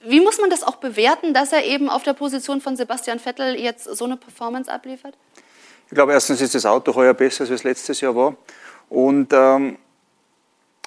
wie 0.07 0.21
muss 0.21 0.41
man 0.41 0.51
das 0.51 0.63
auch 0.63 0.77
bewerten, 0.77 1.35
dass 1.35 1.53
er 1.53 1.65
eben 1.65 1.89
auf 1.89 2.03
der 2.03 2.13
Position 2.13 2.61
von 2.61 2.77
Sebastian 2.77 3.19
Vettel 3.19 3.59
jetzt 3.59 3.85
so 3.85 4.05
eine 4.05 4.17
Performance 4.17 4.71
abliefert? 4.71 5.15
Ich 5.89 5.95
glaube, 5.95 6.13
erstens 6.13 6.41
ist 6.41 6.55
das 6.55 6.67
Auto 6.67 6.95
heuer 6.95 7.15
besser, 7.15 7.43
als 7.43 7.51
es 7.51 7.65
letztes 7.65 8.01
Jahr 8.01 8.15
war. 8.17 8.37
Und 8.89 9.33
ähm, 9.33 9.79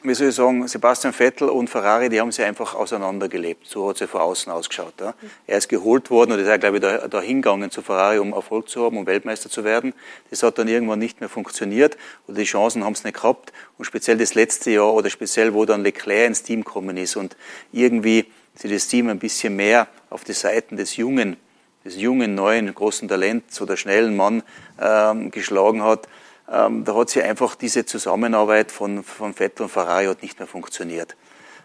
wie 0.03 0.13
soll 0.13 0.28
ich 0.28 0.36
sagen, 0.36 0.68
Sebastian 0.68 1.11
Vettel 1.11 1.49
und 1.49 1.70
Ferrari, 1.70 2.09
die 2.09 2.22
haben 2.22 2.32
sich 2.32 2.45
einfach 2.45 2.76
auseinandergelebt. 2.76 3.68
So 3.68 3.89
hat 3.89 3.99
es 3.99 4.09
von 4.09 4.22
außen 4.22 4.51
ausgeschaut. 4.51 4.93
Ja. 4.99 5.15
Er 5.47 5.57
ist 5.57 5.70
geholt 5.70 6.11
worden 6.11 6.34
und 6.34 6.39
ist 6.39 6.47
ja, 6.47 6.57
glaube 6.57 6.78
ich, 6.78 6.82
da, 6.82 7.07
da 7.07 7.20
hingegangen 7.20 7.72
zu 7.72 7.82
Ferrari, 7.82 8.20
um 8.20 8.34
Erfolg 8.34 8.70
zu 8.70 8.84
haben, 8.86 8.97
um 8.97 9.07
Weltmeister 9.07 9.49
zu 9.49 9.63
werden. 9.63 9.93
Das 10.30 10.43
hat 10.43 10.59
dann 10.59 10.68
irgendwann 10.68 10.99
nicht 10.99 11.20
mehr 11.20 11.30
funktioniert 11.30 11.97
oder 12.28 12.38
die 12.38 12.43
Chancen 12.43 12.84
haben 12.84 12.93
es 12.93 13.03
nicht 13.03 13.15
gehabt. 13.15 13.51
Und 13.80 13.86
speziell 13.86 14.18
das 14.18 14.36
letzte 14.36 14.70
Jahr 14.70 14.93
oder 14.93 15.09
speziell, 15.09 15.55
wo 15.55 15.65
dann 15.65 15.82
Leclerc 15.82 16.28
ins 16.28 16.43
Team 16.43 16.63
gekommen 16.63 16.95
ist 16.97 17.15
und 17.15 17.36
irgendwie 17.72 18.28
sie 18.58 18.68
das 18.68 18.88
Team 18.88 19.10
ein 19.10 19.20
bisschen 19.20 19.55
mehr 19.55 19.88
auf 20.10 20.24
die 20.24 20.34
Seiten 20.34 20.78
des 20.78 20.97
jungen, 20.97 21.38
des 21.86 21.95
jungen, 21.95 22.36
neuen, 22.36 22.74
großen 22.74 23.08
Talents 23.08 23.62
oder 23.62 23.78
schnellen 23.78 24.16
Mann 24.16 24.43
ähm, 24.80 25.32
geschlagen 25.32 25.84
hat. 25.84 26.08
Ähm, 26.51 26.86
da 26.86 26.95
hat 26.95 27.10
sie 27.10 27.22
einfach 27.22 27.55
diese 27.55 27.86
Zusammenarbeit 27.86 28.72
von, 28.72 29.03
von 29.03 29.34
Vettel 29.34 29.64
und 29.64 29.70
Ferrari 29.70 30.05
hat 30.05 30.22
nicht 30.22 30.39
mehr 30.39 30.47
funktioniert. 30.47 31.16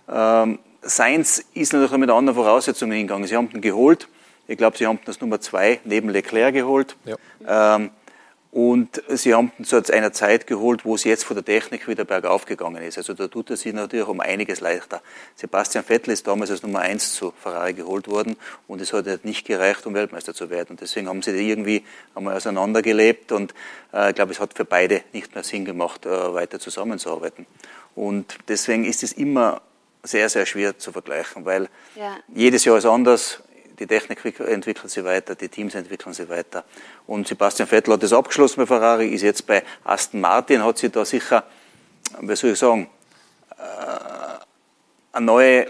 Ähm, 0.09 0.59
Sainz 0.82 1.45
ist 1.55 1.72
natürlich 1.72 1.97
mit 1.97 2.11
anderen 2.11 2.34
Voraussetzungen 2.34 2.93
hingegangen. 2.93 3.26
Sie 3.28 3.36
haben 3.36 3.51
ihn 3.53 3.61
geholt. 3.61 4.09
Ich 4.49 4.59
glaube, 4.59 4.76
sie 4.76 4.86
haben 4.86 4.99
das 5.05 5.20
Nummer 5.20 5.40
zwei 5.40 5.80
neben 5.84 6.09
Leclerc 6.09 6.53
geholt. 6.53 6.97
Ja. 7.05 7.76
Ähm, 7.76 7.90
und 8.53 9.03
sie 9.09 9.32
haben 9.32 9.50
ihn 9.59 9.64
zu 9.64 9.82
einer 9.94 10.12
Zeit 10.12 10.46
geholt, 10.46 10.84
wo 10.84 10.94
es 10.94 11.05
jetzt 11.05 11.24
von 11.24 11.34
der 11.34 11.44
Technik 11.44 11.88
wieder 11.88 12.05
bergauf 12.05 12.44
gegangen 12.44 12.82
ist. 12.82 12.98
Also 12.98 13.14
da 13.14 13.26
tut 13.26 13.48
er 13.48 13.57
sich 13.57 13.72
natürlich 13.72 14.07
um 14.07 14.20
einiges 14.20 14.61
leichter. 14.61 15.00
Sebastian 15.36 15.82
Vettel 15.82 16.12
ist 16.12 16.26
damals 16.26 16.50
als 16.50 16.62
Nummer 16.62 16.80
eins 16.80 17.14
zu 17.14 17.32
Ferrari 17.42 17.72
geholt 17.72 18.09
worden 18.09 18.36
und 18.68 18.82
es 18.82 18.92
hat 18.92 19.07
halt 19.07 19.24
nicht 19.24 19.46
gereicht, 19.46 19.86
um 19.86 19.94
Weltmeister 19.94 20.34
zu 20.34 20.50
werden. 20.50 20.72
Und 20.72 20.82
deswegen 20.82 21.09
haben 21.09 21.22
sie 21.22 21.30
irgendwie 21.30 21.82
einmal 22.14 22.36
auseinandergelebt 22.36 23.32
und 23.32 23.55
äh, 23.94 24.11
ich 24.11 24.16
glaube, 24.16 24.32
es 24.32 24.40
hat 24.40 24.53
für 24.53 24.66
beide 24.66 25.00
nicht 25.14 25.34
mehr 25.34 25.44
Sinn 25.44 25.64
gemacht, 25.64 26.05
äh, 26.05 26.34
weiter 26.34 26.59
zusammenzuarbeiten. 26.59 27.46
Und 27.94 28.36
deswegen 28.48 28.84
ist 28.84 29.03
es 29.03 29.12
immer 29.12 29.62
sehr, 30.03 30.28
sehr 30.28 30.44
schwer 30.44 30.76
zu 30.76 30.92
vergleichen, 30.92 31.46
weil 31.46 31.70
ja. 31.94 32.18
jedes 32.28 32.66
Jahr 32.66 32.76
ist 32.76 32.84
anders 32.84 33.42
die 33.82 33.88
Technik 33.88 34.38
entwickelt 34.40 34.90
sich 34.90 35.04
weiter, 35.04 35.34
die 35.34 35.48
Teams 35.48 35.74
entwickeln 35.74 36.12
sich 36.14 36.28
weiter. 36.28 36.64
Und 37.06 37.26
Sebastian 37.26 37.68
Vettel 37.68 37.94
hat 37.94 38.02
das 38.02 38.12
abgeschlossen 38.12 38.60
bei 38.60 38.66
Ferrari, 38.66 39.08
ist 39.08 39.22
jetzt 39.22 39.46
bei 39.46 39.64
Aston 39.82 40.20
Martin, 40.20 40.62
hat 40.62 40.78
sich 40.78 40.92
da 40.92 41.04
sicher, 41.04 41.44
wie 42.20 42.36
soll 42.36 42.50
ich 42.50 42.58
sagen, 42.58 42.88
äh, 43.50 45.12
eine 45.12 45.26
neue 45.26 45.66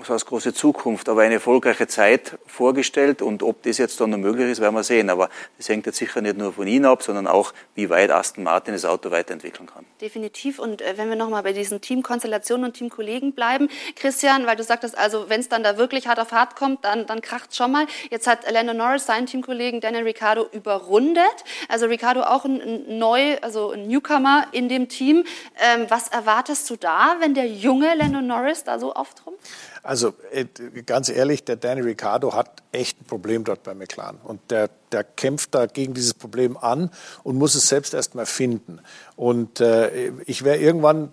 was 0.00 0.10
heißt 0.10 0.26
große 0.26 0.54
Zukunft, 0.54 1.08
aber 1.08 1.22
eine 1.22 1.34
erfolgreiche 1.34 1.88
Zeit 1.88 2.38
vorgestellt 2.46 3.20
und 3.20 3.42
ob 3.42 3.64
das 3.64 3.78
jetzt 3.78 4.00
dann 4.00 4.10
noch 4.10 4.18
möglich 4.18 4.48
ist, 4.48 4.60
werden 4.60 4.76
wir 4.76 4.84
sehen. 4.84 5.10
Aber 5.10 5.28
das 5.56 5.68
hängt 5.68 5.86
jetzt 5.86 5.98
sicher 5.98 6.20
nicht 6.20 6.36
nur 6.36 6.52
von 6.52 6.68
Ihnen 6.68 6.84
ab, 6.84 7.02
sondern 7.02 7.26
auch, 7.26 7.52
wie 7.74 7.90
weit 7.90 8.12
Aston 8.12 8.44
Martin 8.44 8.74
das 8.74 8.84
Auto 8.84 9.10
weiterentwickeln 9.10 9.66
kann. 9.66 9.84
Definitiv. 10.00 10.60
Und 10.60 10.82
äh, 10.82 10.94
wenn 10.96 11.08
wir 11.08 11.16
nochmal 11.16 11.42
bei 11.42 11.52
diesen 11.52 11.80
Teamkonstellationen 11.80 12.66
und 12.66 12.74
Teamkollegen 12.74 13.32
bleiben, 13.32 13.68
Christian, 13.96 14.46
weil 14.46 14.54
du 14.54 14.62
sagtest, 14.62 14.96
also 14.96 15.28
wenn 15.28 15.40
es 15.40 15.48
dann 15.48 15.64
da 15.64 15.76
wirklich 15.78 16.06
hart 16.06 16.20
auf 16.20 16.30
hart 16.30 16.54
kommt, 16.54 16.84
dann, 16.84 17.06
dann 17.06 17.20
kracht 17.20 17.56
schon 17.56 17.72
mal. 17.72 17.86
Jetzt 18.08 18.28
hat 18.28 18.48
Lando 18.48 18.74
Norris 18.74 19.04
seinen 19.04 19.26
Teamkollegen 19.26 19.80
Daniel 19.80 20.04
Ricciardo 20.04 20.46
überrundet. 20.52 21.24
Also 21.68 21.86
Ricciardo 21.86 22.22
auch 22.22 22.44
ein, 22.44 22.60
ein 22.60 22.98
neu, 22.98 23.36
also 23.42 23.72
ein 23.72 23.88
Newcomer 23.88 24.46
in 24.52 24.68
dem 24.68 24.88
Team. 24.88 25.24
Ähm, 25.58 25.86
was 25.88 26.06
erwartest 26.06 26.70
du 26.70 26.76
da, 26.76 27.16
wenn 27.18 27.34
der 27.34 27.48
junge 27.48 27.96
Lando 27.96 28.20
Norris 28.20 28.62
da 28.62 28.78
so 28.78 28.94
auftrumpft? 28.94 29.40
Also 29.82 30.14
äh, 30.32 30.44
ganz 30.84 31.08
ehrlich, 31.08 31.44
der 31.44 31.56
Danny 31.56 31.80
Ricciardo 31.80 32.34
hat 32.34 32.62
echt 32.72 33.00
ein 33.00 33.04
Problem 33.04 33.44
dort 33.44 33.62
bei 33.62 33.74
McLaren. 33.74 34.18
Und 34.22 34.40
der, 34.50 34.70
der 34.92 35.04
kämpft 35.04 35.54
da 35.54 35.66
gegen 35.66 35.94
dieses 35.94 36.14
Problem 36.14 36.56
an 36.56 36.90
und 37.22 37.36
muss 37.36 37.54
es 37.54 37.68
selbst 37.68 37.94
erst 37.94 38.14
mal 38.14 38.26
finden. 38.26 38.80
Und 39.16 39.60
äh, 39.60 40.12
ich 40.26 40.44
wäre 40.44 40.58
irgendwann 40.58 41.12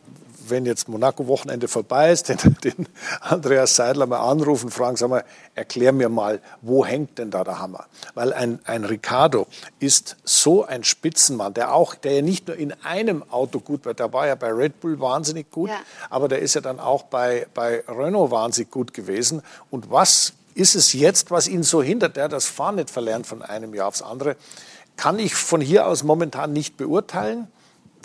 wenn 0.49 0.65
jetzt 0.65 0.87
Monaco-Wochenende 0.87 1.67
vorbei 1.67 2.11
ist, 2.11 2.29
den, 2.29 2.57
den, 2.63 2.87
Andreas 3.21 3.75
Seidler 3.75 4.05
mal 4.05 4.19
anrufen, 4.19 4.69
fragen, 4.69 4.97
sag 4.97 5.09
mal, 5.09 5.23
erklär 5.53 5.91
mir 5.91 6.09
mal, 6.09 6.41
wo 6.61 6.85
hängt 6.85 7.17
denn 7.17 7.31
da 7.31 7.43
der 7.43 7.59
Hammer? 7.59 7.85
Weil 8.13 8.33
ein, 8.33 8.59
ein 8.65 8.85
Ricardo 8.85 9.47
ist 9.79 10.17
so 10.23 10.65
ein 10.65 10.83
Spitzenmann, 10.83 11.53
der 11.53 11.73
auch, 11.73 11.95
der 11.95 12.13
ja 12.13 12.21
nicht 12.21 12.47
nur 12.47 12.57
in 12.57 12.73
einem 12.83 13.23
Auto 13.29 13.59
gut 13.59 13.85
war, 13.85 13.93
der 13.93 14.11
war 14.13 14.27
ja 14.27 14.35
bei 14.35 14.51
Red 14.51 14.79
Bull 14.79 14.99
wahnsinnig 14.99 15.51
gut, 15.51 15.69
ja. 15.69 15.77
aber 16.09 16.27
der 16.27 16.39
ist 16.39 16.53
ja 16.53 16.61
dann 16.61 16.79
auch 16.79 17.03
bei, 17.03 17.47
bei 17.53 17.83
Renault 17.87 18.31
wahnsinnig 18.31 18.71
gut 18.71 18.93
gewesen. 18.93 19.41
Und 19.69 19.91
was 19.91 20.33
ist 20.53 20.75
es 20.75 20.93
jetzt, 20.93 21.31
was 21.31 21.47
ihn 21.47 21.63
so 21.63 21.83
hindert? 21.83 22.15
Der 22.15 22.25
hat 22.25 22.31
das 22.33 22.47
Fahren 22.47 22.75
nicht 22.75 22.89
verlernt 22.89 23.27
von 23.27 23.41
einem 23.41 23.73
Jahr 23.73 23.89
aufs 23.89 24.01
andere. 24.01 24.37
Kann 24.95 25.19
ich 25.19 25.35
von 25.35 25.59
hier 25.59 25.87
aus 25.87 26.03
momentan 26.03 26.53
nicht 26.53 26.77
beurteilen 26.77 27.49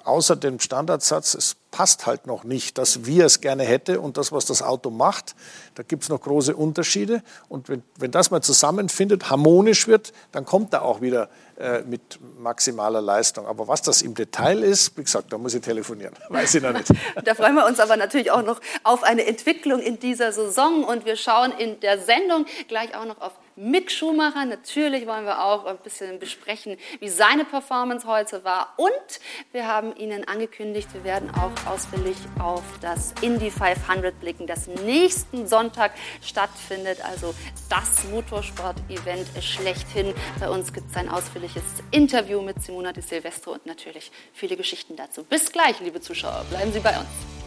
außer 0.04 0.36
dem 0.36 0.60
Standardsatz, 0.60 1.34
es 1.34 1.56
passt 1.70 2.06
halt 2.06 2.26
noch 2.26 2.44
nicht, 2.44 2.78
das, 2.78 3.06
wie 3.06 3.20
er 3.20 3.26
es 3.26 3.40
gerne 3.40 3.64
hätte 3.64 4.00
und 4.00 4.16
das, 4.16 4.32
was 4.32 4.44
das 4.44 4.62
Auto 4.62 4.90
macht. 4.90 5.34
Da 5.74 5.82
gibt 5.82 6.02
es 6.02 6.08
noch 6.08 6.20
große 6.20 6.54
Unterschiede. 6.54 7.22
Und 7.48 7.68
wenn, 7.68 7.82
wenn 7.96 8.10
das 8.10 8.30
mal 8.30 8.42
zusammenfindet, 8.42 9.30
harmonisch 9.30 9.86
wird, 9.86 10.12
dann 10.32 10.44
kommt 10.44 10.72
er 10.72 10.82
auch 10.82 11.00
wieder 11.00 11.28
äh, 11.58 11.82
mit 11.82 12.18
maximaler 12.38 13.00
Leistung. 13.00 13.46
Aber 13.46 13.68
was 13.68 13.82
das 13.82 14.02
im 14.02 14.14
Detail 14.14 14.62
ist, 14.62 14.96
wie 14.96 15.04
gesagt, 15.04 15.32
da 15.32 15.38
muss 15.38 15.54
ich 15.54 15.62
telefonieren. 15.62 16.14
Weiß 16.28 16.54
ich 16.54 16.62
noch 16.62 16.72
nicht. 16.72 16.88
da 17.24 17.34
freuen 17.34 17.54
wir 17.54 17.66
uns 17.66 17.78
aber 17.80 17.96
natürlich 17.96 18.30
auch 18.30 18.42
noch 18.42 18.60
auf 18.82 19.02
eine 19.02 19.26
Entwicklung 19.26 19.80
in 19.80 20.00
dieser 20.00 20.32
Saison. 20.32 20.84
Und 20.84 21.04
wir 21.04 21.16
schauen 21.16 21.52
in 21.52 21.78
der 21.80 22.00
Sendung 22.00 22.46
gleich 22.68 22.96
auch 22.96 23.04
noch 23.04 23.20
auf 23.20 23.32
Mick 23.56 23.90
Schumacher. 23.90 24.44
Natürlich 24.44 25.06
wollen 25.06 25.24
wir 25.24 25.44
auch 25.44 25.64
ein 25.66 25.78
bisschen 25.78 26.18
besprechen, 26.18 26.76
wie 27.00 27.08
seine 27.08 27.44
Performance 27.44 28.06
heute 28.06 28.44
war. 28.44 28.74
Und 28.76 29.20
wir 29.52 29.66
haben 29.66 29.94
Ihnen 29.96 30.26
angekündigt, 30.26 30.88
wir 30.92 31.04
werden 31.04 31.30
auch 31.30 31.70
ausführlich 31.70 32.16
auf 32.38 32.62
das 32.80 33.14
Indy 33.20 33.50
500 33.50 34.18
blicken, 34.20 34.46
das 34.46 34.66
nächsten 34.66 35.46
Sonntag 35.46 35.92
stattfindet. 36.22 37.04
Also 37.04 37.34
das 37.68 38.04
Motorsport-Event 38.04 39.28
schlechthin. 39.42 40.14
Bei 40.38 40.48
uns 40.48 40.72
gibt 40.72 40.90
es 40.90 40.96
ein 40.96 41.08
ausführliches 41.08 41.62
Interview 41.90 42.40
mit 42.42 42.62
Simona 42.62 42.92
Di 42.92 43.00
Silvestro 43.00 43.52
und 43.52 43.66
natürlich 43.66 44.10
viele 44.32 44.56
Geschichten 44.56 44.96
dazu. 44.96 45.24
Bis 45.24 45.52
gleich, 45.52 45.80
liebe 45.80 46.00
Zuschauer. 46.00 46.44
Bleiben 46.50 46.72
Sie 46.72 46.80
bei 46.80 46.96
uns. 46.98 47.39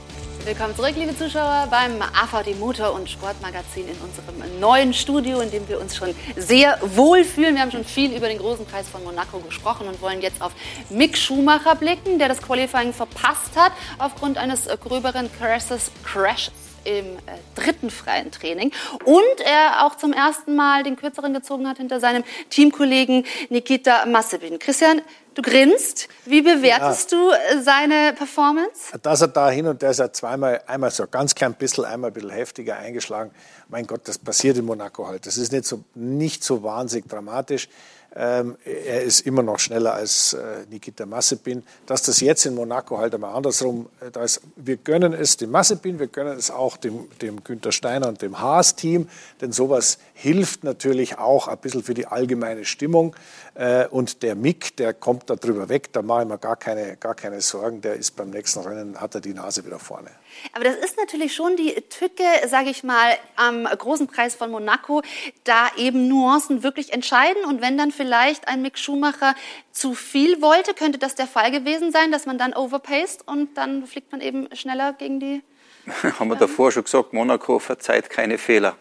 Willkommen 0.46 0.76
zurück, 0.76 0.96
liebe 0.98 1.18
Zuschauer, 1.18 1.68
beim 1.72 2.02
AVD 2.02 2.56
Motor- 2.56 2.94
und 2.94 3.10
Sportmagazin 3.10 3.88
in 3.88 3.96
unserem 3.98 4.60
neuen 4.60 4.94
Studio, 4.94 5.40
in 5.40 5.50
dem 5.50 5.70
wir 5.70 5.80
uns 5.80 5.96
schon 5.96 6.14
sehr 6.36 6.78
wohl 6.82 7.24
fühlen. 7.24 7.56
Wir 7.56 7.62
haben 7.62 7.72
schon 7.72 7.86
viel 7.86 8.14
über 8.14 8.28
den 8.28 8.40
großen 8.40 8.66
Preis 8.66 8.90
von 8.90 9.06
Monaco 9.06 9.40
gesprochen 9.40 9.88
und 9.88 10.02
wollen 10.02 10.22
jetzt 10.22 10.42
auf 10.42 10.52
Mick 10.90 11.18
Schumacher 11.18 11.76
blicken, 11.76 12.20
der 12.20 12.28
das 12.28 12.42
Qualifying 12.42 12.92
verpasst 12.92 13.56
hat 13.56 13.72
aufgrund 14.00 14.38
eines 14.38 14.68
gröberen 14.68 15.30
Crashes. 15.40 15.92
Crashes 16.04 16.52
im 16.86 17.06
äh, 17.06 17.20
dritten 17.56 17.90
freien 17.90 18.32
Training 18.32 18.72
und 19.06 19.40
er 19.46 19.86
auch 19.86 19.96
zum 19.96 20.14
ersten 20.14 20.56
Mal 20.56 20.84
den 20.84 20.96
kürzeren 20.96 21.34
gezogen 21.34 21.68
hat 21.68 21.78
hinter 21.78 22.00
seinem 22.00 22.24
Teamkollegen 22.50 23.26
Nikita 23.50 24.06
Massebin. 24.06 24.60
Christian, 24.60 25.02
Du 25.34 25.42
grinst. 25.42 26.08
Wie 26.26 26.42
bewertest 26.42 27.12
ja. 27.12 27.18
du 27.18 27.32
äh, 27.32 27.62
seine 27.62 28.14
Performance? 28.14 28.98
Dass 29.02 29.22
er 29.22 29.30
da 29.30 29.50
hin 29.50 29.66
und 29.68 29.82
der 29.82 29.92
ist 29.92 30.00
ja 30.00 30.12
zweimal, 30.12 30.62
einmal 30.68 30.92
so 30.92 31.08
ganz 31.08 31.34
klein 31.34 31.54
bisschen, 31.54 31.86
einmal 31.86 32.12
ein 32.12 32.14
bisschen 32.14 32.30
heftiger 32.30 32.78
eingeschlagen. 32.78 33.32
Mein 33.70 33.88
Gott, 33.88 34.02
das 34.08 34.18
passiert 34.18 34.58
in 34.58 34.66
Monaco 34.66 35.08
halt. 35.08 35.26
Das 35.26 35.38
ist 35.38 35.52
nicht 35.52 35.66
so, 35.66 35.84
nicht 35.96 36.44
so 36.44 36.64
wahnsinnig 36.64 37.08
dramatisch. 37.08 37.68
Ähm, 38.16 38.58
er 38.64 39.02
ist 39.02 39.22
immer 39.22 39.42
noch 39.42 39.58
schneller 39.58 39.94
als 39.94 40.34
äh, 40.34 40.66
Nikita 40.70 41.06
Massepin. 41.06 41.64
Dass 41.88 42.04
das 42.04 42.20
jetzt 42.20 42.46
in 42.46 42.54
Monaco 42.54 43.00
halt 43.00 43.16
einmal 43.16 43.36
andersrum, 43.36 43.90
äh, 44.02 44.12
da 44.12 44.24
ist, 44.24 44.42
wir 44.56 44.78
gönnen 44.78 45.14
es 45.14 45.38
dem 45.38 45.50
Massepin, 45.50 45.98
wir 45.98 46.08
gönnen 46.08 46.38
es 46.38 46.52
auch 46.52 46.78
dem, 46.78 47.10
dem 47.22 47.44
Günther 47.44 47.72
Steiner 47.72 48.08
und 48.08 48.22
dem 48.22 48.40
Haas-Team, 48.40 49.10
denn 49.42 49.52
sowas 49.52 49.98
hilft 50.14 50.64
natürlich 50.64 51.18
auch 51.18 51.48
ein 51.48 51.58
bisschen 51.58 51.82
für 51.82 51.96
die 51.96 52.06
allgemeine 52.06 52.66
Stimmung. 52.66 53.16
Äh, 53.56 53.88
und 53.88 54.22
der 54.22 54.36
Mick, 54.36 54.78
der 54.78 54.94
kommt 54.94 55.30
da 55.32 55.36
drüber 55.36 55.70
weg, 55.70 55.92
da 55.92 56.04
mache 56.04 56.24
ich 56.24 56.28
mir 56.28 56.38
gar 56.38 56.56
keine, 56.56 56.98
gar 56.98 57.16
keine 57.16 57.42
Sorgen, 57.42 57.82
der 57.82 57.96
ist 57.96 58.16
beim 58.16 58.30
nächsten 58.30 58.60
Rennen, 58.60 59.02
hat 59.02 59.16
er 59.16 59.22
die 59.22 59.34
Nase 59.34 59.66
wieder 59.66 59.80
vorne. 59.80 60.10
Aber 60.54 60.64
das 60.64 60.76
ist 60.76 60.98
natürlich 60.98 61.34
schon 61.34 61.56
die 61.56 61.74
Tücke, 61.90 62.24
sage 62.48 62.70
ich 62.70 62.84
mal, 62.84 63.18
am 63.36 63.66
großen 63.66 64.08
Preis 64.08 64.36
von 64.36 64.52
Monaco, 64.52 65.02
da 65.44 65.68
eben 65.78 66.08
Nuancen 66.08 66.64
wirklich 66.64 66.94
entscheiden. 66.94 67.46
Und 67.46 67.62
wenn 67.62 67.78
dann 67.78 67.92
vielleicht 67.92 68.48
ein 68.48 68.62
Mick 68.62 68.78
Schumacher 68.78 69.36
zu 69.72 69.94
viel 69.94 70.42
wollte, 70.42 70.74
könnte 70.74 70.98
das 70.98 71.16
der 71.16 71.28
Fall 71.28 71.52
gewesen 71.52 71.92
sein, 71.92 72.12
dass 72.12 72.26
man 72.26 72.38
dann 72.38 72.54
overpaced 72.54 73.28
und 73.28 73.58
dann 73.58 73.88
fliegt 73.88 74.12
man 74.12 74.22
eben 74.22 74.48
schneller 74.56 74.94
gegen 74.94 75.20
die. 75.20 75.42
Haben 76.20 76.30
wir 76.30 76.36
davor 76.36 76.72
schon 76.72 76.84
gesagt, 76.84 77.14
Monaco 77.14 77.60
verzeiht 77.60 78.10
keine 78.10 78.38
Fehler. 78.38 78.76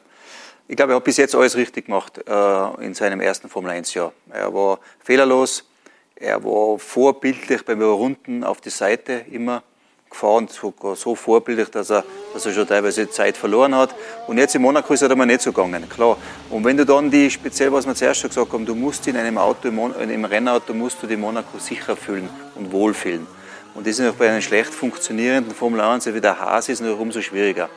Ich 0.69 0.77
glaube, 0.77 0.93
er 0.93 0.97
hat 0.97 1.05
bis 1.05 1.17
jetzt 1.17 1.35
alles 1.35 1.57
richtig 1.57 1.87
gemacht 1.87 2.19
äh, 2.27 2.85
in 2.85 2.95
seinem 2.95 3.21
ersten 3.21 3.49
Formel-1-Jahr. 3.49 4.13
Er 4.31 4.55
war 4.55 4.79
fehlerlos, 5.01 5.69
er 6.15 6.43
war 6.45 6.79
vorbildlich 6.79 7.65
beim 7.65 7.81
Überrunden 7.81 8.45
auf 8.45 8.61
die 8.61 8.71
Seite 8.71 9.25
immer 9.31 9.65
gefahren, 10.13 10.49
sogar 10.49 10.97
so 10.97 11.15
vorbildlich, 11.15 11.69
dass 11.71 11.91
er, 11.91 12.05
dass 12.33 12.47
er 12.47 12.53
schon 12.53 12.67
teilweise 12.67 13.11
Zeit 13.11 13.37
verloren 13.37 13.75
hat. 13.75 13.95
Und 14.27 14.39
jetzt 14.39 14.55
in 14.55 14.63
Monaco 14.63 14.95
ist 14.95 15.03
er 15.03 15.11
aber 15.11 15.27
nicht 15.27 15.43
so 15.43 15.53
gegangen, 15.53 15.89
klar. 15.89 16.17
Und 16.51 16.65
wenn 16.65 16.77
du 16.77 16.87
dann 16.87 17.11
die, 17.11 17.31
speziell 17.31 17.73
was 17.73 17.87
wir 17.87 17.95
zuerst 17.95 18.21
schon 18.21 18.31
gesagt 18.31 18.53
haben, 18.53 18.65
du 18.65 18.75
musst 18.75 19.07
in 19.09 19.17
einem 19.17 19.39
Auto, 19.39 19.69
in 19.69 19.93
einem 19.95 20.25
Rennauto, 20.25 20.73
musst 20.75 21.03
du 21.03 21.07
die 21.07 21.17
Monaco 21.17 21.59
sicher 21.59 21.97
fühlen 21.97 22.29
und 22.55 22.73
wohlfühlen. 22.73 23.27
Und 23.75 23.87
das 23.87 23.99
ist 23.99 24.07
auch 24.09 24.15
bei 24.15 24.29
einem 24.29 24.43
schlecht 24.43 24.73
funktionierenden 24.73 25.55
Formel 25.55 25.81
1, 25.81 26.07
wie 26.15 26.21
der 26.21 26.39
Haas 26.39 26.69
ist, 26.69 26.81
noch 26.81 26.99
umso 26.99 27.23
schwieriger. 27.23 27.69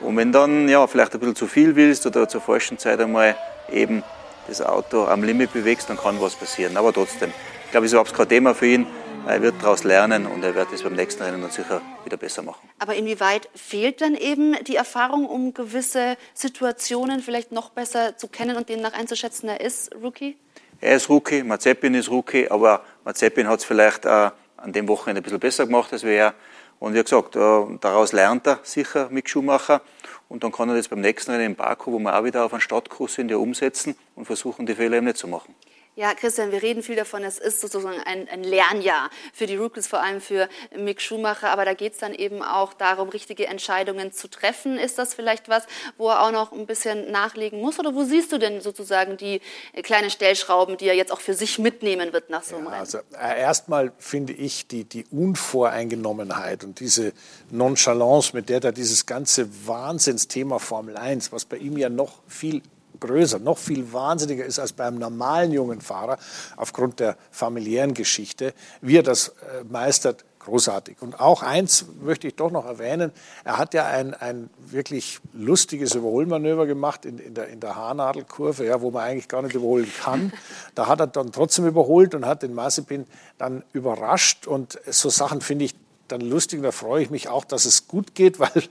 Und 0.00 0.16
wenn 0.16 0.32
dann 0.32 0.68
ja, 0.68 0.86
vielleicht 0.86 1.14
ein 1.14 1.20
bisschen 1.20 1.36
zu 1.36 1.46
viel 1.46 1.76
willst 1.76 2.06
oder 2.06 2.28
zur 2.28 2.40
falschen 2.40 2.78
Zeit 2.78 3.00
einmal 3.00 3.36
eben 3.70 4.02
das 4.48 4.62
Auto 4.62 5.04
am 5.04 5.22
Limit 5.22 5.52
bewegst, 5.52 5.88
dann 5.88 5.96
kann 5.96 6.20
was 6.20 6.34
passieren. 6.34 6.76
Aber 6.76 6.92
trotzdem, 6.92 7.32
ich 7.64 7.70
glaube, 7.70 7.86
es 7.86 7.92
ist 7.92 7.94
überhaupt 7.94 8.14
kein 8.14 8.28
Thema 8.28 8.54
für 8.54 8.66
ihn. 8.66 8.86
Er 9.26 9.42
wird 9.42 9.56
daraus 9.62 9.84
lernen 9.84 10.26
und 10.26 10.42
er 10.42 10.54
wird 10.54 10.72
es 10.72 10.82
beim 10.82 10.94
nächsten 10.94 11.22
Rennen 11.22 11.42
dann 11.42 11.50
sicher 11.50 11.80
wieder 12.04 12.16
besser 12.16 12.42
machen. 12.42 12.68
Aber 12.78 12.94
inwieweit 12.94 13.48
fehlt 13.54 14.00
dann 14.00 14.14
eben 14.14 14.56
die 14.64 14.76
Erfahrung, 14.76 15.26
um 15.26 15.54
gewisse 15.54 16.16
Situationen 16.34 17.20
vielleicht 17.20 17.52
noch 17.52 17.70
besser 17.70 18.16
zu 18.16 18.28
kennen 18.28 18.56
und 18.56 18.68
demnach 18.68 18.92
einzuschätzen, 18.92 19.48
er 19.48 19.60
ist 19.60 19.94
Rookie? 20.02 20.36
Er 20.80 20.96
ist 20.96 21.08
Rookie, 21.08 21.42
Mazepin 21.42 21.94
ist 21.94 22.10
Rookie, 22.10 22.48
aber 22.48 22.82
Mazepin 23.04 23.46
hat 23.46 23.60
es 23.60 23.64
vielleicht 23.64 24.06
äh, 24.06 24.30
an 24.56 24.72
dem 24.72 24.88
Wochenende 24.88 25.20
ein 25.20 25.22
bisschen 25.22 25.40
besser 25.40 25.66
gemacht 25.66 25.92
als 25.92 26.02
wir. 26.02 26.34
Und 26.78 26.94
wie 26.94 27.02
gesagt, 27.02 27.36
äh, 27.36 27.38
daraus 27.80 28.12
lernt 28.12 28.46
er 28.46 28.60
sicher 28.62 29.08
mit 29.10 29.28
Schumacher. 29.28 29.82
Und 30.28 30.44
dann 30.44 30.52
kann 30.52 30.68
er 30.68 30.76
das 30.76 30.88
beim 30.88 31.00
nächsten 31.00 31.32
Rennen 31.32 31.46
in 31.46 31.54
Baku, 31.56 31.92
wo 31.92 31.98
wir 31.98 32.16
auch 32.16 32.24
wieder 32.24 32.44
auf 32.44 32.52
einen 32.52 32.62
Stadtkurs 32.62 33.14
sind, 33.14 33.30
ja 33.30 33.36
umsetzen 33.36 33.96
und 34.14 34.24
versuchen, 34.24 34.64
die 34.64 34.74
Fehler 34.74 34.96
eben 34.96 35.06
nicht 35.06 35.18
zu 35.18 35.28
machen. 35.28 35.54
Ja, 36.00 36.14
Christian, 36.14 36.50
wir 36.50 36.62
reden 36.62 36.82
viel 36.82 36.96
davon, 36.96 37.24
es 37.24 37.38
ist 37.38 37.60
sozusagen 37.60 38.00
ein, 38.06 38.26
ein 38.26 38.42
Lernjahr 38.42 39.10
für 39.34 39.44
die 39.44 39.56
Rookies, 39.56 39.86
vor 39.86 40.02
allem 40.02 40.22
für 40.22 40.48
Mick 40.74 41.02
Schumacher. 41.02 41.50
Aber 41.50 41.66
da 41.66 41.74
geht 41.74 41.92
es 41.92 41.98
dann 41.98 42.14
eben 42.14 42.42
auch 42.42 42.72
darum, 42.72 43.10
richtige 43.10 43.46
Entscheidungen 43.46 44.10
zu 44.10 44.30
treffen. 44.30 44.78
Ist 44.78 44.96
das 44.96 45.12
vielleicht 45.12 45.50
was, 45.50 45.64
wo 45.98 46.08
er 46.08 46.22
auch 46.22 46.32
noch 46.32 46.52
ein 46.52 46.64
bisschen 46.64 47.10
nachlegen 47.10 47.60
muss? 47.60 47.78
Oder 47.78 47.94
wo 47.94 48.04
siehst 48.04 48.32
du 48.32 48.38
denn 48.38 48.62
sozusagen 48.62 49.18
die 49.18 49.42
kleinen 49.82 50.08
Stellschrauben, 50.08 50.78
die 50.78 50.88
er 50.88 50.94
jetzt 50.94 51.12
auch 51.12 51.20
für 51.20 51.34
sich 51.34 51.58
mitnehmen 51.58 52.14
wird 52.14 52.30
nach 52.30 52.44
so 52.44 52.56
einem 52.56 52.64
ja, 52.64 52.70
Rennen? 52.70 52.80
Also 52.80 52.98
äh, 53.12 53.38
erstmal 53.38 53.92
finde 53.98 54.32
ich 54.32 54.66
die, 54.68 54.84
die 54.84 55.04
Unvoreingenommenheit 55.10 56.64
und 56.64 56.80
diese 56.80 57.12
Nonchalance, 57.50 58.34
mit 58.34 58.48
der 58.48 58.60
da 58.60 58.72
dieses 58.72 59.04
ganze 59.04 59.66
Wahnsinnsthema 59.66 60.60
Formel 60.60 60.96
1, 60.96 61.30
was 61.30 61.44
bei 61.44 61.58
ihm 61.58 61.76
ja 61.76 61.90
noch 61.90 62.22
viel 62.26 62.62
größer, 63.00 63.38
noch 63.38 63.58
viel 63.58 63.92
wahnsinniger 63.92 64.44
ist 64.44 64.58
als 64.58 64.72
beim 64.72 64.98
normalen 64.98 65.52
jungen 65.52 65.80
Fahrer 65.80 66.18
aufgrund 66.56 67.00
der 67.00 67.16
familiären 67.30 67.94
Geschichte, 67.94 68.54
wie 68.80 68.98
er 68.98 69.02
das 69.02 69.28
äh, 69.28 69.64
meistert, 69.68 70.24
großartig. 70.40 70.96
Und 71.00 71.20
auch 71.20 71.42
eins 71.42 71.84
möchte 72.02 72.26
ich 72.26 72.34
doch 72.34 72.50
noch 72.50 72.66
erwähnen, 72.66 73.12
er 73.44 73.58
hat 73.58 73.74
ja 73.74 73.86
ein, 73.86 74.14
ein 74.14 74.50
wirklich 74.58 75.20
lustiges 75.32 75.94
Überholmanöver 75.94 76.66
gemacht 76.66 77.04
in, 77.04 77.18
in, 77.18 77.34
der, 77.34 77.48
in 77.48 77.60
der 77.60 77.76
Haarnadelkurve, 77.76 78.64
ja, 78.64 78.80
wo 78.80 78.90
man 78.90 79.04
eigentlich 79.04 79.28
gar 79.28 79.42
nicht 79.42 79.54
überholen 79.54 79.90
kann. 80.02 80.32
Da 80.74 80.88
hat 80.88 81.00
er 81.00 81.06
dann 81.06 81.30
trotzdem 81.30 81.66
überholt 81.66 82.14
und 82.14 82.26
hat 82.26 82.42
den 82.42 82.54
Mazepin 82.54 83.06
dann 83.38 83.62
überrascht 83.72 84.46
und 84.46 84.78
so 84.86 85.10
Sachen 85.10 85.40
finde 85.40 85.66
ich 85.66 85.74
dann 86.10 86.20
lustig 86.20 86.62
da 86.62 86.72
freue 86.72 87.02
ich 87.02 87.10
mich 87.10 87.28
auch, 87.28 87.44
dass 87.44 87.64
es 87.64 87.86
gut 87.88 88.14
geht, 88.14 88.38
weil 88.38 88.62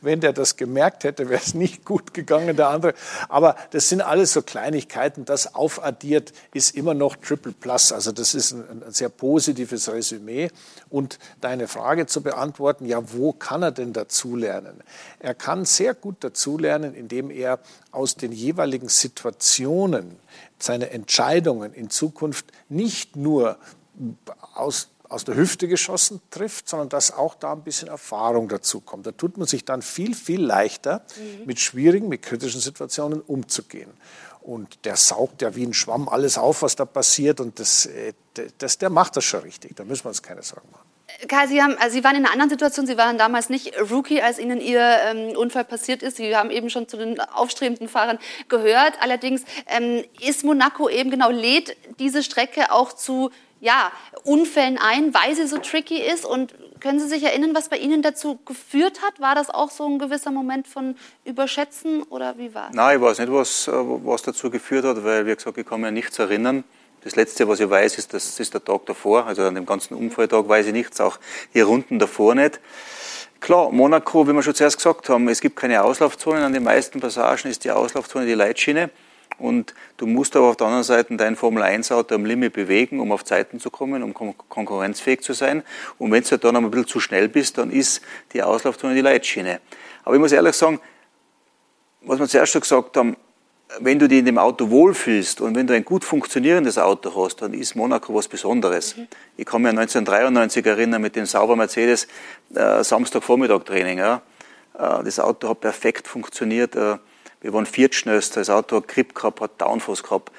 wenn 0.00 0.20
der 0.20 0.32
das 0.32 0.56
gemerkt 0.56 1.04
hätte, 1.04 1.28
wäre 1.28 1.40
es 1.40 1.54
nicht 1.54 1.84
gut 1.84 2.14
gegangen, 2.14 2.56
der 2.56 2.68
andere. 2.68 2.94
Aber 3.28 3.56
das 3.70 3.88
sind 3.88 4.00
alles 4.00 4.32
so 4.32 4.42
Kleinigkeiten, 4.42 5.24
das 5.24 5.54
aufaddiert 5.54 6.32
ist 6.52 6.76
immer 6.76 6.94
noch 6.94 7.16
Triple 7.16 7.52
Plus. 7.52 7.92
Also 7.92 8.12
das 8.12 8.34
ist 8.34 8.52
ein, 8.52 8.82
ein 8.84 8.92
sehr 8.92 9.08
positives 9.08 9.88
Resümee. 9.88 10.50
Und 10.90 11.18
deine 11.40 11.68
Frage 11.68 12.06
zu 12.06 12.22
beantworten, 12.22 12.86
ja, 12.86 13.12
wo 13.12 13.32
kann 13.32 13.62
er 13.62 13.72
denn 13.72 13.92
dazulernen? 13.92 14.82
Er 15.18 15.34
kann 15.34 15.64
sehr 15.64 15.94
gut 15.94 16.16
dazulernen, 16.20 16.94
indem 16.94 17.30
er 17.30 17.58
aus 17.90 18.16
den 18.16 18.32
jeweiligen 18.32 18.88
Situationen 18.88 20.16
seine 20.58 20.90
Entscheidungen 20.90 21.72
in 21.72 21.90
Zukunft 21.90 22.46
nicht 22.68 23.16
nur 23.16 23.58
aus 24.54 24.88
aus 25.08 25.24
der 25.24 25.36
Hüfte 25.36 25.68
geschossen 25.68 26.20
trifft, 26.30 26.68
sondern 26.68 26.88
dass 26.88 27.12
auch 27.12 27.34
da 27.34 27.52
ein 27.52 27.62
bisschen 27.62 27.88
Erfahrung 27.88 28.48
dazu 28.48 28.80
kommt. 28.80 29.06
Da 29.06 29.12
tut 29.12 29.36
man 29.36 29.46
sich 29.46 29.64
dann 29.64 29.82
viel, 29.82 30.14
viel 30.14 30.40
leichter, 30.40 31.04
mhm. 31.16 31.46
mit 31.46 31.60
schwierigen, 31.60 32.08
mit 32.08 32.22
kritischen 32.22 32.60
Situationen 32.60 33.20
umzugehen. 33.20 33.90
Und 34.40 34.84
der 34.84 34.94
saugt 34.94 35.42
ja 35.42 35.56
wie 35.56 35.66
ein 35.66 35.74
Schwamm 35.74 36.08
alles 36.08 36.38
auf, 36.38 36.62
was 36.62 36.76
da 36.76 36.84
passiert. 36.84 37.40
Und 37.40 37.58
das, 37.58 37.86
äh, 37.86 38.12
das, 38.58 38.78
der 38.78 38.90
macht 38.90 39.16
das 39.16 39.24
schon 39.24 39.40
richtig. 39.40 39.74
Da 39.74 39.84
müssen 39.84 40.04
wir 40.04 40.10
uns 40.10 40.22
keine 40.22 40.42
Sorgen 40.42 40.70
machen. 40.70 40.86
Kai, 41.28 41.46
Sie, 41.46 41.62
haben, 41.62 41.76
also 41.78 41.96
Sie 41.96 42.04
waren 42.04 42.16
in 42.16 42.24
einer 42.24 42.32
anderen 42.32 42.50
Situation. 42.50 42.86
Sie 42.86 42.96
waren 42.96 43.16
damals 43.16 43.48
nicht 43.48 43.72
Rookie, 43.90 44.22
als 44.22 44.38
Ihnen 44.38 44.60
Ihr 44.60 44.80
ähm, 44.80 45.36
Unfall 45.36 45.64
passiert 45.64 46.02
ist. 46.02 46.16
Sie 46.16 46.36
haben 46.36 46.50
eben 46.50 46.70
schon 46.70 46.88
zu 46.88 46.96
den 46.96 47.18
aufstrebenden 47.20 47.88
Fahrern 47.88 48.18
gehört. 48.48 48.94
Allerdings 49.00 49.42
ähm, 49.66 50.04
ist 50.20 50.44
Monaco 50.44 50.88
eben 50.88 51.10
genau 51.10 51.30
lädt 51.30 51.76
diese 51.98 52.22
Strecke 52.22 52.70
auch 52.70 52.92
zu 52.92 53.30
ja, 53.60 53.90
Unfällen 54.24 54.78
ein, 54.78 55.14
weil 55.14 55.34
sie 55.34 55.46
so 55.46 55.58
tricky 55.58 56.00
ist. 56.00 56.24
Und 56.24 56.54
können 56.80 57.00
Sie 57.00 57.08
sich 57.08 57.22
erinnern, 57.22 57.54
was 57.54 57.68
bei 57.68 57.78
Ihnen 57.78 58.02
dazu 58.02 58.38
geführt 58.44 59.00
hat? 59.02 59.20
War 59.20 59.34
das 59.34 59.50
auch 59.50 59.70
so 59.70 59.86
ein 59.86 59.98
gewisser 59.98 60.30
Moment 60.30 60.68
von 60.68 60.96
Überschätzen 61.24 62.02
oder 62.04 62.36
wie 62.38 62.54
war 62.54 62.68
es? 62.68 62.76
Nein, 62.76 62.96
ich 62.96 63.02
weiß 63.02 63.18
nicht, 63.18 63.32
was, 63.32 63.68
äh, 63.68 63.72
was 63.72 64.22
dazu 64.22 64.50
geführt 64.50 64.84
hat, 64.84 65.02
weil, 65.04 65.26
wie 65.26 65.34
gesagt, 65.34 65.56
ich 65.56 65.66
kann 65.66 65.84
an 65.84 65.94
nichts 65.94 66.18
erinnern. 66.18 66.64
Das 67.02 67.16
Letzte, 67.16 67.46
was 67.48 67.60
ich 67.60 67.70
weiß, 67.70 67.98
ist, 67.98 68.12
das 68.12 68.38
ist 68.40 68.52
der 68.52 68.64
Tag 68.64 68.84
davor. 68.86 69.26
Also 69.26 69.42
an 69.42 69.54
dem 69.54 69.64
ganzen 69.64 69.94
Unfalltag 69.94 70.48
weiß 70.48 70.66
ich 70.66 70.72
nichts, 70.72 71.00
auch 71.00 71.18
die 71.54 71.60
Runden 71.60 71.98
davor 71.98 72.34
nicht. 72.34 72.60
Klar, 73.40 73.70
Monaco, 73.70 74.26
wie 74.26 74.32
wir 74.32 74.42
schon 74.42 74.54
zuerst 74.54 74.78
gesagt 74.78 75.08
haben, 75.08 75.28
es 75.28 75.40
gibt 75.40 75.56
keine 75.56 75.82
Auslaufzonen. 75.82 76.42
An 76.42 76.52
den 76.52 76.64
meisten 76.64 77.00
Passagen 77.00 77.48
ist 77.48 77.64
die 77.64 77.70
Auslaufzone 77.70 78.26
die 78.26 78.34
Leitschiene. 78.34 78.90
Und 79.38 79.74
du 79.98 80.06
musst 80.06 80.34
aber 80.34 80.46
auf 80.46 80.56
der 80.56 80.66
anderen 80.66 80.84
Seite 80.84 81.14
dein 81.16 81.36
Formel-1-Auto 81.36 82.14
am 82.14 82.24
Limit 82.24 82.54
bewegen, 82.54 83.00
um 83.00 83.12
auf 83.12 83.24
Zeiten 83.24 83.60
zu 83.60 83.70
kommen, 83.70 84.02
um 84.02 84.14
konkurrenzfähig 84.14 85.20
zu 85.20 85.34
sein. 85.34 85.62
Und 85.98 86.10
wenn 86.12 86.22
du 86.22 86.30
halt 86.30 86.44
dann 86.44 86.56
ein 86.56 86.70
bisschen 86.70 86.86
zu 86.86 87.00
schnell 87.00 87.28
bist, 87.28 87.58
dann 87.58 87.70
ist 87.70 88.00
die 88.32 88.42
Auslaufzone 88.42 88.94
die 88.94 89.02
Leitschiene. 89.02 89.60
Aber 90.04 90.14
ich 90.14 90.20
muss 90.20 90.32
ehrlich 90.32 90.54
sagen, 90.54 90.80
was 92.02 92.18
wir 92.18 92.28
zuerst 92.28 92.52
schon 92.52 92.60
gesagt 92.62 92.96
haben, 92.96 93.16
wenn 93.80 93.98
du 93.98 94.08
dich 94.08 94.20
in 94.20 94.24
dem 94.24 94.38
Auto 94.38 94.70
wohlfühlst 94.70 95.40
und 95.40 95.56
wenn 95.56 95.66
du 95.66 95.74
ein 95.74 95.84
gut 95.84 96.04
funktionierendes 96.04 96.78
Auto 96.78 97.12
hast, 97.24 97.42
dann 97.42 97.52
ist 97.52 97.74
Monaco 97.74 98.14
was 98.14 98.28
Besonderes. 98.28 98.96
Mhm. 98.96 99.08
Ich 99.36 99.44
kann 99.44 99.62
mich 99.62 99.70
an 99.70 99.78
1993 99.78 100.64
erinnern 100.64 101.02
mit 101.02 101.16
dem 101.16 101.26
Sauber 101.26 101.56
Mercedes 101.56 102.06
äh, 102.54 102.82
Samstagvormittag-Training. 102.82 103.98
Ja. 103.98 104.22
Äh, 104.78 105.04
das 105.04 105.18
Auto 105.18 105.48
hat 105.48 105.60
perfekt 105.60 106.06
funktioniert. 106.06 106.76
Äh, 106.76 106.98
wir 107.46 107.52
waren 107.52 107.64
viertschnellster, 107.64 108.40
das 108.40 108.50
Auto 108.50 108.74
hat 108.74 108.88
Grip 108.88 109.14
gehabt, 109.14 109.40
hat 109.40 109.60
Downforce 109.60 110.02
gehabt. 110.02 110.32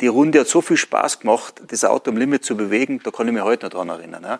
Die 0.00 0.06
Runde 0.06 0.38
hat 0.38 0.46
so 0.46 0.60
viel 0.60 0.76
Spaß 0.76 1.18
gemacht, 1.18 1.60
das 1.66 1.84
Auto 1.84 2.12
am 2.12 2.16
Limit 2.16 2.44
zu 2.44 2.56
bewegen, 2.56 3.00
da 3.02 3.10
kann 3.10 3.26
ich 3.26 3.34
mich 3.34 3.42
heute 3.42 3.66
noch 3.66 3.72
dran 3.72 3.88
erinnern. 3.88 4.22
Ja. 4.22 4.38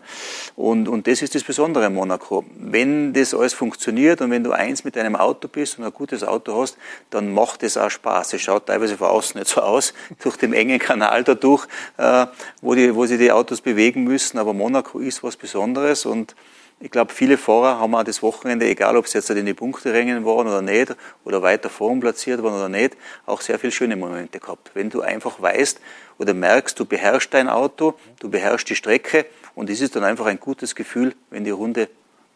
Und, 0.54 0.88
und 0.88 1.08
das 1.08 1.20
ist 1.20 1.34
das 1.34 1.42
Besondere 1.42 1.86
in 1.86 1.94
Monaco. 1.94 2.44
Wenn 2.56 3.12
das 3.12 3.34
alles 3.34 3.54
funktioniert 3.54 4.20
und 4.20 4.30
wenn 4.30 4.44
du 4.44 4.52
eins 4.52 4.84
mit 4.84 4.94
deinem 4.94 5.16
Auto 5.16 5.48
bist 5.48 5.80
und 5.80 5.84
ein 5.84 5.92
gutes 5.92 6.22
Auto 6.22 6.60
hast, 6.60 6.76
dann 7.10 7.32
macht 7.32 7.64
es 7.64 7.76
auch 7.76 7.90
Spaß. 7.90 8.34
Es 8.34 8.42
schaut 8.42 8.66
teilweise 8.66 8.96
von 8.96 9.08
außen 9.08 9.36
nicht 9.40 9.50
so 9.50 9.60
aus, 9.60 9.92
durch 10.22 10.36
den 10.36 10.52
engen 10.52 10.78
Kanal 10.78 11.24
dadurch, 11.24 11.66
äh, 11.96 12.26
wo, 12.60 12.76
die, 12.76 12.94
wo 12.94 13.04
sich 13.04 13.18
die 13.18 13.32
Autos 13.32 13.60
bewegen 13.60 14.04
müssen. 14.04 14.38
Aber 14.38 14.52
Monaco 14.52 15.00
ist 15.00 15.24
was 15.24 15.36
Besonderes 15.36 16.06
und 16.06 16.36
ich 16.82 16.90
glaube, 16.90 17.12
viele 17.12 17.36
Fahrer 17.36 17.78
haben 17.78 17.94
auch 17.94 18.02
das 18.02 18.22
Wochenende, 18.22 18.66
egal 18.66 18.96
ob 18.96 19.06
sie 19.06 19.18
jetzt 19.18 19.28
in 19.28 19.44
die 19.44 19.52
Punkterängen 19.52 20.24
waren 20.24 20.48
oder 20.48 20.62
nicht, 20.62 20.96
oder 21.24 21.42
weiter 21.42 21.68
vorn 21.68 22.00
platziert 22.00 22.42
waren 22.42 22.54
oder 22.54 22.70
nicht, 22.70 22.96
auch 23.26 23.42
sehr 23.42 23.58
viele 23.58 23.70
schöne 23.70 23.96
Momente 23.96 24.40
gehabt. 24.40 24.70
Wenn 24.72 24.88
du 24.88 25.02
einfach 25.02 25.42
weißt 25.42 25.78
oder 26.18 26.32
merkst, 26.32 26.80
du 26.80 26.86
beherrschst 26.86 27.34
dein 27.34 27.50
Auto, 27.50 27.94
du 28.18 28.30
beherrschst 28.30 28.70
die 28.70 28.76
Strecke 28.76 29.26
und 29.54 29.68
es 29.68 29.82
ist 29.82 29.94
dann 29.94 30.04
einfach 30.04 30.24
ein 30.24 30.40
gutes 30.40 30.74
Gefühl, 30.74 31.14
wenn 31.28 31.44
die 31.44 31.50
Runde 31.50 31.90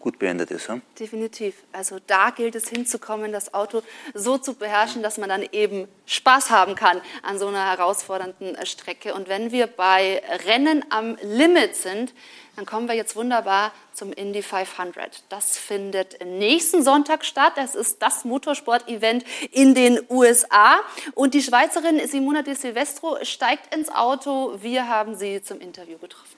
gut 0.05 0.19
beendet 0.19 0.51
ist. 0.51 0.69
Ja? 0.69 0.81
Definitiv. 1.01 1.55
Also 1.73 1.97
da 2.07 2.29
gilt 2.29 2.55
es 2.55 2.69
hinzukommen, 2.69 3.33
das 3.33 3.55
Auto 3.55 3.83
so 4.13 4.37
zu 4.37 4.53
beherrschen, 4.53 5.03
dass 5.03 5.17
man 5.17 5.31
dann 5.31 5.43
eben 5.51 5.89
Spaß 6.05 6.51
haben 6.51 6.75
kann 6.75 7.01
an 7.23 7.39
so 7.39 7.47
einer 7.47 7.65
herausfordernden 7.65 8.55
Strecke. 8.67 9.15
Und 9.15 9.31
wenn 9.31 9.51
wir 9.51 9.67
bei 9.67 10.23
Rennen 10.47 10.85
am 10.91 11.17
Limit 11.23 11.75
sind, 11.75 12.13
dann 12.55 12.67
kommen 12.67 12.87
wir 12.87 12.95
jetzt 12.95 13.17
wunderbar 13.17 13.73
zum 13.95 14.13
Indy 14.13 14.43
500. 14.43 15.25
Das 15.31 15.57
findet 15.57 16.23
nächsten 16.23 16.83
Sonntag 16.85 17.25
statt. 17.25 17.55
Es 17.57 17.75
ist 17.75 18.03
das 18.03 18.27
Motorsport-Event 18.27 19.25
in 19.53 19.75
den 19.75 20.01
USA. 20.11 20.81
Und 21.15 21.33
die 21.33 21.43
Schweizerin 21.43 22.07
Simona 22.07 22.43
de 22.43 22.55
Silvestro 22.55 23.17
steigt 23.23 23.75
ins 23.75 23.89
Auto. 23.89 24.59
Wir 24.61 24.87
haben 24.87 25.15
sie 25.15 25.43
zum 25.43 25.61
Interview 25.61 25.97
getroffen. 25.97 26.37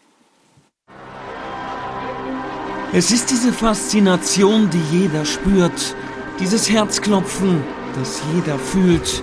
Es 2.92 3.10
ist 3.10 3.30
diese 3.30 3.52
Faszination, 3.52 4.70
die 4.70 4.98
jeder 4.98 5.24
spürt. 5.24 5.94
Dieses 6.38 6.70
Herzklopfen, 6.70 7.62
das 7.98 8.22
jeder 8.34 8.58
fühlt. 8.58 9.22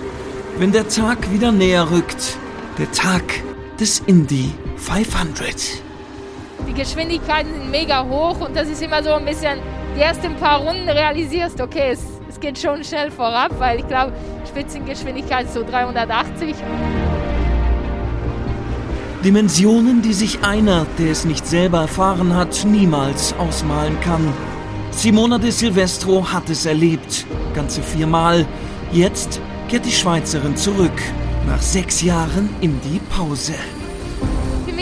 Wenn 0.58 0.72
der 0.72 0.88
Tag 0.88 1.30
wieder 1.32 1.52
näher 1.52 1.90
rückt. 1.90 2.36
Der 2.78 2.90
Tag 2.90 3.22
des 3.78 4.00
Indy 4.00 4.52
500 4.76 5.84
die 6.66 6.72
Geschwindigkeiten 6.72 7.52
sind 7.52 7.70
mega 7.70 8.04
hoch 8.04 8.40
und 8.40 8.56
das 8.56 8.68
ist 8.68 8.82
immer 8.82 9.02
so 9.02 9.12
ein 9.12 9.24
bisschen, 9.24 9.60
die 9.96 10.00
ersten 10.00 10.34
paar 10.36 10.60
Runden 10.60 10.88
realisierst, 10.88 11.60
okay, 11.60 11.90
es, 11.92 12.02
es 12.28 12.40
geht 12.40 12.58
schon 12.58 12.82
schnell 12.84 13.10
vorab, 13.10 13.58
weil 13.58 13.80
ich 13.80 13.88
glaube, 13.88 14.12
Spitzengeschwindigkeit 14.48 15.46
ist 15.46 15.54
so 15.54 15.62
380. 15.62 16.54
Dimensionen, 19.24 20.02
die 20.02 20.12
sich 20.12 20.44
einer, 20.44 20.86
der 20.98 21.10
es 21.10 21.24
nicht 21.24 21.46
selber 21.46 21.80
erfahren 21.80 22.34
hat, 22.34 22.64
niemals 22.64 23.34
ausmalen 23.38 23.98
kann. 24.00 24.32
Simona 24.90 25.38
de 25.38 25.50
Silvestro 25.50 26.30
hat 26.32 26.50
es 26.50 26.66
erlebt, 26.66 27.26
ganze 27.54 27.82
viermal. 27.82 28.46
Jetzt 28.92 29.40
kehrt 29.68 29.86
die 29.86 29.92
Schweizerin 29.92 30.56
zurück, 30.56 31.02
nach 31.46 31.62
sechs 31.62 32.02
Jahren 32.02 32.50
in 32.60 32.78
die 32.82 33.00
Pause 33.16 33.54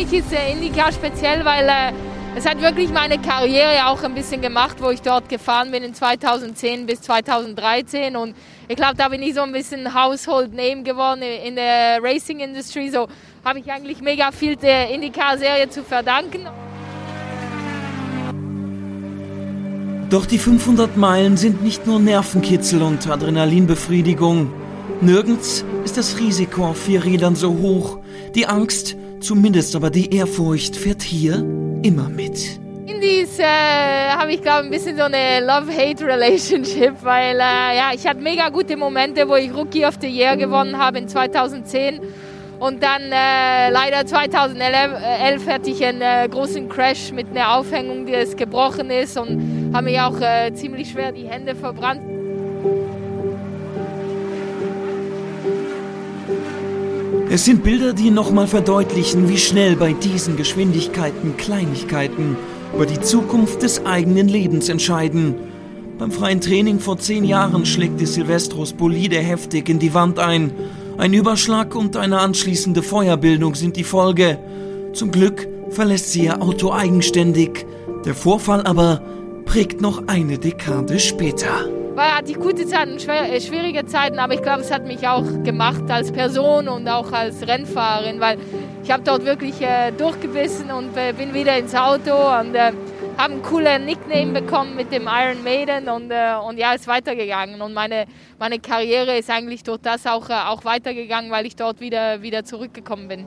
mich 0.03 0.13
ist 0.13 0.33
der 0.33 0.49
IndyCar 0.49 0.91
speziell, 0.93 1.45
weil 1.45 1.69
äh, 1.69 1.93
es 2.35 2.45
hat 2.45 2.61
wirklich 2.61 2.91
meine 2.91 3.19
Karriere 3.19 3.87
auch 3.87 4.03
ein 4.03 4.15
bisschen 4.15 4.41
gemacht, 4.41 4.77
wo 4.81 4.91
ich 4.91 5.03
dort 5.03 5.29
gefahren 5.29 5.71
bin 5.71 5.83
in 5.83 5.95
2010 5.95 6.87
bis 6.87 7.03
2013 7.03 8.17
und 8.17 8.35
ich 8.69 8.77
glaube, 8.77 8.95
da 8.97 9.09
bin 9.09 9.23
ich 9.23 9.35
so 9.35 9.43
ein 9.43 9.53
bisschen 9.53 9.95
Household 9.95 10.55
Name 10.55 10.83
geworden 10.83 11.23
in 11.23 11.57
der 11.57 12.03
Racing 12.03 12.41
Industry. 12.41 12.89
So 12.91 13.07
habe 13.45 13.59
ich 13.59 13.71
eigentlich 13.71 14.01
mega 14.01 14.33
viel 14.33 14.57
der 14.57 14.91
IndyCar-Serie 14.91 15.69
zu 15.71 15.83
verdanken. 15.83 16.47
Doch 20.11 20.27
die 20.27 20.39
500 20.39 20.97
Meilen 20.97 21.37
sind 21.37 21.63
nicht 21.63 21.87
nur 21.87 21.99
Nervenkitzel 21.99 22.83
und 22.83 23.09
Adrenalinbefriedigung. 23.09 24.53
Nirgends 25.01 25.65
ist 25.85 25.97
das 25.97 26.19
Risiko 26.19 26.67
auf 26.67 26.83
vier 26.83 27.05
Rädern 27.05 27.35
so 27.35 27.59
hoch. 27.59 27.99
Die 28.35 28.47
Angst, 28.47 28.97
Zumindest 29.23 29.77
aber 29.77 29.91
die 29.91 30.13
Ehrfurcht 30.13 30.75
fährt 30.75 31.01
hier 31.01 31.35
immer 31.85 32.09
mit. 32.09 32.59
Indies 32.87 33.39
äh, 33.39 34.11
habe 34.11 34.33
ich 34.33 34.43
glaube 34.43 34.65
ein 34.65 34.71
bisschen 34.71 34.97
so 34.97 35.05
eine 35.05 35.39
Love-Hate-Relationship, 35.47 36.95
weil 37.03 37.37
äh, 37.37 37.77
ja, 37.77 37.91
ich 37.95 38.05
hatte 38.05 38.21
mega 38.21 38.49
gute 38.49 38.77
Momente, 38.77 39.29
wo 39.29 39.37
ich 39.37 39.55
Rookie 39.55 39.87
of 39.87 39.95
the 40.01 40.09
Year 40.09 40.37
gewonnen 40.37 40.77
habe 40.77 40.99
in 40.99 41.07
2010 41.07 42.01
und 42.63 42.81
dann 42.81 43.03
äh, 43.11 43.71
leider 43.71 44.07
2011 44.07 45.49
hatte 45.49 45.69
ich 45.69 45.85
einen 45.85 46.01
äh, 46.01 46.29
großen 46.31 46.69
Crash 46.69 47.11
mit 47.11 47.27
einer 47.31 47.57
Aufhängung, 47.57 48.07
die 48.07 48.15
es 48.15 48.37
gebrochen 48.37 48.89
ist 48.89 49.19
und 49.19 49.73
habe 49.75 49.91
mir 49.91 50.07
auch 50.07 50.21
äh, 50.21 50.55
ziemlich 50.55 50.93
schwer 50.93 51.11
die 51.11 51.27
Hände 51.27 51.57
verbrannt. 51.57 52.03
Es 57.31 57.47
sind 57.47 57.65
Bilder, 57.65 57.95
die 57.95 58.11
nochmal 58.11 58.47
verdeutlichen, 58.47 59.29
wie 59.29 59.39
schnell 59.39 59.75
bei 59.75 59.93
diesen 59.93 60.37
Geschwindigkeiten 60.37 61.37
Kleinigkeiten 61.37 62.37
über 62.73 62.87
die 62.87 63.01
Zukunft 63.01 63.63
des 63.63 63.85
eigenen 63.87 64.29
Lebens 64.29 64.69
entscheiden. 64.69 65.35
Beim 65.99 66.13
freien 66.13 66.41
Training 66.41 66.79
vor 66.79 66.97
zehn 66.97 67.25
Jahren 67.25 67.67
schlägt 67.67 68.01
die 68.01 68.07
Silvestros 68.07 68.73
Bolide 68.73 69.19
heftig 69.19 69.69
in 69.69 69.81
die 69.81 69.95
Wand 69.95 70.21
ein. 70.21 70.53
Ein 70.99 71.13
Überschlag 71.13 71.75
und 71.75 71.97
eine 71.97 72.21
anschließende 72.21 72.83
Feuerbildung 72.83 73.55
sind 73.55 73.77
die 73.77 73.85
Folge. 73.85 74.39
Zum 74.93 75.11
Glück 75.11 75.49
verlässt 75.71 76.13
sie 76.13 76.25
ihr 76.25 76.43
Auto 76.43 76.73
eigenständig. 76.73 77.67
Der 78.05 78.15
Vorfall 78.15 78.63
aber 78.67 79.03
prägt 79.45 79.81
noch 79.81 80.07
eine 80.09 80.39
Dekade 80.39 80.99
später 80.99 81.67
war, 81.95 82.17
hatte 82.17 82.31
ich 82.33 82.39
gute 82.39 82.67
Zeiten, 82.67 82.97
äh, 83.09 83.41
schwierige 83.41 83.87
Zeiten, 83.87 84.19
aber 84.19 84.35
ich 84.35 84.43
glaube, 84.43 84.63
es 84.63 84.71
hat 84.71 84.87
mich 84.87 85.07
auch 85.07 85.25
gemacht 85.45 85.83
als 85.89 86.11
Person 86.13 86.69
und 86.69 86.89
auch 86.89 87.13
als 87.13 87.47
Rennfahrerin, 87.47 88.21
weil 88.21 88.39
ich 88.83 88.91
habe 88.91 89.03
dort 89.05 89.25
wirklich 89.25 89.61
äh, 89.61 89.93
durchgebissen 89.93 90.71
und 90.71 90.97
äh, 90.97 91.13
bin 91.13 91.35
wieder 91.35 91.57
ins 91.57 91.75
Auto 91.75 92.13
und 92.41 92.55
äh, 92.55 92.73
habe 93.17 93.35
einen 93.35 93.43
coolen 93.43 93.85
Nickname 93.85 94.41
bekommen 94.41 94.77
mit 94.77 94.93
dem 94.93 95.09
Iron 95.09 95.43
Maiden 95.43 95.89
und, 95.89 96.11
äh, 96.11 96.35
und 96.47 96.59
ja, 96.59 96.73
ist 96.73 96.87
weitergegangen. 96.87 97.61
Und 97.61 97.75
meine, 97.75 98.07
meine 98.39 98.59
Karriere 98.59 99.19
ist 99.19 99.31
eigentlich 99.31 99.63
durch 99.63 99.81
das 99.81 100.07
auch, 100.07 100.29
äh, 100.29 100.33
auch 100.33 100.65
weitergegangen, 100.65 101.31
weil 101.31 101.47
ich 101.47 101.57
dort 101.57 101.81
wieder, 101.81 102.23
wieder 102.23 102.45
zurückgekommen 102.45 103.09
bin. 103.09 103.27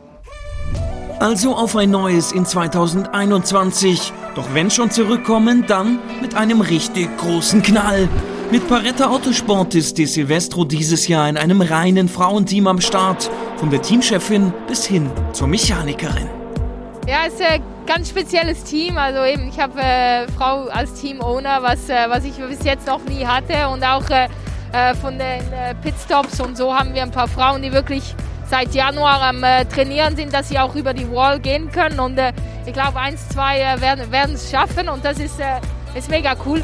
Also 1.19 1.55
auf 1.55 1.75
ein 1.75 1.91
neues 1.91 2.33
in 2.33 2.45
2021. 2.45 4.11
Doch 4.35 4.53
wenn 4.53 4.69
schon 4.69 4.91
zurückkommen, 4.91 5.65
dann 5.65 5.99
mit 6.21 6.35
einem 6.35 6.59
richtig 6.61 7.15
großen 7.17 7.61
Knall. 7.61 8.09
Mit 8.51 8.67
Paretta 8.67 9.09
Autosport 9.09 9.73
ist 9.75 9.97
die 9.97 10.05
Silvestro 10.05 10.65
dieses 10.65 11.07
Jahr 11.07 11.27
in 11.29 11.37
einem 11.37 11.61
reinen 11.61 12.09
Frauenteam 12.09 12.67
am 12.67 12.81
Start. 12.81 13.31
Von 13.55 13.69
der 13.69 13.81
Teamchefin 13.81 14.53
bis 14.67 14.85
hin 14.85 15.09
zur 15.31 15.47
Mechanikerin. 15.47 16.29
Ja, 17.07 17.25
ist 17.25 17.41
ein 17.41 17.61
ganz 17.85 18.09
spezielles 18.09 18.63
Team. 18.63 18.97
Also 18.97 19.23
eben, 19.23 19.49
ich 19.49 19.59
habe 19.59 19.79
äh, 19.81 20.27
Frau 20.31 20.67
als 20.67 20.93
Team-Owner, 20.95 21.61
was, 21.61 21.89
äh, 21.89 22.09
was 22.09 22.23
ich 22.23 22.35
bis 22.35 22.63
jetzt 22.63 22.87
noch 22.87 23.03
nie 23.05 23.25
hatte. 23.25 23.67
Und 23.69 23.83
auch 23.83 24.09
äh, 24.09 24.27
äh 24.73 24.93
von 24.95 25.17
den 25.17 25.41
äh, 25.53 25.75
Pitstops 25.81 26.39
und 26.39 26.57
so 26.57 26.73
haben 26.73 26.93
wir 26.93 27.03
ein 27.03 27.11
paar 27.11 27.27
Frauen, 27.27 27.61
die 27.61 27.71
wirklich 27.71 28.15
seit 28.49 28.73
Januar 28.73 29.21
am 29.21 29.43
äh, 29.43 29.65
Trainieren 29.65 30.15
sind, 30.15 30.33
dass 30.33 30.49
sie 30.49 30.59
auch 30.59 30.75
über 30.75 30.93
die 30.93 31.09
Wall 31.11 31.39
gehen 31.39 31.71
können. 31.71 31.99
Und 31.99 32.19
ich 32.65 32.73
glaube, 32.73 32.99
eins, 32.99 33.27
zwei 33.29 33.79
werden 33.79 34.35
es 34.35 34.49
schaffen 34.49 34.89
und 34.89 35.03
das 35.03 35.19
ist, 35.19 35.39
ist 35.95 36.09
mega 36.09 36.35
cool. 36.45 36.63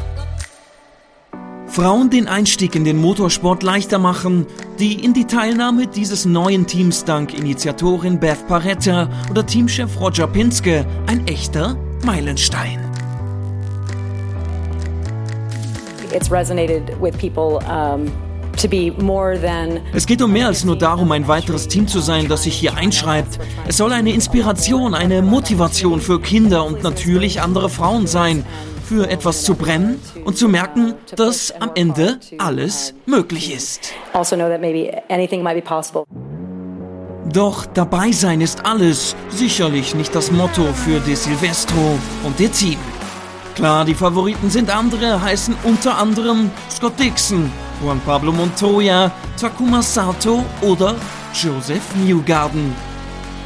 Frauen 1.72 2.10
den 2.10 2.28
Einstieg 2.28 2.74
in 2.74 2.84
den 2.84 2.98
Motorsport 2.98 3.62
leichter 3.62 3.98
machen, 3.98 4.44
die 4.78 5.02
in 5.02 5.14
die 5.14 5.24
Teilnahme 5.24 5.86
dieses 5.86 6.26
neuen 6.26 6.66
Teams 6.66 7.06
dank 7.06 7.32
Initiatorin 7.32 8.20
Beth 8.20 8.46
Paretta 8.46 9.08
oder 9.30 9.46
Teamchef 9.46 9.98
Roger 9.98 10.26
Pinske 10.26 10.84
ein 11.06 11.26
echter 11.26 11.78
Meilenstein. 12.04 12.78
It's 16.12 16.30
resonated 16.30 16.92
with 17.00 17.16
people 17.16 17.58
um 17.66 18.12
es 19.94 20.06
geht 20.06 20.22
um 20.22 20.30
mehr 20.30 20.46
als 20.46 20.64
nur 20.64 20.76
darum, 20.76 21.10
ein 21.10 21.26
weiteres 21.26 21.66
Team 21.66 21.88
zu 21.88 21.98
sein, 21.98 22.28
das 22.28 22.44
sich 22.44 22.54
hier 22.54 22.76
einschreibt. 22.76 23.40
Es 23.66 23.78
soll 23.78 23.92
eine 23.92 24.12
Inspiration, 24.12 24.94
eine 24.94 25.20
Motivation 25.22 26.00
für 26.00 26.20
Kinder 26.20 26.64
und 26.64 26.84
natürlich 26.84 27.40
andere 27.40 27.68
Frauen 27.68 28.06
sein, 28.06 28.44
für 28.92 29.08
etwas 29.08 29.42
zu 29.42 29.54
brennen 29.54 29.98
und 30.26 30.36
zu 30.36 30.50
merken, 30.50 30.92
dass 31.16 31.50
am 31.62 31.70
Ende 31.74 32.18
alles 32.36 32.92
möglich 33.06 33.50
ist. 33.50 33.94
Also 34.12 34.36
Doch 37.32 37.64
dabei 37.64 38.12
sein 38.12 38.42
ist 38.42 38.66
alles 38.66 39.16
sicherlich 39.30 39.94
nicht 39.94 40.14
das 40.14 40.30
Motto 40.30 40.64
für 40.74 41.00
De 41.00 41.14
Silvestro 41.14 41.98
und 42.22 42.38
ihr 42.38 42.52
Team. 42.52 42.78
Klar, 43.54 43.86
die 43.86 43.94
Favoriten 43.94 44.50
sind 44.50 44.68
andere, 44.68 45.22
heißen 45.22 45.56
unter 45.64 45.96
anderem 45.96 46.50
Scott 46.70 46.98
Dixon, 46.98 47.50
Juan 47.82 48.00
Pablo 48.00 48.30
Montoya, 48.30 49.10
Takuma 49.40 49.80
Sato 49.80 50.44
oder 50.60 50.96
Joseph 51.32 51.94
Newgarden. 52.04 52.74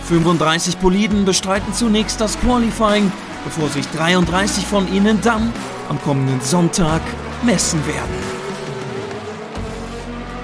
35 0.09 0.79
Boliden 0.79 1.25
bestreiten 1.25 1.73
zunächst 1.73 2.21
das 2.21 2.37
Qualifying, 2.41 3.13
bevor 3.47 3.69
sich 3.69 3.87
33 3.91 4.67
von 4.67 4.93
ihnen 4.93 5.21
dann 5.23 5.53
am 5.89 6.03
kommenden 6.03 6.41
Sonntag 6.41 7.01
messen 7.43 7.81
werden. 7.87 8.37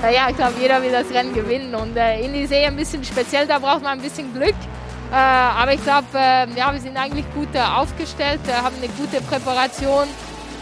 Ja, 0.02 0.30
ich 0.30 0.36
glaube, 0.36 0.54
jeder 0.60 0.80
will 0.82 0.92
das 0.92 1.10
Rennen 1.10 1.34
gewinnen 1.34 1.74
und 1.74 1.96
äh, 1.96 2.24
Indy 2.24 2.46
See 2.46 2.64
ein 2.64 2.76
bisschen 2.76 3.04
speziell, 3.04 3.46
da 3.46 3.58
braucht 3.58 3.82
man 3.82 3.98
ein 3.98 4.00
bisschen 4.00 4.32
Glück. 4.32 4.54
Äh, 5.12 5.14
aber 5.14 5.74
ich 5.74 5.82
glaube, 5.82 6.06
äh, 6.14 6.48
ja, 6.56 6.72
wir 6.72 6.80
sind 6.80 6.96
eigentlich 6.96 7.26
gut 7.34 7.54
äh, 7.54 7.60
aufgestellt, 7.60 8.40
äh, 8.48 8.52
haben 8.52 8.74
eine 8.78 8.88
gute 8.88 9.20
Präparation. 9.20 10.08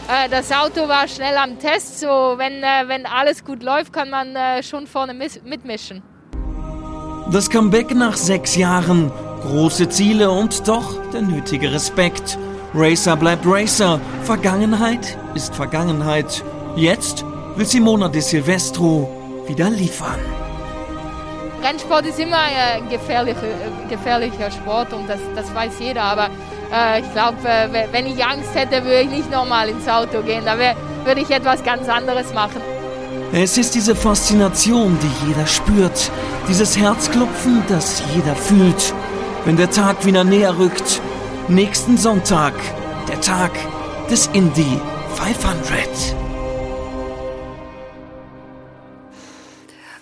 Äh, 0.09 0.28
das 0.28 0.51
Auto 0.51 0.88
war 0.88 1.07
schnell 1.09 1.36
am 1.36 1.59
Test, 1.59 2.01
so 2.01 2.07
wenn, 2.36 2.62
äh, 2.62 2.88
wenn 2.88 3.07
alles 3.07 3.45
gut 3.45 3.62
läuft, 3.62 3.93
kann 3.93 4.11
man 4.11 4.36
schon 4.62 4.86
vorne 4.86 5.14
mitmischen. 5.14 6.03
Das 7.30 7.49
Comeback 7.49 7.95
nach 7.95 8.16
sechs 8.16 8.57
Jahren, 8.57 9.12
große 9.41 9.88
Ziele 9.88 10.30
und 10.30 10.66
doch 10.68 10.95
der 11.12 11.22
nötige 11.22 11.72
Respekt. 11.72 12.38
Racer 12.74 13.16
bleibt 13.16 13.45
Racer, 13.47 14.01
Vergangenheit 14.22 15.18
ist 15.34 15.55
Vergangenheit. 15.55 16.45
Jetzt 16.76 17.24
will 17.57 17.66
Simona 17.66 18.09
de 18.09 18.20
Silvestro 18.20 19.09
wieder 19.47 19.70
liefern. 19.70 20.18
Rennsport 21.62 22.07
ist 22.07 22.18
immer 22.18 22.38
ein 22.38 22.88
gefährlicher, 22.88 23.41
gefährlicher 23.88 24.51
Sport 24.51 24.93
und 24.93 25.09
das, 25.09 25.20
das 25.34 25.55
weiß 25.55 25.72
jeder. 25.78 26.03
Aber 26.03 26.28
äh, 26.72 27.01
ich 27.01 27.12
glaube, 27.12 27.36
äh, 27.45 27.86
wenn 27.93 28.07
ich 28.07 28.24
Angst 28.24 28.55
hätte, 28.55 28.82
würde 28.84 29.03
ich 29.03 29.11
nicht 29.11 29.30
nochmal 29.30 29.68
ins 29.68 29.86
Auto 29.86 30.22
gehen. 30.22 30.45
Da 30.45 30.57
würde 30.57 31.20
ich 31.20 31.30
etwas 31.30 31.62
ganz 31.62 31.88
anderes 31.88 32.32
machen. 32.32 32.61
Es 33.32 33.59
ist 33.59 33.74
diese 33.74 33.95
Faszination, 33.95 34.99
die 35.03 35.28
jeder 35.28 35.47
spürt. 35.47 36.11
Dieses 36.49 36.76
Herzklopfen, 36.76 37.62
das 37.68 38.03
jeder 38.14 38.34
fühlt. 38.34 38.95
Wenn 39.47 39.57
der 39.57 39.70
Tag 39.70 40.05
wieder 40.05 40.22
näher 40.22 40.59
rückt. 40.59 41.01
Nächsten 41.49 41.97
Sonntag, 41.97 42.53
der 43.09 43.22
Tag 43.22 43.51
des 44.11 44.26
Indy 44.34 44.78
500. 45.14 45.88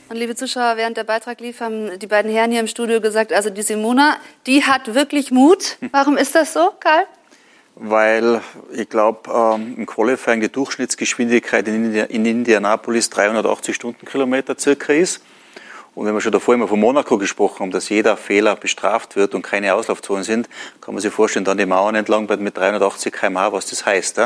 Und 0.08 0.16
liebe 0.16 0.34
Zuschauer, 0.34 0.76
während 0.76 0.96
der 0.96 1.04
Beitrag 1.04 1.40
lief, 1.40 1.60
haben 1.60 2.00
die 2.00 2.08
beiden 2.08 2.32
Herren 2.32 2.50
hier 2.50 2.58
im 2.58 2.66
Studio 2.66 3.00
gesagt, 3.00 3.32
also 3.32 3.48
die 3.48 3.62
Simona, 3.62 4.16
die 4.48 4.64
hat 4.64 4.92
wirklich 4.96 5.30
Mut. 5.30 5.78
Warum 5.92 6.16
ist 6.16 6.34
das 6.34 6.52
so, 6.52 6.72
Karl? 6.80 7.04
Weil 7.76 8.40
ich 8.72 8.88
glaube, 8.88 9.30
ähm, 9.32 9.76
im 9.76 9.86
Qualifying 9.86 10.40
die 10.40 10.50
Durchschnittsgeschwindigkeit 10.50 11.68
in, 11.68 11.94
Indi 11.94 12.00
in 12.00 12.26
Indianapolis 12.26 13.08
380 13.10 13.76
Stundenkilometer 13.76 14.58
circa 14.58 14.92
ist. 14.92 15.22
Und 15.98 16.06
wenn 16.06 16.14
wir 16.14 16.20
schon 16.20 16.30
davor 16.30 16.54
immer 16.54 16.68
von 16.68 16.78
Monaco 16.78 17.18
gesprochen 17.18 17.58
haben, 17.58 17.70
dass 17.72 17.88
jeder 17.88 18.16
Fehler 18.16 18.54
bestraft 18.54 19.16
wird 19.16 19.34
und 19.34 19.42
keine 19.42 19.74
Auslaufzonen 19.74 20.22
sind, 20.22 20.48
kann 20.80 20.94
man 20.94 21.02
sich 21.02 21.12
vorstellen, 21.12 21.44
dann 21.44 21.58
die 21.58 21.66
Mauern 21.66 21.96
entlang 21.96 22.28
mit 22.38 22.56
380 22.56 23.12
km/h, 23.12 23.52
was 23.52 23.66
das 23.66 23.84
heißt. 23.84 24.20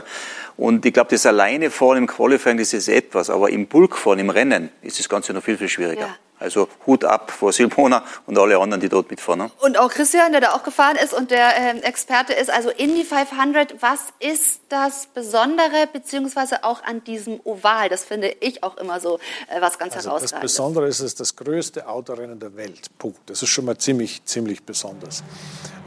Und 0.59 0.85
ich 0.85 0.93
glaube, 0.93 1.09
das 1.09 1.25
alleine 1.25 1.71
fahren 1.71 1.97
im 1.97 2.07
Qualifying, 2.07 2.59
das 2.59 2.75
ist 2.75 2.89
etwas, 2.89 3.31
aber 3.31 3.49
im 3.49 3.69
Bulk 3.69 3.97
fahren, 3.97 4.19
im 4.19 4.29
Rennen, 4.29 4.69
ist 4.83 4.99
das 4.99 5.09
Ganze 5.09 5.33
noch 5.33 5.43
viel, 5.43 5.57
viel 5.57 5.71
schwieriger. 5.71 6.03
Ja. 6.03 6.17
Also 6.43 6.69
Hut 6.87 7.05
ab 7.05 7.31
vor 7.31 7.53
Silmona 7.53 8.05
und 8.27 8.39
alle 8.39 8.59
anderen, 8.59 8.81
die 8.81 8.89
dort 8.89 9.11
mitfahren. 9.11 9.41
Ne? 9.41 9.51
Und 9.61 9.79
auch 9.79 9.91
Christian, 9.91 10.33
der 10.33 10.41
da 10.41 10.53
auch 10.53 10.63
gefahren 10.63 10.97
ist 10.97 11.15
und 11.15 11.31
der 11.31 11.77
äh, 11.77 11.79
Experte 11.81 12.33
ist. 12.33 12.51
Also 12.51 12.71
Indy 12.71 13.05
500, 13.05 13.81
was 13.81 14.01
ist 14.19 14.61
das 14.69 15.07
Besondere, 15.15 15.89
beziehungsweise 15.93 16.65
auch 16.65 16.83
an 16.83 17.05
diesem 17.05 17.41
Oval? 17.45 17.89
Das 17.89 18.05
finde 18.05 18.29
ich 18.41 18.63
auch 18.63 18.77
immer 18.77 19.01
so 19.01 19.19
äh, 19.49 19.61
was 19.61 19.79
ganz 19.79 19.95
also 19.95 20.11
herausragendes. 20.11 20.31
Das 20.33 20.41
Besondere 20.41 20.87
ist, 20.89 21.01
es 21.01 21.07
ist 21.07 21.21
das 21.21 21.37
größte 21.37 21.89
Autorennen 21.89 22.39
der 22.39 22.57
Welt. 22.57 22.91
Punkt. 22.99 23.19
Das 23.27 23.43
ist 23.43 23.49
schon 23.49 23.65
mal 23.65 23.79
ziemlich, 23.79 24.25
ziemlich 24.25 24.63
besonders. 24.65 25.23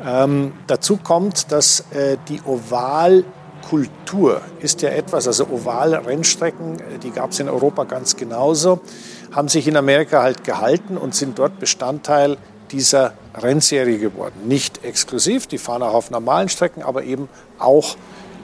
Ähm, 0.05 0.53
dazu 0.67 0.97
kommt, 0.97 1.51
dass 1.51 1.81
äh, 1.91 2.17
die 2.27 2.41
Oval 2.41 3.25
Kultur 3.69 4.41
ist 4.59 4.81
ja 4.81 4.89
etwas, 4.89 5.27
also 5.27 5.47
ovale 5.47 6.05
Rennstrecken, 6.05 6.79
äh, 6.79 6.99
die 7.01 7.11
gab 7.11 7.31
es 7.31 7.39
in 7.39 7.49
Europa 7.49 7.83
ganz 7.85 8.15
genauso 8.15 8.81
haben 9.31 9.47
sich 9.47 9.67
in 9.67 9.77
Amerika 9.77 10.21
halt 10.21 10.43
gehalten 10.43 10.97
und 10.97 11.15
sind 11.15 11.39
dort 11.39 11.59
Bestandteil 11.59 12.37
dieser 12.71 13.13
Rennserie 13.35 13.97
geworden. 13.97 14.47
Nicht 14.47 14.83
exklusiv, 14.83 15.47
die 15.47 15.57
fahren 15.57 15.83
auch 15.83 15.93
auf 15.93 16.11
normalen 16.11 16.49
Strecken, 16.49 16.83
aber 16.83 17.03
eben 17.03 17.29
auch 17.59 17.95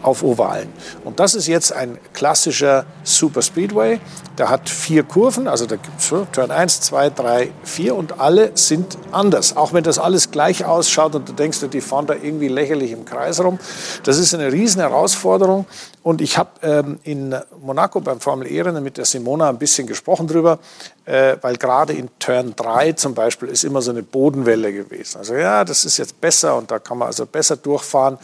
auf 0.01 0.23
Ovalen. 0.23 0.69
Und 1.03 1.19
das 1.19 1.35
ist 1.35 1.47
jetzt 1.47 1.73
ein 1.73 1.97
klassischer 2.13 2.85
Super 3.03 3.41
Speedway. 3.41 3.99
Der 4.37 4.49
hat 4.49 4.69
vier 4.69 5.03
Kurven, 5.03 5.47
also 5.47 5.65
da 5.65 5.75
gibt 5.75 5.99
es 5.99 6.13
Turn 6.31 6.51
1, 6.51 6.81
2, 6.81 7.09
3, 7.11 7.51
4 7.63 7.95
und 7.95 8.19
alle 8.19 8.51
sind 8.55 8.97
anders. 9.11 9.55
Auch 9.57 9.73
wenn 9.73 9.83
das 9.83 9.99
alles 9.99 10.31
gleich 10.31 10.65
ausschaut 10.65 11.15
und 11.15 11.29
du 11.29 11.33
denkst, 11.33 11.59
die 11.71 11.81
fahren 11.81 12.07
da 12.07 12.15
irgendwie 12.15 12.47
lächerlich 12.47 12.91
im 12.91 13.05
Kreis 13.05 13.39
rum. 13.39 13.59
Das 14.03 14.17
ist 14.17 14.33
eine 14.33 14.51
riesen 14.51 14.81
Herausforderung. 14.81 15.65
Und 16.03 16.21
ich 16.21 16.37
habe 16.37 16.49
ähm, 16.63 16.99
in 17.03 17.35
Monaco 17.61 18.01
beim 18.01 18.19
Formel 18.19 18.47
E-Rennen 18.51 18.83
mit 18.83 18.97
der 18.97 19.05
Simona 19.05 19.49
ein 19.49 19.59
bisschen 19.59 19.85
gesprochen 19.85 20.27
drüber, 20.27 20.57
äh, 21.05 21.37
weil 21.41 21.57
gerade 21.57 21.93
in 21.93 22.09
Turn 22.17 22.55
3 22.55 22.93
zum 22.93 23.13
Beispiel 23.13 23.49
ist 23.49 23.63
immer 23.63 23.83
so 23.83 23.91
eine 23.91 24.01
Bodenwelle 24.01 24.73
gewesen. 24.73 25.19
Also 25.19 25.35
ja, 25.35 25.63
das 25.63 25.85
ist 25.85 25.97
jetzt 25.97 26.19
besser 26.19 26.57
und 26.57 26.71
da 26.71 26.79
kann 26.79 26.97
man 26.97 27.07
also 27.07 27.27
besser 27.27 27.55
durchfahren. 27.55 28.17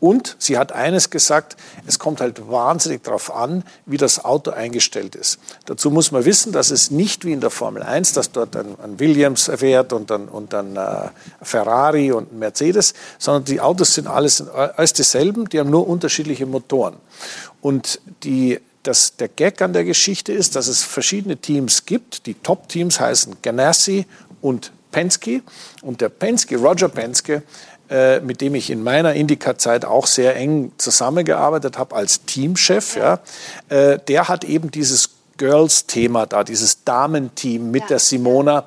Und 0.00 0.36
sie 0.38 0.56
hat 0.56 0.72
eines 0.72 1.10
gesagt, 1.10 1.56
es 1.86 1.98
kommt 1.98 2.22
halt 2.22 2.50
wahnsinnig 2.50 3.04
darauf 3.04 3.34
an, 3.34 3.64
wie 3.84 3.98
das 3.98 4.24
Auto 4.24 4.50
eingestellt 4.50 5.14
ist. 5.14 5.38
Dazu 5.66 5.90
muss 5.90 6.10
man 6.10 6.24
wissen, 6.24 6.52
dass 6.52 6.70
es 6.70 6.90
nicht 6.90 7.26
wie 7.26 7.32
in 7.32 7.40
der 7.40 7.50
Formel 7.50 7.82
1, 7.82 8.14
dass 8.14 8.32
dort 8.32 8.56
ein, 8.56 8.76
ein 8.82 8.98
Williams 8.98 9.50
fährt 9.54 9.92
und 9.92 10.10
dann, 10.10 10.28
und 10.28 10.54
dann 10.54 10.76
äh, 10.76 11.10
Ferrari 11.42 12.12
und 12.12 12.32
ein 12.32 12.38
Mercedes, 12.38 12.94
sondern 13.18 13.44
die 13.44 13.60
Autos 13.60 13.94
sind 13.94 14.06
alles, 14.06 14.48
alles 14.48 14.94
dieselben, 14.94 15.48
die 15.50 15.60
haben 15.60 15.70
nur 15.70 15.86
unterschiedliche 15.86 16.46
Motoren. 16.46 16.96
Und 17.60 18.00
die, 18.24 18.58
das, 18.82 19.16
der 19.16 19.28
Gag 19.28 19.60
an 19.60 19.74
der 19.74 19.84
Geschichte 19.84 20.32
ist, 20.32 20.56
dass 20.56 20.66
es 20.66 20.82
verschiedene 20.82 21.36
Teams 21.36 21.84
gibt. 21.84 22.24
Die 22.24 22.34
Top-Teams 22.34 23.00
heißen 23.00 23.36
Ganassi 23.42 24.06
und 24.40 24.72
Penske. 24.90 25.42
Und 25.82 26.00
der 26.00 26.08
Penske, 26.08 26.56
Roger 26.56 26.88
Penske, 26.88 27.42
äh, 27.90 28.20
mit 28.20 28.40
dem 28.40 28.54
ich 28.54 28.70
in 28.70 28.82
meiner 28.84 29.14
Indica-Zeit 29.14 29.84
auch 29.84 30.06
sehr 30.06 30.36
eng 30.36 30.72
zusammengearbeitet 30.78 31.76
habe 31.76 31.96
als 31.96 32.24
Teamchef, 32.24 32.96
ja, 32.96 33.18
äh, 33.68 33.98
der 34.06 34.28
hat 34.28 34.44
eben 34.44 34.70
dieses 34.70 35.10
Girls-Thema 35.38 36.26
da, 36.26 36.44
dieses 36.44 36.84
Damenteam 36.84 37.70
mit 37.70 37.82
ja. 37.82 37.88
der 37.88 37.98
Simona 37.98 38.64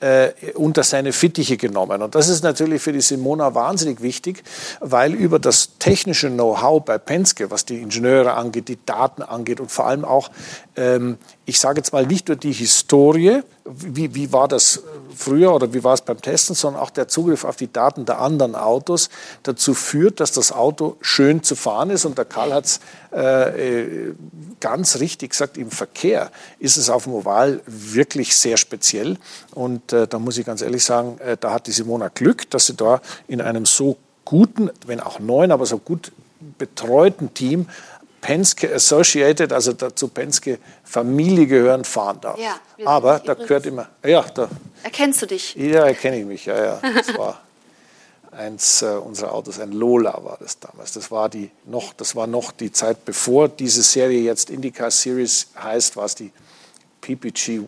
äh, 0.00 0.32
unter 0.54 0.82
seine 0.82 1.12
Fittiche 1.12 1.56
genommen. 1.56 2.02
Und 2.02 2.14
das 2.14 2.28
ist 2.28 2.42
natürlich 2.42 2.82
für 2.82 2.92
die 2.92 3.00
Simona 3.00 3.54
wahnsinnig 3.54 4.02
wichtig, 4.02 4.42
weil 4.80 5.14
über 5.14 5.38
das 5.38 5.78
technische 5.78 6.28
Know-how 6.30 6.84
bei 6.84 6.98
Penske, 6.98 7.50
was 7.50 7.64
die 7.64 7.80
Ingenieure 7.80 8.34
angeht, 8.34 8.68
die 8.68 8.78
Daten 8.84 9.22
angeht 9.22 9.60
und 9.60 9.70
vor 9.70 9.86
allem 9.86 10.04
auch 10.04 10.30
ich 10.76 11.60
sage 11.60 11.78
jetzt 11.78 11.92
mal 11.92 12.04
nicht 12.04 12.26
nur 12.26 12.36
die 12.36 12.52
Historie, 12.52 13.42
wie, 13.64 14.14
wie 14.14 14.32
war 14.32 14.48
das 14.48 14.82
früher 15.14 15.54
oder 15.54 15.72
wie 15.72 15.84
war 15.84 15.94
es 15.94 16.02
beim 16.02 16.20
Testen, 16.20 16.54
sondern 16.54 16.82
auch 16.82 16.90
der 16.90 17.08
Zugriff 17.08 17.44
auf 17.44 17.56
die 17.56 17.72
Daten 17.72 18.04
der 18.04 18.20
anderen 18.20 18.54
Autos 18.54 19.08
dazu 19.44 19.72
führt, 19.72 20.20
dass 20.20 20.32
das 20.32 20.52
Auto 20.52 20.96
schön 21.00 21.42
zu 21.42 21.54
fahren 21.54 21.90
ist. 21.90 22.04
Und 22.04 22.18
der 22.18 22.24
Karl 22.24 22.52
hat 22.52 22.64
es 22.64 22.80
äh, 23.12 23.82
äh, 23.82 24.14
ganz 24.60 24.98
richtig 24.98 25.30
gesagt, 25.30 25.56
im 25.56 25.70
Verkehr 25.70 26.30
ist 26.58 26.76
es 26.76 26.90
auf 26.90 27.04
dem 27.04 27.14
Oval 27.14 27.60
wirklich 27.66 28.36
sehr 28.36 28.56
speziell. 28.56 29.16
Und 29.52 29.92
äh, 29.92 30.08
da 30.08 30.18
muss 30.18 30.36
ich 30.36 30.44
ganz 30.44 30.60
ehrlich 30.60 30.84
sagen, 30.84 31.18
äh, 31.20 31.36
da 31.38 31.52
hat 31.52 31.68
die 31.68 31.72
Simona 31.72 32.08
Glück, 32.08 32.50
dass 32.50 32.66
sie 32.66 32.74
da 32.74 33.00
in 33.28 33.40
einem 33.40 33.64
so 33.64 33.96
guten, 34.24 34.70
wenn 34.86 35.00
auch 35.00 35.20
neuen, 35.20 35.52
aber 35.52 35.66
so 35.66 35.78
gut 35.78 36.12
betreuten 36.58 37.32
Team 37.32 37.66
Penske 38.24 38.74
Associated, 38.74 39.52
also 39.52 39.74
dazu 39.74 40.08
Penske 40.08 40.58
Familie 40.82 41.46
gehören, 41.46 41.84
fahren 41.84 42.22
darf. 42.22 42.38
Ja, 42.38 42.56
Aber 42.86 43.18
da 43.18 43.34
gehört 43.34 43.66
immer. 43.66 43.90
Ja, 44.02 44.22
da. 44.22 44.48
Erkennst 44.82 45.20
du 45.20 45.26
dich? 45.26 45.54
Ja, 45.56 45.84
erkenne 45.84 46.20
ich 46.20 46.24
mich. 46.24 46.46
Ja, 46.46 46.64
ja. 46.64 46.80
Das 46.94 47.18
war 47.18 47.42
eins 48.32 48.80
äh, 48.80 48.86
unserer 48.86 49.34
Autos, 49.34 49.60
ein 49.60 49.72
Lola 49.72 50.24
war 50.24 50.38
das 50.40 50.58
damals. 50.58 50.92
Das 50.92 51.10
war 51.10 51.28
die 51.28 51.50
noch, 51.66 51.92
das 51.92 52.16
war 52.16 52.26
noch 52.26 52.50
die 52.52 52.72
Zeit, 52.72 53.04
bevor 53.04 53.50
diese 53.50 53.82
Serie 53.82 54.22
jetzt 54.22 54.48
IndyCar 54.48 54.90
Series 54.90 55.48
heißt, 55.62 55.94
war 55.96 56.06
es 56.06 56.14
die 56.14 56.32
PPG 57.02 57.60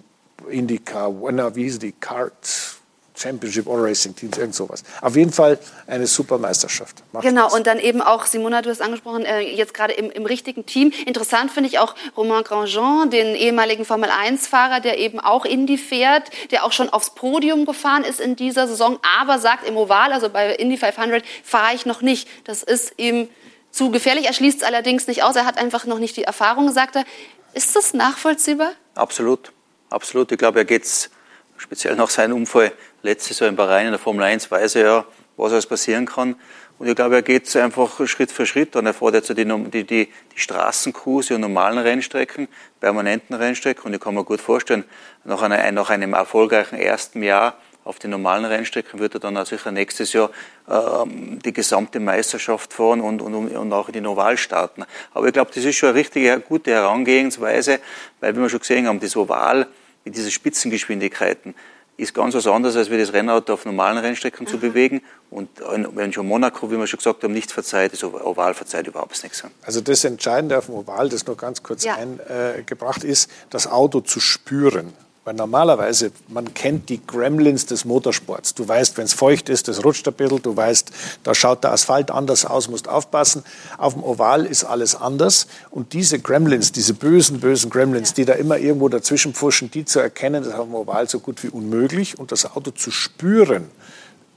IndyCar, 0.48 1.12
wie 1.54 1.64
hieß 1.64 1.80
die 1.80 1.92
Kart 1.92 2.76
Championship 3.16 3.66
All 3.68 3.80
Racing 3.80 4.14
Teams, 4.14 4.36
irgend 4.36 4.54
sowas. 4.54 4.82
Auf 5.00 5.16
jeden 5.16 5.32
Fall 5.32 5.58
eine 5.86 6.06
super 6.06 6.38
Meisterschaft. 6.38 7.02
Macht 7.12 7.24
genau, 7.24 7.42
Spaß. 7.42 7.54
und 7.54 7.66
dann 7.66 7.78
eben 7.78 8.02
auch, 8.02 8.26
Simona, 8.26 8.62
du 8.62 8.70
hast 8.70 8.82
angesprochen, 8.82 9.24
äh, 9.24 9.40
jetzt 9.40 9.74
gerade 9.74 9.94
im, 9.94 10.10
im, 10.10 10.26
richtigen 10.26 10.66
Team. 10.66 10.92
Interessant 11.06 11.50
finde 11.50 11.68
ich 11.68 11.78
auch 11.78 11.94
Romain 12.16 12.44
Grandjean, 12.44 13.10
den 13.10 13.34
ehemaligen 13.34 13.84
Formel-1-Fahrer, 13.84 14.80
der 14.80 14.98
eben 14.98 15.20
auch 15.20 15.44
Indy 15.44 15.78
fährt, 15.78 16.30
der 16.50 16.64
auch 16.64 16.72
schon 16.72 16.90
aufs 16.90 17.10
Podium 17.10 17.64
gefahren 17.64 18.04
ist 18.04 18.20
in 18.20 18.36
dieser 18.36 18.68
Saison, 18.68 18.98
aber 19.20 19.38
sagt 19.38 19.66
im 19.66 19.76
Oval, 19.76 20.12
also 20.12 20.28
bei 20.28 20.54
Indy 20.54 20.76
500, 20.76 21.24
fahre 21.42 21.74
ich 21.74 21.86
noch 21.86 22.02
nicht. 22.02 22.28
Das 22.44 22.62
ist 22.62 22.94
ihm 22.98 23.28
zu 23.70 23.90
gefährlich. 23.90 24.26
Er 24.26 24.32
schließt 24.32 24.62
es 24.62 24.66
allerdings 24.66 25.06
nicht 25.06 25.22
aus. 25.22 25.36
Er 25.36 25.44
hat 25.44 25.58
einfach 25.58 25.84
noch 25.86 25.98
nicht 25.98 26.16
die 26.16 26.24
Erfahrung, 26.24 26.72
sagt 26.72 26.96
er. 26.96 27.04
Ist 27.52 27.74
das 27.76 27.94
nachvollziehbar? 27.94 28.72
Absolut, 28.94 29.52
absolut. 29.90 30.30
Ich 30.32 30.38
glaube, 30.38 30.58
er 30.58 30.64
geht 30.64 30.84
es 30.84 31.10
speziell 31.56 31.96
nach 31.96 32.10
seinem 32.10 32.36
Unfall 32.36 32.72
letztes 33.07 33.38
Jahr 33.38 33.48
in 33.48 33.57
Bahrain 33.57 33.86
in 33.86 33.92
der 33.92 33.98
Formel 33.98 34.24
1 34.24 34.50
weiß 34.50 34.74
er 34.76 34.84
ja, 34.84 35.04
was 35.36 35.52
alles 35.52 35.66
passieren 35.66 36.07
kann. 36.07 36.36
Und 36.78 36.88
ich 36.88 36.94
glaube, 36.94 37.14
er 37.14 37.22
geht 37.22 37.57
einfach 37.57 38.07
Schritt 38.07 38.30
für 38.30 38.44
Schritt 38.44 38.76
an. 38.76 38.84
Er 38.84 38.92
fährt 38.92 39.14
jetzt 39.14 39.30
die, 39.30 39.44
die, 39.44 39.84
die, 39.84 39.84
die 39.84 40.11
Straßenkurse 40.34 41.34
und 41.34 41.40
normalen 41.40 41.78
Rennstrecken, 41.78 42.48
permanenten 42.80 43.34
Rennstrecken. 43.34 43.84
Und 43.84 43.94
ich 43.94 44.00
kann 44.00 44.14
mir 44.14 44.24
gut 44.24 44.42
vorstellen, 44.42 44.84
nach, 45.24 45.40
einer, 45.40 45.72
nach 45.72 45.88
einem 45.88 46.12
erfolgreichen 46.12 46.76
ersten 46.78 47.22
Jahr 47.22 47.57
auf 47.84 47.98
den 47.98 48.11
normalen 48.11 48.44
Rennstrecken 48.44 48.98
wird 48.98 49.14
er 49.14 49.20
dann 49.20 49.36
auch 49.36 49.46
sicher 49.46 49.70
nächstes 49.70 50.12
Jahr 50.12 50.30
ähm, 50.68 51.38
die 51.44 51.52
gesamte 51.52 52.00
Meisterschaft 52.00 52.72
fahren 52.72 53.00
und, 53.00 53.22
und, 53.22 53.34
und 53.34 53.72
auch 53.72 53.86
in 53.86 53.94
den 53.94 54.07
Oval 54.07 54.36
starten. 54.36 54.84
Aber 55.14 55.28
ich 55.28 55.32
glaube, 55.32 55.52
das 55.54 55.64
ist 55.64 55.76
schon 55.76 55.90
eine 55.90 55.98
richtige, 55.98 56.40
gute 56.40 56.72
Herangehensweise, 56.72 57.78
weil, 58.20 58.36
wie 58.36 58.40
wir 58.40 58.48
schon 58.48 58.59
gesehen 58.59 58.88
haben, 58.88 58.98
das 58.98 59.16
Oval 59.16 59.68
mit 60.04 60.16
diesen 60.16 60.32
Spitzengeschwindigkeiten, 60.32 61.54
ist 61.97 62.14
ganz 62.14 62.34
was 62.34 62.47
anderes, 62.47 62.76
als 62.76 62.90
wir 62.90 62.99
das 62.99 63.12
Rennauto 63.12 63.55
auf 63.55 63.64
normalen 63.64 63.99
Rennstrecken 63.99 64.47
zu 64.47 64.59
bewegen. 64.59 65.01
Und 65.30 65.49
wenn 65.94 66.12
schon 66.12 66.26
Monaco, 66.26 66.70
wie 66.70 66.76
wir 66.76 66.86
schon 66.86 66.99
gesagt 66.99 67.22
haben, 67.24 67.32
nichts 67.32 67.53
verzeiht, 67.53 67.92
das 67.92 68.05
Oval 68.05 68.55
verzeiht 68.55 68.86
überhaupt 68.86 69.22
nichts. 69.22 69.42
Also 69.62 69.80
das 69.80 70.05
Entscheidende 70.05 70.59
auf 70.59 70.66
dem 70.66 70.74
Oval, 70.74 71.09
das 71.09 71.26
nur 71.26 71.36
ganz 71.36 71.62
kurz 71.62 71.84
ja. 71.84 71.97
eingebracht 71.97 73.03
ist, 73.03 73.30
das 73.51 73.66
Auto 73.66 74.01
zu 74.01 74.20
spüren. 74.20 74.92
Weil 75.27 75.35
normalerweise, 75.35 76.12
man 76.29 76.55
kennt 76.55 76.89
die 76.89 77.05
Gremlins 77.05 77.66
des 77.66 77.85
Motorsports. 77.85 78.55
Du 78.55 78.68
weißt, 78.68 78.97
wenn 78.97 79.07
es 79.07 79.12
feucht 79.12 79.49
ist, 79.49 79.66
das 79.66 79.85
rutscht 79.85 80.07
ein 80.07 80.14
bisschen. 80.14 80.41
Du 80.41 80.57
weißt, 80.57 80.93
da 81.24 81.35
schaut 81.35 81.64
der 81.64 81.72
Asphalt 81.72 82.12
anders 82.12 82.45
aus, 82.45 82.68
musst 82.68 82.89
aufpassen. 82.89 83.43
Auf 83.77 83.95
dem 83.95 84.05
Oval 84.05 84.47
ist 84.47 84.62
alles 84.62 84.95
anders. 84.95 85.49
Und 85.72 85.95
diese 85.95 86.20
Gremlins, 86.20 86.70
diese 86.70 86.95
bösen, 86.95 87.41
bösen 87.41 87.70
Gremlins, 87.70 88.14
die 88.14 88.24
da 88.24 88.35
immer 88.35 88.59
irgendwo 88.59 88.89
dazwischen 88.89 89.35
pfuschen, 89.35 89.68
die 89.68 89.85
zu 89.85 89.99
erkennen, 89.99 90.45
ist 90.45 90.55
auf 90.55 90.66
dem 90.66 90.77
Oval 90.77 91.09
so 91.09 91.18
gut 91.18 91.43
wie 91.43 91.49
unmöglich. 91.49 92.20
Und 92.20 92.31
das 92.31 92.55
Auto 92.55 92.70
zu 92.70 92.93
spüren, 92.93 93.68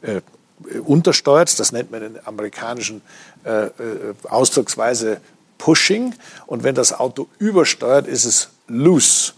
äh, 0.02 0.22
untersteuert, 0.84 1.60
das 1.60 1.72
nennt 1.72 1.92
man 1.92 2.02
in 2.02 2.20
amerikanischen 2.26 3.04
äh, 3.46 3.66
äh, 3.66 3.72
Ausdrucksweise 4.28 5.22
Pushing. 5.60 6.16
Und 6.48 6.64
wenn 6.64 6.74
das 6.74 6.94
Auto 6.94 7.28
übersteuert, 7.38 8.08
ist 8.08 8.26
es 8.26 8.50
loose. 8.70 9.34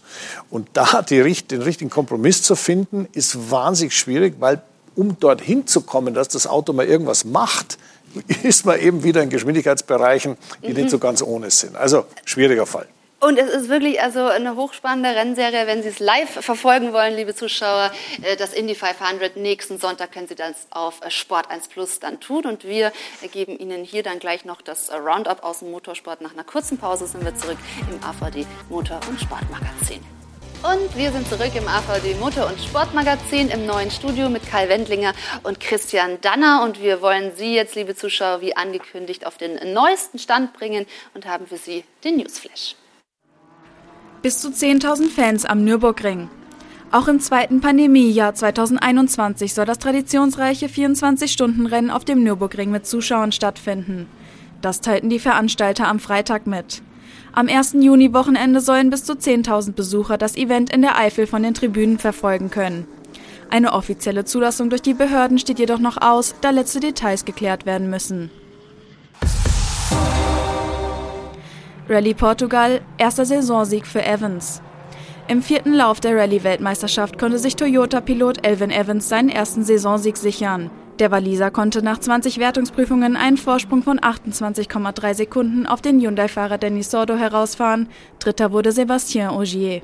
Und 0.50 0.68
da 0.74 1.02
die, 1.02 1.20
den 1.42 1.62
richtigen 1.62 1.90
Kompromiss 1.90 2.42
zu 2.42 2.54
finden, 2.56 3.08
ist 3.12 3.50
wahnsinnig 3.50 3.96
schwierig, 3.96 4.36
weil 4.38 4.62
um 4.94 5.18
dorthin 5.18 5.66
zu 5.66 5.80
kommen, 5.80 6.14
dass 6.14 6.28
das 6.28 6.46
Auto 6.46 6.72
mal 6.72 6.86
irgendwas 6.86 7.24
macht, 7.24 7.78
ist 8.42 8.66
man 8.66 8.78
eben 8.78 9.04
wieder 9.04 9.22
in 9.22 9.30
Geschwindigkeitsbereichen, 9.30 10.36
die 10.62 10.68
mhm. 10.68 10.74
nicht 10.74 10.90
so 10.90 10.98
ganz 10.98 11.22
ohne 11.22 11.50
sind. 11.50 11.76
Also 11.76 12.04
schwieriger 12.24 12.66
Fall. 12.66 12.86
Und 13.22 13.38
es 13.38 13.50
ist 13.50 13.68
wirklich 13.68 14.02
also 14.02 14.26
eine 14.26 14.56
hochspannende 14.56 15.10
Rennserie. 15.10 15.68
Wenn 15.68 15.80
Sie 15.84 15.90
es 15.90 16.00
live 16.00 16.28
verfolgen 16.28 16.92
wollen, 16.92 17.14
liebe 17.14 17.36
Zuschauer, 17.36 17.92
äh, 18.20 18.34
das 18.34 18.52
Indy 18.52 18.74
500 18.74 19.36
nächsten 19.36 19.78
Sonntag 19.78 20.10
können 20.10 20.26
Sie 20.26 20.34
das 20.34 20.66
auf 20.70 21.00
äh, 21.02 21.10
Sport 21.10 21.48
1 21.48 21.68
Plus 21.68 22.00
dann 22.00 22.18
tun. 22.18 22.46
Und 22.46 22.64
wir 22.64 22.90
geben 23.30 23.56
Ihnen 23.56 23.84
hier 23.84 24.02
dann 24.02 24.18
gleich 24.18 24.44
noch 24.44 24.60
das 24.60 24.88
äh, 24.88 24.96
Roundup 24.96 25.44
aus 25.44 25.60
dem 25.60 25.70
Motorsport. 25.70 26.20
Nach 26.20 26.32
einer 26.32 26.42
kurzen 26.42 26.78
Pause 26.78 27.06
sind 27.06 27.24
wir 27.24 27.32
zurück 27.36 27.58
im 27.88 28.02
AVD 28.02 28.44
Motor- 28.68 28.98
und 29.08 29.20
Sportmagazin. 29.20 30.00
Und 30.64 30.96
wir 30.96 31.12
sind 31.12 31.28
zurück 31.28 31.52
im 31.54 31.68
AVD 31.68 32.14
Motor- 32.18 32.48
und 32.48 32.60
Sportmagazin 32.60 33.50
im 33.50 33.66
neuen 33.66 33.92
Studio 33.92 34.30
mit 34.30 34.50
Kai 34.50 34.68
Wendlinger 34.68 35.12
und 35.44 35.60
Christian 35.60 36.20
Danner. 36.22 36.64
Und 36.64 36.82
wir 36.82 37.00
wollen 37.02 37.30
Sie 37.36 37.54
jetzt, 37.54 37.76
liebe 37.76 37.94
Zuschauer, 37.94 38.40
wie 38.40 38.56
angekündigt, 38.56 39.26
auf 39.26 39.38
den 39.38 39.72
neuesten 39.72 40.18
Stand 40.18 40.54
bringen 40.54 40.86
und 41.14 41.24
haben 41.24 41.46
für 41.46 41.56
Sie 41.56 41.84
den 42.02 42.16
Newsflash. 42.16 42.74
Bis 44.22 44.38
zu 44.38 44.50
10.000 44.50 45.10
Fans 45.10 45.44
am 45.44 45.64
Nürburgring. 45.64 46.28
Auch 46.92 47.08
im 47.08 47.18
zweiten 47.18 47.60
Pandemiejahr 47.60 48.36
2021 48.36 49.52
soll 49.52 49.64
das 49.64 49.80
traditionsreiche 49.80 50.66
24-Stunden-Rennen 50.66 51.90
auf 51.90 52.04
dem 52.04 52.22
Nürburgring 52.22 52.70
mit 52.70 52.86
Zuschauern 52.86 53.32
stattfinden. 53.32 54.06
Das 54.60 54.80
teilten 54.80 55.10
die 55.10 55.18
Veranstalter 55.18 55.88
am 55.88 55.98
Freitag 55.98 56.46
mit. 56.46 56.82
Am 57.32 57.48
1. 57.48 57.74
Juni-Wochenende 57.80 58.60
sollen 58.60 58.90
bis 58.90 59.02
zu 59.02 59.14
10.000 59.14 59.72
Besucher 59.72 60.18
das 60.18 60.36
Event 60.36 60.72
in 60.72 60.82
der 60.82 60.96
Eifel 60.96 61.26
von 61.26 61.42
den 61.42 61.54
Tribünen 61.54 61.98
verfolgen 61.98 62.48
können. 62.48 62.86
Eine 63.50 63.72
offizielle 63.72 64.24
Zulassung 64.24 64.70
durch 64.70 64.82
die 64.82 64.94
Behörden 64.94 65.40
steht 65.40 65.58
jedoch 65.58 65.80
noch 65.80 66.00
aus, 66.00 66.36
da 66.42 66.50
letzte 66.50 66.78
Details 66.78 67.24
geklärt 67.24 67.66
werden 67.66 67.90
müssen. 67.90 68.30
Rallye 71.88 72.14
Portugal, 72.14 72.80
erster 72.96 73.24
Saisonsieg 73.24 73.86
für 73.86 74.04
Evans. 74.04 74.62
Im 75.26 75.42
vierten 75.42 75.72
Lauf 75.72 75.98
der 75.98 76.16
Rallye-Weltmeisterschaft 76.16 77.18
konnte 77.18 77.38
sich 77.38 77.56
Toyota-Pilot 77.56 78.46
Elvin 78.46 78.70
Evans 78.70 79.08
seinen 79.08 79.28
ersten 79.28 79.64
Saisonsieg 79.64 80.16
sichern. 80.16 80.70
Der 81.00 81.10
Waliser 81.10 81.50
konnte 81.50 81.82
nach 81.82 81.98
20 81.98 82.38
Wertungsprüfungen 82.38 83.16
einen 83.16 83.36
Vorsprung 83.36 83.82
von 83.82 83.98
28,3 83.98 85.14
Sekunden 85.14 85.66
auf 85.66 85.80
den 85.80 86.00
Hyundai-Fahrer 86.00 86.58
Denis 86.58 86.90
Sordo 86.90 87.16
herausfahren. 87.16 87.88
Dritter 88.20 88.52
wurde 88.52 88.70
Sébastien 88.70 89.36
Ogier. 89.36 89.82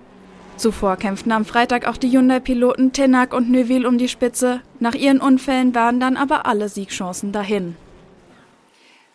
Zuvor 0.57 0.97
kämpften 0.97 1.33
am 1.33 1.45
Freitag 1.45 1.89
auch 1.89 1.97
die 1.97 2.11
Hyundai-Piloten 2.11 2.93
Tenak 2.93 3.35
und 3.35 3.51
Neuville 3.51 3.89
um 3.89 3.99
die 3.99 4.09
Spitze. 4.09 4.61
Nach 4.79 4.95
ihren 4.95 5.21
Unfällen 5.21 5.75
waren 5.75 5.99
dann 5.99 6.17
aber 6.17 6.47
alle 6.47 6.69
Siegchancen 6.69 7.33
dahin. 7.33 7.75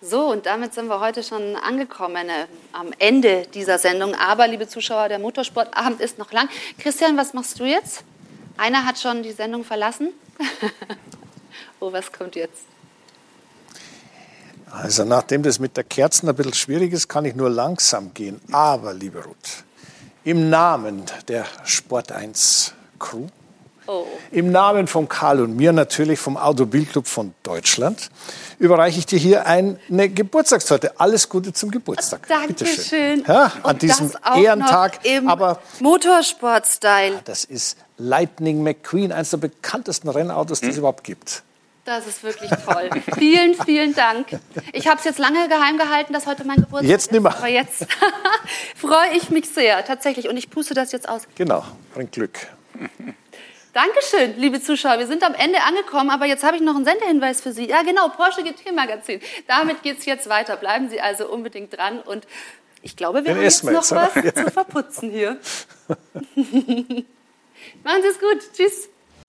So, 0.06 0.30
und 0.30 0.46
damit 0.46 0.74
sind 0.74 0.88
wir 0.88 1.00
heute 1.00 1.24
schon 1.24 1.56
angekommen 1.56 2.28
äh, 2.28 2.48
am 2.74 2.92
Ende 3.00 3.48
dieser 3.54 3.80
Sendung. 3.80 4.14
Aber, 4.16 4.50
liebe 4.50 4.68
Zuschauer, 4.68 5.08
der 5.08 5.18
Motorsportabend 5.18 6.02
ist 6.02 6.18
noch 6.18 6.34
lang. 6.34 6.50
Christian, 6.78 7.16
was 7.16 7.34
machst 7.34 7.58
du 7.58 7.64
jetzt? 7.64 8.04
Einer 8.58 8.86
hat 8.86 9.00
schon 9.00 9.24
die 9.24 9.32
Sendung 9.32 9.64
verlassen. 9.64 10.10
oh, 11.80 11.94
was 11.94 12.12
kommt 12.12 12.36
jetzt? 12.36 12.66
Also, 14.70 15.06
nachdem 15.06 15.42
das 15.42 15.60
mit 15.60 15.78
der 15.78 15.86
Kerzen 15.86 16.28
ein 16.28 16.36
bisschen 16.36 16.54
schwierig 16.54 16.92
ist, 16.92 17.08
kann 17.08 17.24
ich 17.24 17.36
nur 17.36 17.50
langsam 17.50 18.14
gehen. 18.14 18.42
Aber, 18.52 18.94
liebe 18.94 19.24
Ruth, 19.24 19.64
im 20.26 20.50
Namen 20.50 21.04
der 21.30 21.46
Sport 21.64 22.12
1 22.12 22.74
Crew 23.00 23.28
Oh. 23.86 24.06
Im 24.32 24.52
Namen 24.52 24.88
von 24.88 25.10
Karl 25.10 25.42
und 25.42 25.56
mir, 25.56 25.74
natürlich 25.74 26.20
vom 26.20 26.38
Automobilclub 26.38 27.08
von 27.08 27.34
Deutschland, 27.44 28.10
überreiche 28.60 29.00
ich 29.00 29.06
dir 29.06 29.20
hier 29.20 29.46
eine 29.46 29.78
Geburtstagstorte. 30.10 31.00
Alles 31.00 31.28
Gute 31.28 31.52
zum 31.54 31.70
Geburtstag. 31.70 32.28
Dankeschön. 32.28 33.24
Ja, 33.28 33.52
an 33.64 33.78
diesem 33.78 34.12
Ehrentag. 34.36 35.00
aber 35.26 35.60
Motorsport-Style. 35.80 37.16
Ja, 37.16 37.22
das 37.26 37.44
ist 37.44 37.78
Lightning 37.98 38.64
McQueen, 38.64 39.12
eines 39.12 39.32
der 39.32 39.38
bekanntesten 39.38 40.10
Rennautos, 40.10 40.62
die 40.62 40.68
hm. 40.68 40.72
es 40.72 40.78
überhaupt 40.78 41.04
gibt. 41.04 41.44
Das 41.86 42.08
ist 42.08 42.24
wirklich 42.24 42.50
toll. 42.50 42.90
vielen, 43.18 43.56
vielen 43.56 43.94
Dank. 43.94 44.40
Ich 44.72 44.88
habe 44.88 45.00
es 45.00 45.04
jetzt 45.04 45.20
lange 45.20 45.50
geheim 45.50 45.78
gehalten, 45.78 46.14
dass 46.14 46.26
heute 46.26 46.46
mein 46.46 46.56
Geburtstag 46.58 46.90
jetzt 46.90 47.08
ist. 47.08 47.12
Nimmer. 47.12 47.36
Aber 47.36 47.50
jetzt 47.50 47.86
freue 48.78 49.18
ich 49.18 49.30
mich 49.30 49.50
sehr, 49.50 49.84
tatsächlich. 49.84 50.30
Und 50.30 50.38
ich 50.38 50.50
puste 50.50 50.74
das 50.74 50.94
jetzt 50.94 51.10
aus. 51.10 51.24
Genau, 51.36 51.66
bringt 51.94 52.14
Glück. 52.14 52.40
Dankeschön, 53.74 54.38
liebe 54.38 54.62
Zuschauer. 54.62 55.00
Wir 55.00 55.08
sind 55.08 55.24
am 55.24 55.34
Ende 55.34 55.60
angekommen, 55.64 56.12
aber 56.12 56.28
jetzt 56.28 56.44
habe 56.44 56.56
ich 56.56 56.62
noch 56.62 56.76
einen 56.76 56.86
Sendehinweis 56.86 57.42
für 57.42 57.52
Sie. 57.52 57.68
Ja, 57.68 57.82
genau, 57.82 58.08
Porsche 58.10 58.44
GT 58.44 58.72
Magazin. 58.72 59.20
Damit 59.48 59.82
geht 59.82 59.98
es 59.98 60.06
jetzt 60.06 60.30
weiter. 60.30 60.58
Bleiben 60.58 60.90
Sie 60.90 61.02
also 61.02 61.28
unbedingt 61.28 61.76
dran. 61.76 62.00
Und 62.00 62.28
ich 62.84 62.96
glaube, 62.96 63.26
wir 63.26 63.32
Den 63.32 63.38
haben 63.38 63.44
jetzt 63.44 63.64
noch 63.64 63.90
was 63.90 64.16
oder? 64.16 64.36
zu 64.36 64.52
verputzen 64.52 65.10
hier. 65.10 65.40
Machen 65.88 67.08
Sie 68.04 68.08
es 68.10 68.20
gut. 68.20 68.54
Tschüss. 68.56 68.90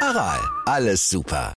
Aral, 0.00 0.40
alles 0.66 1.08
super. 1.08 1.46